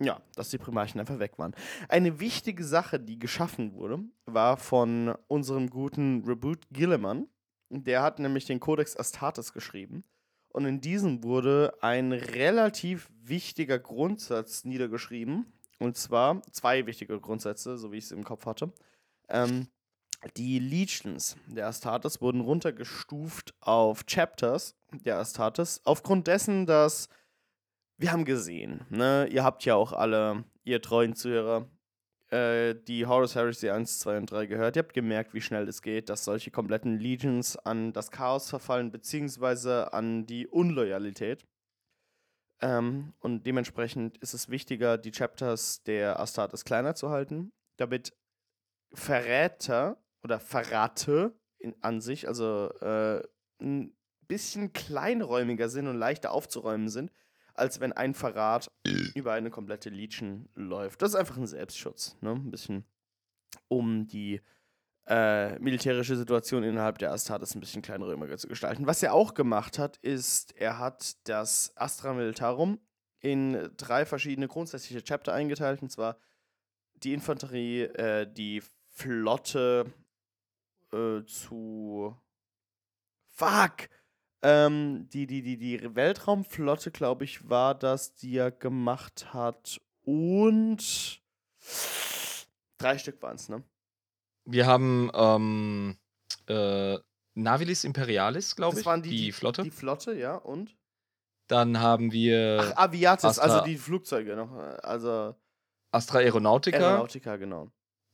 [0.00, 1.54] ja, dass die Primarchen einfach weg waren.
[1.88, 7.28] Eine wichtige Sache, die geschaffen wurde, war von unserem guten Reboot Gilliman.
[7.68, 10.04] Der hat nämlich den Codex Astartes geschrieben.
[10.48, 15.46] Und in diesem wurde ein relativ wichtiger Grundsatz niedergeschrieben.
[15.78, 18.72] Und zwar zwei wichtige Grundsätze, so wie ich es im Kopf hatte.
[19.28, 19.68] Ähm,
[20.36, 27.08] die Legions der Astartes wurden runtergestuft auf Chapters der Astartes, aufgrund dessen, dass
[28.00, 31.68] wir haben gesehen, ne, ihr habt ja auch alle, ihr treuen Zuhörer,
[32.30, 34.76] äh, die Horus Heresy 1, 2 und 3 gehört.
[34.76, 38.90] Ihr habt gemerkt, wie schnell es geht, dass solche kompletten Legions an das Chaos verfallen,
[38.90, 41.46] beziehungsweise an die Unloyalität.
[42.62, 48.16] Ähm, und dementsprechend ist es wichtiger, die Chapters der Astartes kleiner zu halten, damit
[48.94, 53.22] Verräter oder Verrate in, an sich, also äh,
[53.60, 53.94] ein
[54.26, 57.10] bisschen kleinräumiger sind und leichter aufzuräumen sind,
[57.60, 58.70] als wenn ein Verrat
[59.14, 61.02] über eine komplette Legion läuft.
[61.02, 62.32] Das ist einfach ein Selbstschutz, ne?
[62.32, 62.84] Ein bisschen,
[63.68, 64.40] um die
[65.06, 68.86] äh, militärische Situation innerhalb der Astartes ein bisschen kleinräumiger zu gestalten.
[68.86, 72.80] Was er auch gemacht hat, ist, er hat das Astra Militarum
[73.18, 76.16] in drei verschiedene grundsätzliche Chapter eingeteilt, und zwar
[76.94, 79.92] die Infanterie, äh, die Flotte
[80.92, 82.16] äh, zu.
[83.26, 83.88] Fuck!
[84.42, 89.80] Ähm, die, die, die, die Weltraumflotte, glaube ich, war das, die er gemacht hat.
[90.04, 91.20] Und.
[92.78, 93.62] Drei Stück waren es, ne?
[94.46, 95.98] Wir haben ähm,
[96.46, 96.98] äh,
[97.34, 99.62] Navilis Imperialis, glaube Das ich, waren die, die, Flotte.
[99.62, 100.74] Die Flotte, ja, und?
[101.46, 104.56] Dann haben wir Ach, Aviatis, Astra- also die Flugzeuge noch.
[104.56, 105.34] äh, Also
[105.90, 107.70] Astra Aeronautica Aeronautica, genau.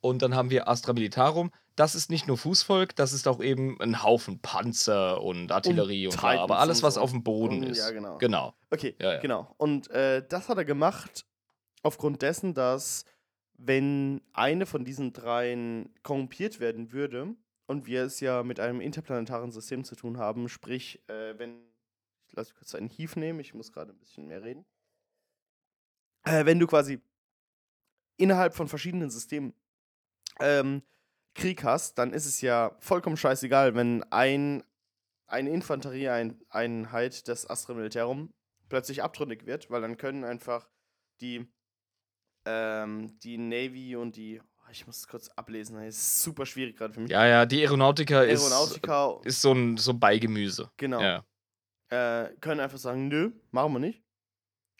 [0.06, 1.50] Und dann haben wir Astra Militarum.
[1.76, 6.14] Das ist nicht nur Fußvolk, das ist auch eben ein Haufen Panzer und Artillerie und,
[6.14, 7.00] Und bla, aber Titans alles, was so.
[7.02, 7.78] auf dem Boden Und- ist.
[7.78, 8.16] ja, genau.
[8.18, 8.54] Genau.
[8.70, 9.20] Okay, Ja, ja.
[9.20, 9.54] genau.
[9.58, 11.26] Und äh, das hat er gemacht
[11.82, 13.04] aufgrund dessen, dass
[13.58, 17.34] wenn eine von diesen dreien korrumpiert werden würde
[17.66, 21.58] und wir es ja mit einem interplanetaren System zu tun haben, sprich, äh, wenn
[22.28, 24.64] ich lasse kurz einen Hief nehmen, ich muss gerade ein bisschen mehr reden.
[26.24, 27.00] Äh, wenn du quasi
[28.16, 29.54] innerhalb von verschiedenen Systemen
[30.40, 30.82] ähm,
[31.34, 34.62] Krieg hast, dann ist es ja vollkommen scheißegal, wenn ein,
[35.26, 38.32] eine Infanterieeinheit des Astra Militarum
[38.68, 40.68] plötzlich abtrünnig wird, weil dann können einfach
[41.20, 41.46] die,
[42.46, 44.40] ähm, die Navy und die.
[44.40, 47.10] oh, Ich muss es kurz ablesen, das ist super schwierig gerade für mich.
[47.10, 50.70] Ja, ja, die Aeronautica, Aeronautica, ist, ist so ein so Beigemüse.
[50.76, 51.24] genau, Ja.
[51.90, 54.02] äh, können einfach sagen, nö, machen wir nicht.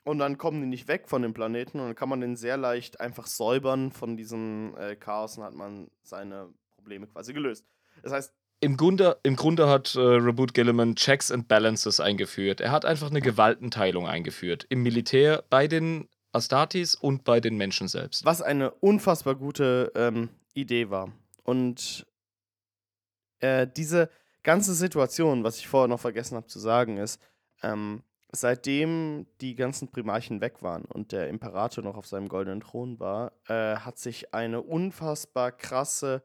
[0.07, 2.57] Und dann kommen die nicht weg von dem Planeten und dann kann man den sehr
[2.57, 7.67] leicht einfach säubern von diesem äh, Chaos und hat man seine Probleme quasi gelöst.
[8.05, 12.61] Das heißt, Im Grunde, Im Grunde hat äh, Reboot Gilliman Checks and Balances eingeführt.
[12.61, 14.65] Er hat einfach eine Gewaltenteilung eingeführt.
[14.69, 18.25] Im Militär, bei den Astartes und bei den Menschen selbst.
[18.25, 21.11] was eine unfassbar gute ähm, Idee war.
[21.43, 22.07] Und
[23.41, 24.09] äh, diese
[24.45, 27.21] ganze Situation, was ich vorher noch vergessen habe zu sagen, ist,
[27.65, 28.05] ähm,
[28.37, 33.33] seitdem die ganzen Primarchen weg waren und der Imperator noch auf seinem goldenen Thron war,
[33.49, 36.23] äh, hat sich eine unfassbar krasse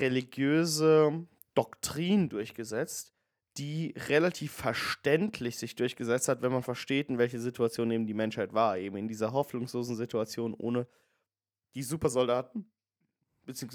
[0.00, 3.12] religiöse Doktrin durchgesetzt,
[3.58, 8.54] die relativ verständlich sich durchgesetzt hat, wenn man versteht, in welche Situation eben die Menschheit
[8.54, 8.78] war.
[8.78, 10.86] Eben in dieser hoffnungslosen Situation ohne
[11.74, 12.71] die Supersoldaten.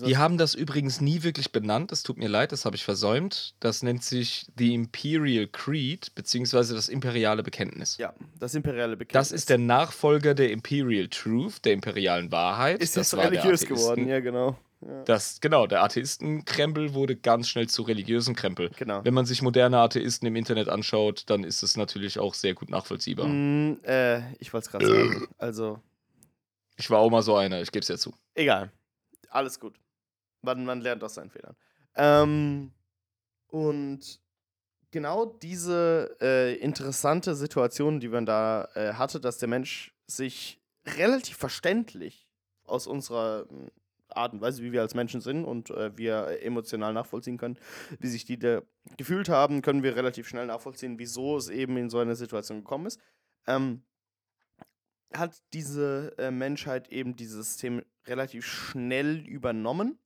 [0.06, 1.92] Die haben das übrigens nie wirklich benannt.
[1.92, 3.54] Es tut mir leid, das habe ich versäumt.
[3.60, 7.98] Das nennt sich The Imperial Creed, beziehungsweise das imperiale Bekenntnis.
[7.98, 9.30] ja, das imperiale Bekenntnis.
[9.30, 12.82] Das ist der Nachfolger der Imperial Truth, der imperialen Wahrheit.
[12.82, 14.58] Ist das jetzt religiös geworden, ja, genau.
[14.80, 18.70] Ja, Das, genau, der Atheistenkrempel wurde ganz schnell zu religiösen Krempel.
[18.78, 19.04] genau.
[19.04, 22.70] Wenn man sich moderne Atheisten im Internet anschaut, dann ist es natürlich auch sehr gut
[22.70, 23.28] nachvollziehbar.
[23.28, 25.28] Mm, äh, ich wollte es gerade sagen.
[25.40, 25.80] Also,
[26.78, 28.14] Ich war auch mal so einer, ich gebe es ja zu.
[28.36, 28.72] egal.
[29.38, 29.80] Alles gut.
[30.42, 31.56] Man, man lernt aus seinen Fehlern.
[31.94, 32.72] Ähm,
[33.46, 34.20] und
[34.90, 41.38] genau diese äh, interessante Situation, die man da äh, hatte, dass der Mensch sich relativ
[41.38, 42.28] verständlich
[42.64, 43.68] aus unserer mm,
[44.10, 47.60] Art und Weise, wie wir als Menschen sind und äh, wir emotional nachvollziehen können,
[48.00, 48.64] wie sich die da
[48.98, 52.88] gefühlt haben, können wir relativ schnell nachvollziehen, wieso es eben in so eine Situation gekommen
[52.88, 53.00] ist.
[53.46, 53.84] Ähm,
[55.14, 60.00] hat diese äh, Menschheit eben dieses System relativ schnell übernommen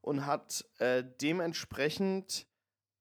[0.00, 2.46] und hat äh, dementsprechend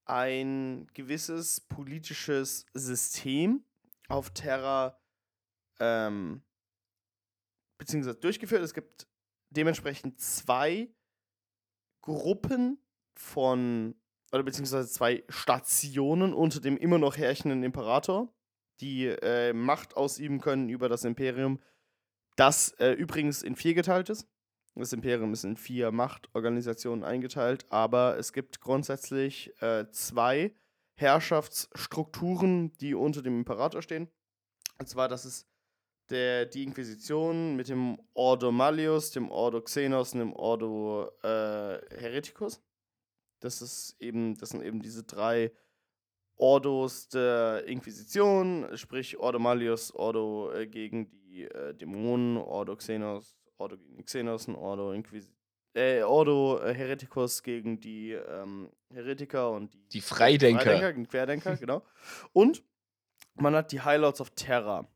[0.05, 3.63] ein gewisses politisches System
[4.07, 4.99] auf Terra
[5.79, 6.41] ähm,
[7.77, 8.63] beziehungsweise durchgeführt.
[8.63, 9.07] Es gibt
[9.51, 10.93] dementsprechend zwei
[12.01, 12.83] Gruppen
[13.15, 13.95] von,
[14.31, 18.33] oder beziehungsweise zwei Stationen unter dem immer noch herrschenden Imperator,
[18.81, 21.59] die äh, Macht ausüben können über das Imperium,
[22.35, 24.27] das äh, übrigens in vier geteilt ist.
[24.75, 30.53] Das Imperium ist in vier Machtorganisationen eingeteilt, aber es gibt grundsätzlich äh, zwei
[30.95, 34.09] Herrschaftsstrukturen, die unter dem Imperator stehen.
[34.77, 35.47] Und zwar, das ist
[36.09, 42.61] der, die Inquisition mit dem Ordo Malleus, dem Ordo Xenos und dem Ordo äh, Hereticus.
[43.41, 45.51] Das ist eben, das sind eben diese drei
[46.39, 53.77] Ordos der Inquisition, sprich Ordo Malleus, Ordo äh, gegen die äh, Dämonen, Ordo Xenos, Ordo
[53.77, 55.29] gegen Xenos und Ordo Inquis
[55.73, 60.61] äh, Ordo äh, Hereticus gegen die ähm, Heretiker und die, Die Freidenker.
[60.61, 61.83] Freidenker gegen Querdenker, genau.
[62.33, 62.63] Und
[63.35, 64.87] man hat die High Lords of Terra.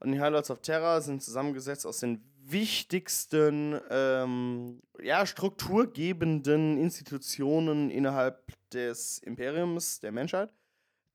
[0.00, 7.90] Und die High Lords of Terra sind zusammengesetzt aus den wichtigsten, ähm, ja, strukturgebenden Institutionen
[7.90, 10.52] innerhalb des Imperiums der Menschheit,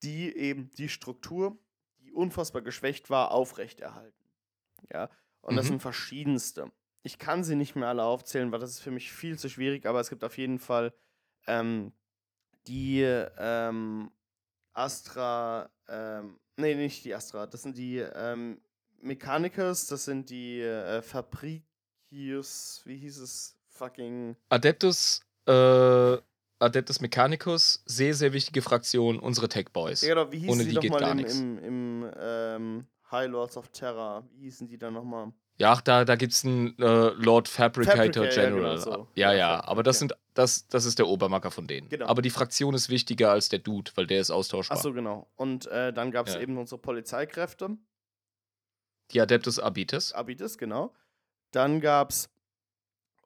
[0.02, 1.58] die eben die Struktur,
[2.00, 4.14] die unfassbar geschwächt war, aufrechterhalten.
[4.92, 5.10] Ja,
[5.40, 5.68] und das Mhm.
[5.68, 6.72] sind verschiedenste.
[7.02, 9.86] Ich kann sie nicht mehr alle aufzählen, weil das ist für mich viel zu schwierig,
[9.86, 10.92] aber es gibt auf jeden Fall
[11.46, 11.92] ähm,
[12.66, 14.10] die ähm,
[14.72, 18.60] Astra, ähm, nee, nicht die Astra, das sind die ähm,
[19.00, 23.58] Mechanicus, das sind die äh, Fabricius, wie hieß es?
[23.68, 24.36] Fucking.
[24.50, 26.16] Adeptus, äh,
[26.60, 30.00] Adeptus Mechanicus, sehr, sehr wichtige Fraktion, unsere Tech Boys.
[30.02, 31.38] Ja, genau, wie hießen Ohne die die geht gar im, nix.
[31.38, 34.24] im, im ähm, High Lords of Terror?
[34.32, 35.32] Wie hießen die da nochmal?
[35.60, 38.76] Ja, ach, da, da gibt es einen äh, Lord Fabricator, Fabricator, ja, General.
[38.76, 39.08] genau so.
[39.14, 41.88] Ja, Ja, ja, aber das, sind, das, das ist der Obermacker von denen.
[41.88, 42.06] Genau.
[42.06, 44.76] Aber die Fraktion ist wichtiger als der Dude, weil der ist austauschbar.
[44.78, 45.26] Achso, genau.
[45.36, 46.40] Und äh, dann gab es Ja.
[46.40, 47.76] eben unsere Polizeikräfte.
[49.10, 50.12] Die Adeptus Abites.
[50.12, 50.92] Abitus, genau.
[51.50, 52.28] Dann gab es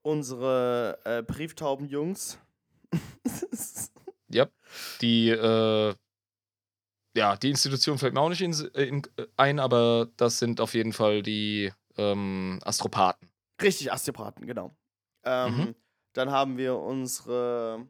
[0.03, 2.39] unsere äh, Brieftaubenjungs.
[4.35, 4.49] Ja.
[5.03, 5.95] Die, äh,
[7.15, 9.03] ja, die Institution fällt mir auch nicht in, in,
[9.37, 13.29] ein, aber das sind auf jeden Fall die ähm, Astropathen.
[13.61, 14.75] Richtig, Osteopathen, genau.
[15.25, 15.75] Ähm, Mhm.
[16.15, 17.89] Dann haben wir unsere.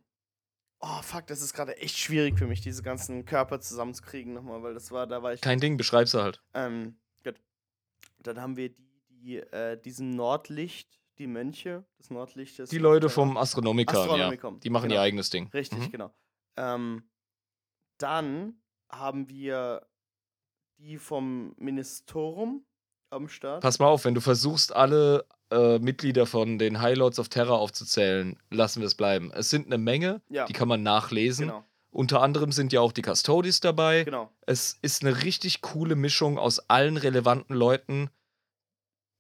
[0.81, 4.75] Oh, fuck, das ist gerade echt schwierig für mich, diese ganzen Körper zusammenzukriegen nochmal, weil
[4.75, 5.41] das war, da war ich.
[5.41, 6.43] Kein Ding, beschreib's halt.
[6.55, 7.41] Ähm, gut.
[8.19, 12.69] Dann haben wir die, die äh, diesem Nordlicht, die Mönche des Nordlichtes.
[12.71, 14.03] Die Leute vom Astronomicon, ja.
[14.03, 15.01] Astronomicon, Die machen genau.
[15.01, 15.49] ihr eigenes Ding.
[15.55, 15.91] Richtig, Mhm.
[15.93, 16.11] genau.
[16.57, 17.05] Ähm,
[17.99, 19.87] dann haben wir
[20.79, 22.65] die vom Ministerum
[23.11, 23.63] am Start.
[23.63, 27.59] Pass mal auf, wenn du versuchst, alle äh, Mitglieder von den High Lords of Terror
[27.59, 29.31] aufzuzählen, lassen wir es bleiben.
[29.33, 30.47] Es sind eine Menge, Ja.
[30.47, 31.49] die kann man nachlesen.
[31.49, 34.05] Genau, Unter anderem sind ja auch die Custodies dabei.
[34.05, 34.33] genau.
[34.47, 38.09] Es ist eine richtig coole Mischung aus allen relevanten Leuten.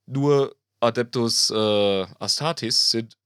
[0.06, 3.16] Nur Adeptus äh, Astartes sind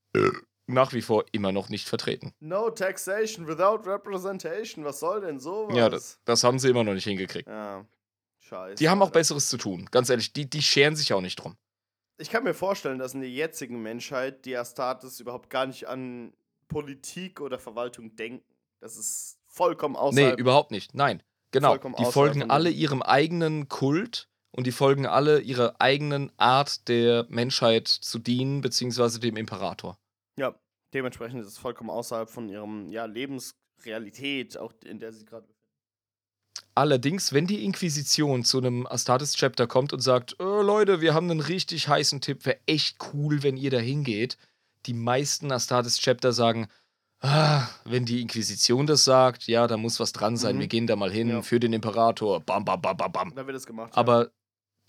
[0.66, 2.32] nach wie vor immer noch nicht vertreten.
[2.40, 4.84] No taxation without representation.
[4.84, 5.76] Was soll denn sowas?
[5.76, 7.48] Ja, das, das haben sie immer noch nicht hingekriegt.
[7.48, 7.86] Ja,
[8.40, 8.74] scheiße.
[8.76, 9.18] Die haben auch Alter.
[9.20, 9.86] Besseres zu tun.
[9.90, 11.56] Ganz ehrlich, die, die scheren sich auch nicht drum.
[12.18, 16.32] Ich kann mir vorstellen, dass in der jetzigen Menschheit die Astartes überhaupt gar nicht an
[16.68, 18.44] Politik oder Verwaltung denken.
[18.80, 20.38] Das ist vollkommen Nee, außerhalb.
[20.40, 20.94] überhaupt nicht.
[20.94, 21.22] Nein.
[21.52, 21.76] Genau.
[21.76, 27.88] Die folgen alle ihrem eigenen Kult und die folgen alle ihrer eigenen Art der Menschheit
[27.88, 29.98] zu dienen, beziehungsweise dem Imperator.
[30.38, 30.54] ja,
[30.94, 35.46] dementsprechend ist es vollkommen außerhalb von ihrem ja, Lebensrealität, auch in der sie gerade
[36.74, 41.40] Allerdings, wenn die Inquisition zu einem Astartes-Chapter kommt und sagt, äh, Leute, wir haben einen
[41.40, 44.36] richtig heißen Tipp, wäre echt cool, wenn ihr da hingeht,
[44.84, 46.68] die meisten Astartes-Chapter sagen,
[47.20, 50.60] ah, wenn die Inquisition das sagt, ja, da muss was dran sein, Mhm.
[50.60, 51.42] wir gehen da mal hin Ja.
[51.42, 53.34] für den Imperator, bam, bam, bam, bam, bam.
[53.34, 53.92] Da wird es gemacht.
[53.96, 54.30] Aber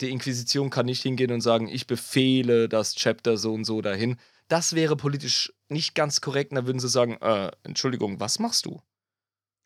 [0.00, 4.16] die Inquisition kann nicht hingehen und sagen, ich befehle das Chapter so und so dahin.
[4.48, 6.52] Das wäre politisch nicht ganz korrekt.
[6.52, 8.80] Und da würden sie sagen, äh, Entschuldigung, was machst du?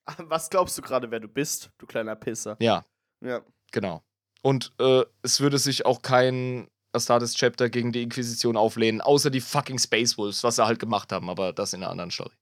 [0.18, 2.56] Was glaubst du gerade, wer du bist, du kleiner Pisser?
[2.60, 2.84] Ja,
[3.20, 3.44] Ja.
[3.70, 4.02] genau.
[4.42, 9.40] Und äh, es würde sich auch kein Astartes Chapter gegen die Inquisition auflehnen, außer die
[9.40, 12.34] fucking Space Wolves, was sie halt gemacht haben, aber das in einer anderen Story.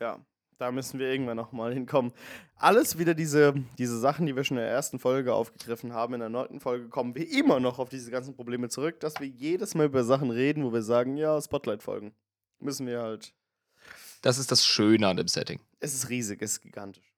[0.00, 0.18] Ja,
[0.62, 2.12] da müssen wir irgendwann nochmal hinkommen.
[2.54, 6.14] Alles wieder diese, diese Sachen, die wir schon in der ersten Folge aufgegriffen haben.
[6.14, 9.26] In der neunten Folge kommen wir immer noch auf diese ganzen Probleme zurück, dass wir
[9.26, 12.14] jedes Mal über Sachen reden, wo wir sagen, ja, Spotlight-Folgen.
[12.60, 13.34] Müssen wir halt.
[14.22, 15.60] Das ist das Schöne an dem Setting.
[15.80, 17.12] Es ist riesig, es ist gigantisch.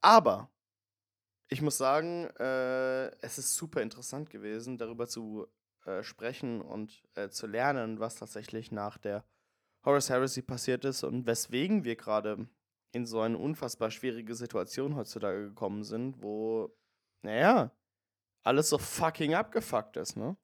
[0.00, 0.50] Aber
[1.48, 5.46] ich muss sagen, äh, es ist super interessant gewesen, darüber zu
[5.86, 9.24] äh, sprechen und äh, zu lernen, was tatsächlich nach der
[9.88, 12.46] Horus Heresy passiert ist und weswegen wir gerade
[12.92, 16.76] in so eine unfassbar schwierige Situation heutzutage gekommen sind, wo,
[17.22, 17.70] naja,
[18.44, 20.36] alles so fucking abgefuckt ist, ne?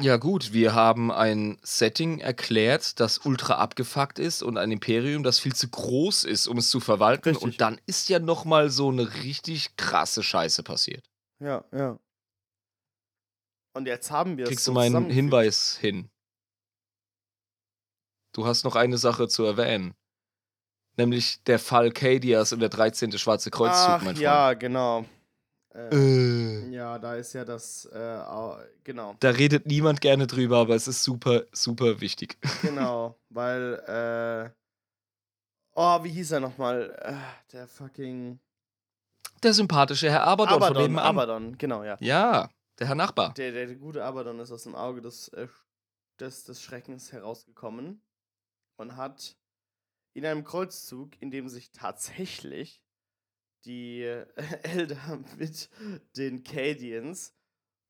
[0.00, 5.40] Ja, gut, wir haben ein Setting erklärt, das ultra abgefuckt ist und ein Imperium, das
[5.40, 7.30] viel zu groß ist, um es zu verwalten.
[7.30, 7.42] Richtig.
[7.42, 11.10] Und dann ist ja nochmal so eine richtig krasse Scheiße passiert.
[11.40, 11.98] Ja, ja.
[13.74, 15.10] Und jetzt haben wir es Kriegst so du meinen.
[15.10, 16.11] Hinweis hin?
[18.32, 19.94] Du hast noch eine Sache zu erwähnen.
[20.96, 23.12] Nämlich der Fall Cadias und der 13.
[23.18, 24.20] Schwarze Kreuzzug, Ach, mein Freund.
[24.20, 25.04] ja, genau.
[25.74, 30.58] Äh, Äh, Ja, da ist ja das, äh, au- genau, da redet niemand gerne drüber,
[30.58, 32.38] aber es ist super, super wichtig.
[32.62, 34.50] genau, weil, äh,
[35.74, 36.90] oh, wie hieß er nochmal?
[37.02, 38.38] Äh, der fucking
[39.42, 41.04] Der sympathische Herr Abaddon, von Abaddon, nebenan.
[41.06, 41.96] Abaddon, genau, ja.
[42.00, 43.32] Ja, der Herr Nachbar.
[43.34, 45.46] Der, der, der gute Abaddon ist aus dem Auge des, äh,
[46.20, 48.02] des, des Schreckens herausgekommen
[48.82, 49.36] und hat
[50.14, 52.82] in einem Kreuzzug, in dem sich tatsächlich
[53.64, 54.02] die
[54.62, 55.70] Elder mit
[56.16, 57.34] den Cadians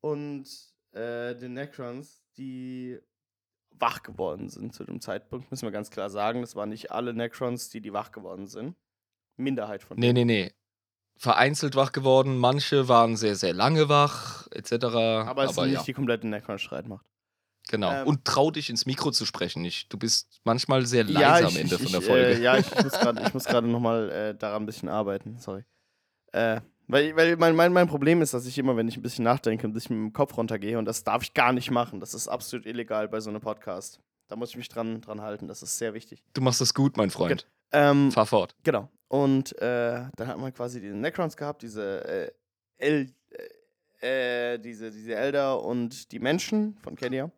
[0.01, 0.47] und
[0.93, 3.01] äh, den Necrons, die
[3.71, 7.15] wach geworden sind zu dem Zeitpunkt, müssen wir ganz klar sagen, das waren nicht alle
[7.15, 8.77] Necrons, die die wach geworden sind.
[9.37, 10.53] Minderheit von Nee, nee, nee.
[11.17, 14.73] Vereinzelt wach geworden, manche waren sehr, sehr lange wach, etc.
[14.85, 17.07] Aber es ist nicht ja, die komplette Necron-Streitmacht.
[17.69, 17.93] Genau.
[17.93, 19.65] ähm, Und trau dich ins Mikro zu sprechen.
[19.65, 22.35] Ich, du bist manchmal sehr leise am Ende von der ich, Folge.
[22.35, 22.71] Äh, ja, ich
[23.35, 25.65] muss gerade ich nochmal äh, daran ein bisschen arbeiten, sorry.
[26.33, 29.25] Äh, weil weil mein, mein, mein Problem ist, dass ich immer, wenn ich ein bisschen
[29.25, 32.01] nachdenke, ein bisschen mit dem Kopf runtergehe und das darf ich gar nicht machen.
[32.01, 34.01] Das ist absolut illegal bei so einem Podcast.
[34.29, 36.23] Da muss ich mich dran, dran halten, das ist sehr wichtig.
[36.33, 37.47] Du machst das gut, mein Freund.
[37.71, 38.55] Ähm, Fahr fort.
[38.63, 38.91] Genau.
[39.09, 42.31] Und äh, dann hat man quasi diese Necrons gehabt, diese äh,
[42.79, 43.49] El äh,
[44.03, 47.31] äh, diese, diese Elder und die Menschen von Kenya.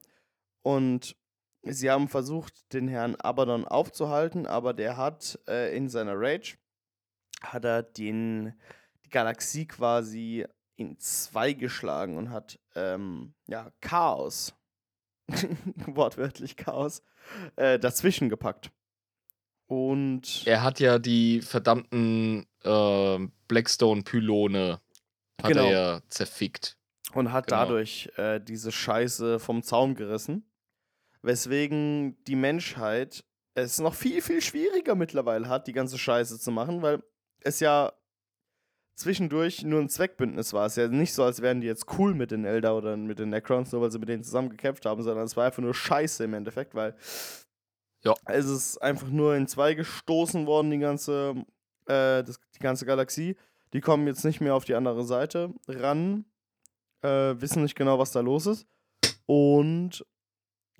[0.65, 1.15] Und
[1.62, 6.57] sie haben versucht, den Herrn Abaddon aufzuhalten, aber der hat äh, in seiner Rage
[7.43, 8.55] hat er den,
[9.05, 10.47] die Galaxie quasi
[10.77, 14.55] in zwei geschlagen und hat ähm, ja Chaos,
[15.86, 17.03] wortwörtlich Chaos,
[17.57, 18.70] äh, dazwischen gepackt.
[19.66, 23.19] Und Er hat ja die verdammten äh,
[23.49, 24.81] Blackstone-Pylone
[25.43, 25.65] hat Genau.
[25.66, 26.78] er ja zerfickt.
[27.12, 27.61] und hat Genau.
[27.61, 30.51] dadurch äh, diese Scheiße vom Zaun gerissen.
[31.25, 33.25] Weswegen die Menschheit
[33.55, 37.03] es noch viel, viel schwieriger mittlerweile hat, die ganze Scheiße zu machen, weil
[37.41, 37.93] es ja
[38.97, 40.67] zwischendurch nur ein Zweckbündnis war.
[40.67, 43.19] Es ist ja nicht so, als wären die jetzt cool mit den Elder oder mit
[43.19, 45.75] den Necrons, nur weil sie mit denen zusammen gekämpft haben, sondern es war einfach nur
[45.75, 46.95] Scheiße im Endeffekt, weil
[48.05, 48.15] Ja.
[48.27, 51.35] es ist einfach nur in zwei gestoßen worden, die ganze,
[51.87, 53.37] äh, das, die ganze Galaxie.
[53.73, 56.25] Die kommen jetzt nicht mehr auf die andere Seite ran,
[57.03, 58.67] äh, wissen nicht genau, was da los ist.
[59.27, 60.05] Und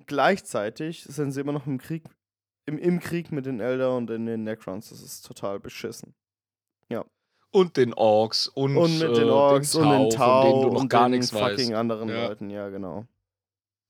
[0.05, 2.03] gleichzeitig sind sie immer noch im Krieg,
[2.65, 4.89] im, im Krieg mit den Elder und in den Necrons.
[4.89, 6.15] Das ist total beschissen.
[7.55, 10.73] Und den Orks und, Und mit äh, den Orks und den von Tau denen du
[10.73, 11.73] noch und gar den nichts fucking weißt.
[11.73, 12.27] anderen Ja.
[12.27, 13.05] Leuten, ja, genau.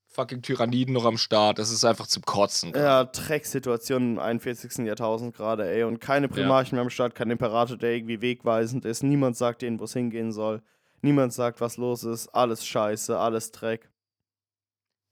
[0.10, 1.58] Fucking Tyranniden noch am Start.
[1.58, 2.74] Das ist einfach zum Kotzen.
[2.76, 4.86] Ja, Drecksituation im 41.
[4.86, 5.82] Jahrtausend gerade, ey.
[5.84, 9.02] Und keine Primarchen mehr am Start, kein Imperator, der irgendwie wegweisend ist.
[9.02, 10.62] Niemand sagt denen, wo es hingehen soll.
[11.02, 12.28] Niemand sagt, was los ist.
[12.28, 13.90] Alles scheiße, alles Dreck.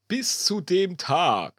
[0.08, 1.54] Bis zu dem Tag.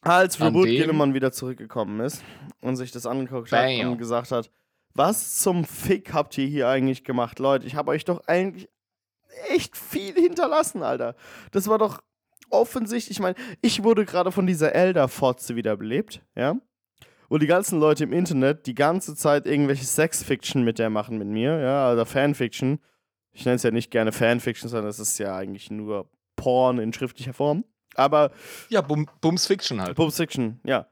[0.00, 2.22] Als dem- Gilliman wieder zurückgekommen ist
[2.60, 3.92] und sich das angeguckt hat Bam.
[3.92, 4.50] und gesagt hat,
[4.94, 7.66] was zum Fick habt ihr hier eigentlich gemacht, Leute?
[7.66, 8.68] Ich habe euch doch eigentlich
[9.48, 11.14] echt viel hinterlassen, Alter.
[11.50, 12.00] Das war doch
[12.50, 16.56] offensichtlich, ich meine, ich wurde gerade von dieser Elder-Fotze wiederbelebt, ja?
[17.28, 21.28] Wo die ganzen Leute im Internet die ganze Zeit irgendwelche Sex-Fiction mit der machen mit
[21.28, 22.80] mir, ja, oder Fanfiction.
[23.32, 26.08] Ich nenne es ja nicht gerne Fanfiction, sondern es ist ja eigentlich nur
[26.38, 27.64] Porn in schriftlicher Form.
[27.94, 28.30] Aber
[28.70, 29.96] Ja, Bum Bums Fiction halt.
[29.96, 30.86] Pulp Fiction, ja.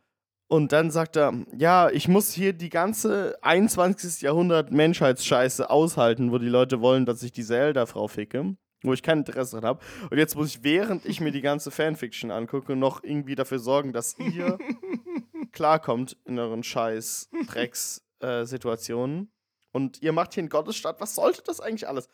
[0.48, 4.20] Und dann sagt er, ja, ich muss hier die ganze 21.
[4.23, 9.18] Jahrhundert Menschheitsscheiße aushalten, wo die Leute wollen, dass ich diese Elder-Frau ficke, wo ich kein
[9.18, 9.81] Interesse dran habe.
[10.09, 13.93] Und jetzt muss ich, während ich mir die ganze Fanfiction angucke, noch irgendwie dafür sorgen,
[13.93, 14.59] dass ihr
[15.52, 19.32] klarkommt in euren scheiß Drecks-Situationen.
[19.73, 22.09] Und ihr macht hier in Gottesstadt, was sollte das eigentlich alles?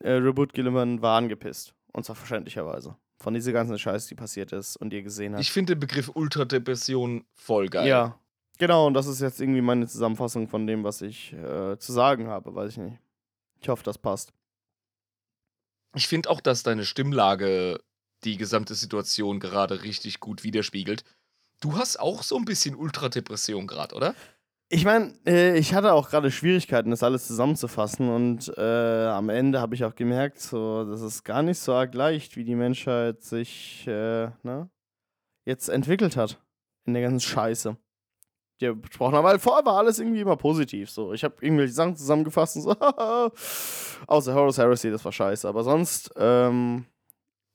[0.00, 1.74] Äh, Reboot Gilliman war angepisst.
[1.98, 2.96] Und zwar verständlicherweise.
[3.20, 5.42] Von dieser ganzen Scheiße, die passiert ist und ihr gesehen habt.
[5.42, 7.88] Ich finde den Begriff Ultradepression voll geil.
[7.88, 8.16] Ja,
[8.56, 12.28] genau, und das ist jetzt irgendwie meine Zusammenfassung von dem, was ich äh, zu sagen
[12.28, 12.98] habe, weiß ich nicht.
[13.60, 14.32] Ich hoffe, das passt.
[15.96, 17.80] Ich finde auch, dass deine Stimmlage
[18.22, 21.02] die gesamte Situation gerade richtig gut widerspiegelt.
[21.60, 24.14] Du hast auch so ein bisschen Ultradepression gerade, oder?
[24.70, 29.62] Ich meine, äh, ich hatte auch gerade Schwierigkeiten, das alles zusammenzufassen und äh, am Ende
[29.62, 33.22] habe ich auch gemerkt, so, das ist gar nicht so arg leicht, wie die Menschheit
[33.22, 34.68] sich äh, ne,
[35.46, 36.38] jetzt entwickelt hat
[36.84, 37.78] in der ganzen Scheiße.
[38.60, 40.90] Die wir besprochen haben, weil vorher war alles irgendwie immer positiv.
[40.90, 42.72] So, ich habe irgendwelche Sachen zusammengefasst und so,
[44.06, 46.84] außer Horus Heresy, das war scheiße, aber sonst ähm,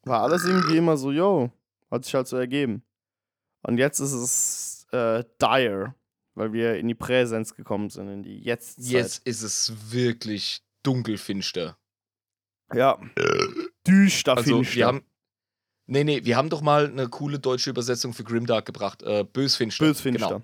[0.03, 1.51] war alles irgendwie immer so, yo,
[1.91, 2.83] hat sich halt so ergeben.
[3.61, 5.93] Und jetzt ist es äh, dire
[6.35, 8.85] weil wir in die Präsenz gekommen sind, in die Jetztzeit.
[8.85, 11.77] Jetzt ist es wirklich dunkelfinster.
[12.73, 12.99] Ja.
[13.85, 14.75] Düster Also, finster.
[14.75, 15.01] wir haben.
[15.85, 19.03] Nee, nee, wir haben doch mal eine coole deutsche Übersetzung für Grimdark gebracht.
[19.03, 19.85] Äh, bösfinster.
[19.85, 20.27] Bösfinster.
[20.27, 20.43] Genau.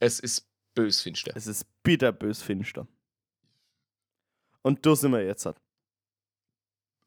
[0.00, 1.32] Es ist bösfinster.
[1.36, 2.88] Es ist bitterbös finster.
[4.62, 5.44] Und da sind wir jetzt.
[5.44, 5.60] Halt.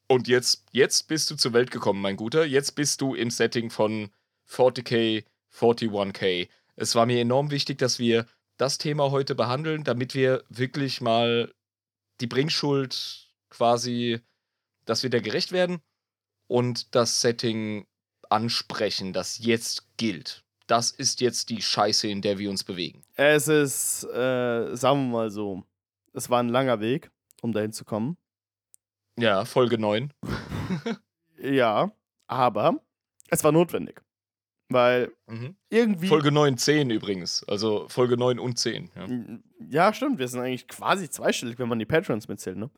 [0.07, 2.45] Und jetzt, jetzt bist du zur Welt gekommen, mein Guter.
[2.45, 4.11] Jetzt bist du im Setting von
[4.47, 6.47] 40k, 41k.
[6.77, 8.27] Es war mir enorm wichtig, dass wir
[8.57, 11.53] das Thema heute behandeln, damit wir wirklich mal
[12.21, 14.21] die Bringschuld quasi,
[14.85, 15.79] dass wir der gerecht werden
[16.47, 17.85] und das Setting
[18.29, 20.43] ansprechen, das jetzt gilt.
[20.67, 23.03] Das ist jetzt die Scheiße, in der wir uns bewegen.
[23.15, 25.63] Es ist, äh, sagen wir mal so,
[26.13, 27.09] es war ein langer Weg,
[27.41, 28.17] um dahin zu kommen.
[29.17, 30.13] Ja, Folge 9.
[31.39, 31.91] Ja,
[32.25, 32.81] aber
[33.29, 34.01] es war notwendig.
[34.69, 35.55] Weil Mhm.
[35.69, 36.07] irgendwie.
[36.07, 37.43] Folge 9, 10 übrigens.
[37.47, 38.91] Also Folge 9 und 10.
[38.95, 39.07] Ja.
[39.69, 40.19] Ja, stimmt.
[40.19, 42.69] Wir sind eigentlich quasi zweistellig, wenn man die Patrons mitzählt, ne?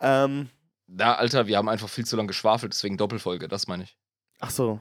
[0.00, 0.48] Ähm,
[0.86, 3.96] Na, Alter, wir haben einfach viel zu lange geschwafelt, deswegen Doppelfolge, das meine ich.
[4.40, 4.80] Ach so,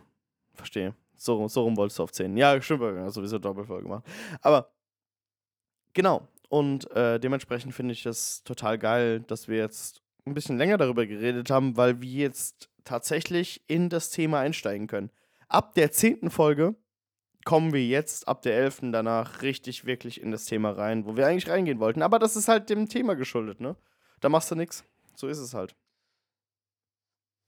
[0.53, 0.93] verstehe.
[1.15, 2.35] So, so rum wolltest du auf 10.
[2.35, 4.03] Ja, stimmt, wir haben sowieso Doppelfolge gemacht.
[4.41, 4.73] Aber
[5.93, 6.27] genau.
[6.49, 11.05] Und äh, dementsprechend finde ich es total geil, dass wir jetzt ein bisschen länger darüber
[11.05, 15.11] geredet haben, weil wir jetzt tatsächlich in das Thema einsteigen können.
[15.51, 16.75] Ab der zehnten Folge
[17.43, 21.27] kommen wir jetzt, ab der elften danach, richtig, wirklich in das Thema rein, wo wir
[21.27, 22.03] eigentlich reingehen wollten.
[22.03, 23.75] Aber das ist halt dem Thema geschuldet, ne?
[24.21, 24.85] Da machst du nix.
[25.15, 25.75] So ist es halt.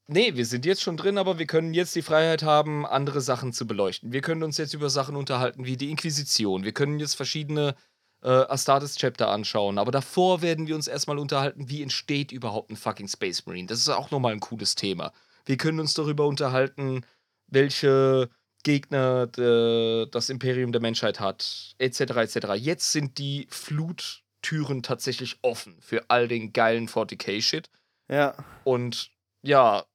[0.08, 3.54] Nee, wir sind jetzt schon drin, aber wir können jetzt die Freiheit haben, andere Sachen
[3.54, 4.12] zu beleuchten.
[4.12, 6.66] Wir können uns jetzt über Sachen unterhalten wie die Inquisition.
[6.66, 7.74] Wir können jetzt verschiedene
[8.22, 9.78] äh, Astartes-Chapter anschauen.
[9.78, 13.68] Aber davor werden wir uns erstmal unterhalten, wie entsteht überhaupt ein fucking Space Marine.
[13.68, 15.14] Das ist auch nochmal ein cooles Thema.
[15.46, 17.06] Wir können uns darüber unterhalten,
[17.54, 18.30] welche
[18.64, 22.00] Gegner de, das Imperium der Menschheit hat, etc.
[22.00, 22.38] etc.
[22.56, 27.70] Jetzt sind die Fluttüren tatsächlich offen für all den geilen 40k-Shit.
[28.10, 28.36] Ja.
[28.64, 29.12] Und
[29.42, 29.86] ja,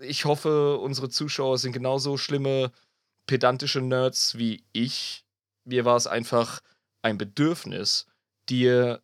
[0.00, 2.72] ich hoffe, unsere Zuschauer sind genauso schlimme,
[3.26, 5.24] pedantische Nerds wie ich.
[5.64, 6.60] Mir war es einfach
[7.02, 8.06] ein Bedürfnis,
[8.48, 9.02] dir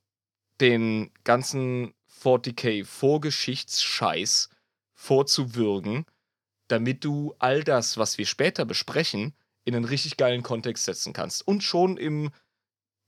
[0.60, 4.48] den ganzen 40k Vorgeschichtsscheiß
[4.94, 6.06] vorzuwürgen,
[6.68, 9.34] damit du all das, was wir später besprechen,
[9.64, 11.46] in einen richtig geilen Kontext setzen kannst.
[11.46, 12.30] Und schon im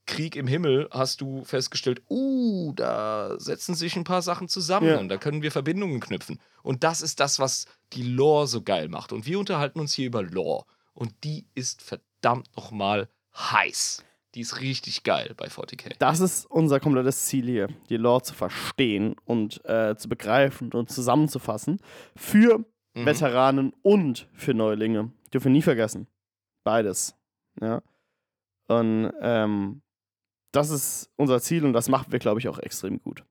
[0.06, 4.98] Krieg im Himmel hast du festgestellt, uh, da setzen sich ein paar Sachen zusammen Ja.
[4.98, 6.40] und da können wir Verbindungen knüpfen.
[6.62, 9.12] Und das ist das, was die Lore so geil macht.
[9.12, 10.64] Und wir unterhalten uns hier über Lore.
[10.94, 14.02] Und die ist verdammt nochmal heiß.
[14.34, 15.94] Die ist richtig geil bei 40k.
[15.98, 20.90] Das ist unser komplettes Ziel hier, die Lore zu verstehen und äh, zu begreifen und
[20.90, 21.80] zusammenzufassen.
[22.16, 22.64] Für
[22.94, 23.06] Mhm.
[23.06, 25.12] Veteranen und für Neulinge.
[25.32, 26.06] Dürfen wir nie vergessen.
[26.64, 27.14] Beides.
[27.60, 27.82] Ja.
[28.68, 29.82] Und ähm,
[30.52, 33.24] das ist unser Ziel und das machen wir, glaube ich, auch extrem gut.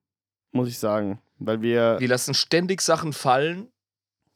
[0.52, 1.20] Muss ich sagen.
[1.38, 1.96] Weil wir.
[2.00, 3.68] Wir lassen ständig Sachen fallen,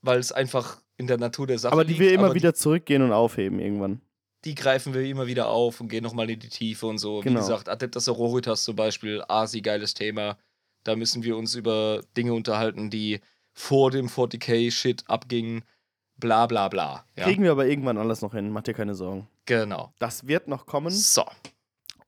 [0.03, 2.01] weil es einfach in der Natur der Sache aber die liegt.
[2.01, 4.01] wir immer wieder zurückgehen und aufheben irgendwann.
[4.45, 7.21] Die, greifen wir immer wieder auf und gehen nochmal in die Tiefe und so.
[7.21, 7.41] Wie Genau.
[7.41, 10.37] gesagt, Adeptus Auroritas zum Beispiel, Asi, geiles Thema.
[10.85, 13.21] Da müssen wir uns über Dinge unterhalten, die
[13.53, 15.65] vor dem 40k-Shit abgingen.
[16.17, 17.05] Bla bla bla.
[17.17, 19.29] Ja, Kriegen wir aber irgendwann alles noch hin, mach dir keine Sorgen.
[19.47, 19.93] genau.
[19.99, 20.91] Das wird noch kommen.
[20.91, 21.25] So.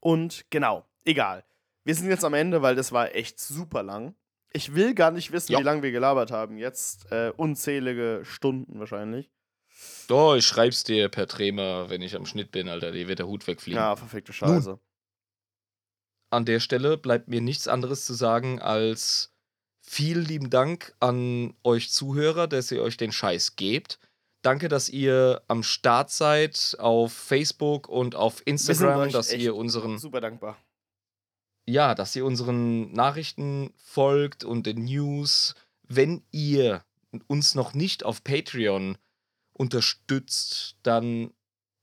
[0.01, 1.45] Und genau, egal.
[1.85, 4.15] Wir sind jetzt am Ende, weil das war echt super lang.
[4.53, 5.59] Ich will gar nicht wissen, Ja.
[5.59, 6.59] wie lange wir gelabert haben.
[6.59, 9.31] Jetzt äh, unzählige Stunden wahrscheinlich.
[10.09, 12.93] Oh, ich schreib's dir per Trema, wenn ich am Schnitt bin, Alter.
[12.93, 13.77] Dir wird der Hut wegfliegen.
[13.81, 14.79] Ja, verfickte Scheiße.
[16.31, 19.34] an der Stelle bleibt mir nichts anderes zu sagen als
[19.87, 23.99] vielen lieben Dank an euch Zuhörer, dass ihr euch den Scheiß gebt.
[24.43, 30.21] Danke, dass ihr am Start seid auf Facebook und auf Instagram, dass ihr unseren Super
[30.21, 30.59] dankbar.
[31.67, 35.55] ja, dass ihr unseren Nachrichten folgt und den News.
[35.83, 36.85] Wenn ihr
[37.27, 38.99] uns noch nicht auf Patreon
[39.53, 41.33] unterstützt, dann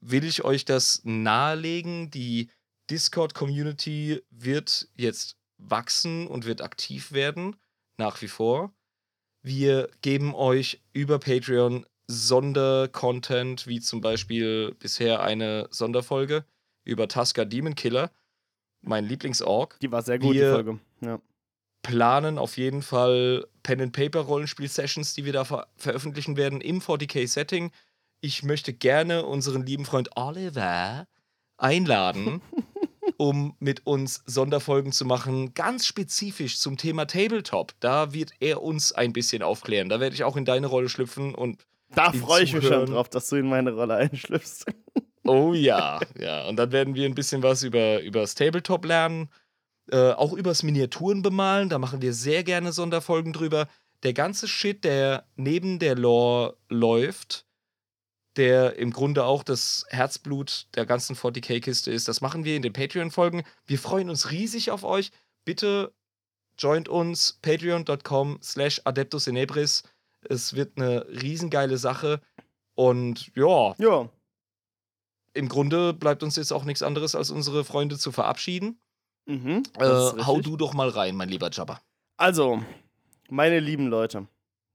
[0.02, 2.11] will ich euch das nahelegen.
[2.11, 2.49] Die
[2.90, 7.56] Discord-Community wird jetzt wachsen und wird aktiv werden,
[8.02, 8.73] nach wie vor.
[9.44, 16.45] Wir geben euch über Patreon Sondercontent, wie zum Beispiel bisher eine Sonderfolge
[16.84, 18.11] über Tusker Demon Killer,
[18.82, 20.80] mein Lieblingsorg Die war sehr gut, Wir- die Folge.
[21.02, 21.19] Ja.
[21.84, 26.60] planen auf jeden Fall Pen and Paper Rollenspiel Sessions, die wir da ver veröffentlichen werden
[26.61, 27.72] im 40k Setting.
[28.19, 31.07] Ich möchte gerne unseren lieben Freund Oliver
[31.57, 32.41] einladen,
[33.22, 37.73] um mit uns Sonderfolgen zu machen, ganz spezifisch zum Thema Tabletop.
[37.80, 39.89] Da wird er uns ein bisschen aufklären.
[39.89, 43.10] Da werde ich auch in deine Rolle schlüpfen und Da freue ich mich schon drauf,
[43.10, 44.65] dass du in meine Rolle einschlüpfst.
[45.23, 46.48] Oh ja, ja.
[46.48, 49.30] Und dann werden wir ein bisschen was über übers Tabletop lernen,
[49.91, 51.69] äh, auch übers Miniaturen bemalen.
[51.69, 53.68] Da machen wir sehr gerne Sonderfolgen drüber.
[54.02, 57.45] Der ganze Shit, der neben der Lore läuft,
[58.38, 62.74] der im Grunde auch das Herzblut der ganzen 40k-Kiste ist, das machen wir in den
[62.74, 63.44] Patreon-Folgen.
[63.66, 65.12] Wir freuen uns riesig auf euch.
[65.45, 65.94] Bitte
[66.58, 69.84] joint uns patreon.com slash adeptus inebris.
[70.30, 72.22] Es wird eine riesengeile Sache.
[72.76, 74.10] Und ja, Ja,
[75.34, 78.80] im Grunde bleibt uns jetzt auch nichts anderes, als unsere Freunde zu verabschieden.
[79.26, 81.82] mhm, Äh, hau du doch mal rein, mein lieber Jabba.
[82.18, 82.64] Also,
[83.30, 84.28] meine lieben Leute,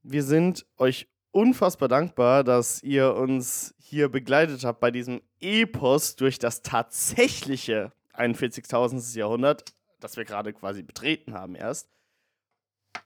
[0.03, 6.39] wir sind euch unfassbar dankbar, dass ihr uns hier begleitet habt bei diesem Epos durch
[6.39, 9.19] das tatsächliche 41.000.
[9.19, 11.91] Jahrhundert, das wir gerade quasi betreten haben erst.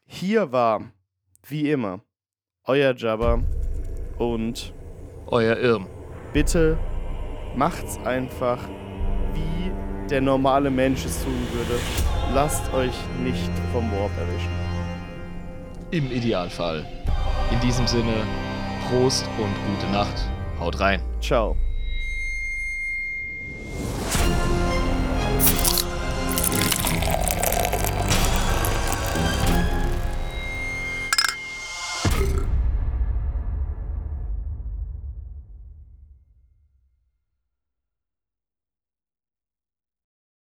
[0.07, 0.93] Hier war,
[1.49, 2.03] wie immer,
[2.65, 3.43] euer Jabba
[4.19, 4.73] und
[5.27, 5.89] Euer Irm.
[6.33, 6.79] bitte
[7.57, 8.69] macht's einfach,
[9.35, 11.81] wie der normale Mensch es tun würde.
[12.33, 12.95] Lasst euch
[13.25, 14.60] nicht vom Warp erwischen.
[15.93, 16.87] Im Idealfall.
[17.51, 18.25] In diesem Sinne,
[18.89, 20.15] Prost und gute Nacht.
[20.61, 21.03] Haut rein.
[21.21, 21.57] Ciao.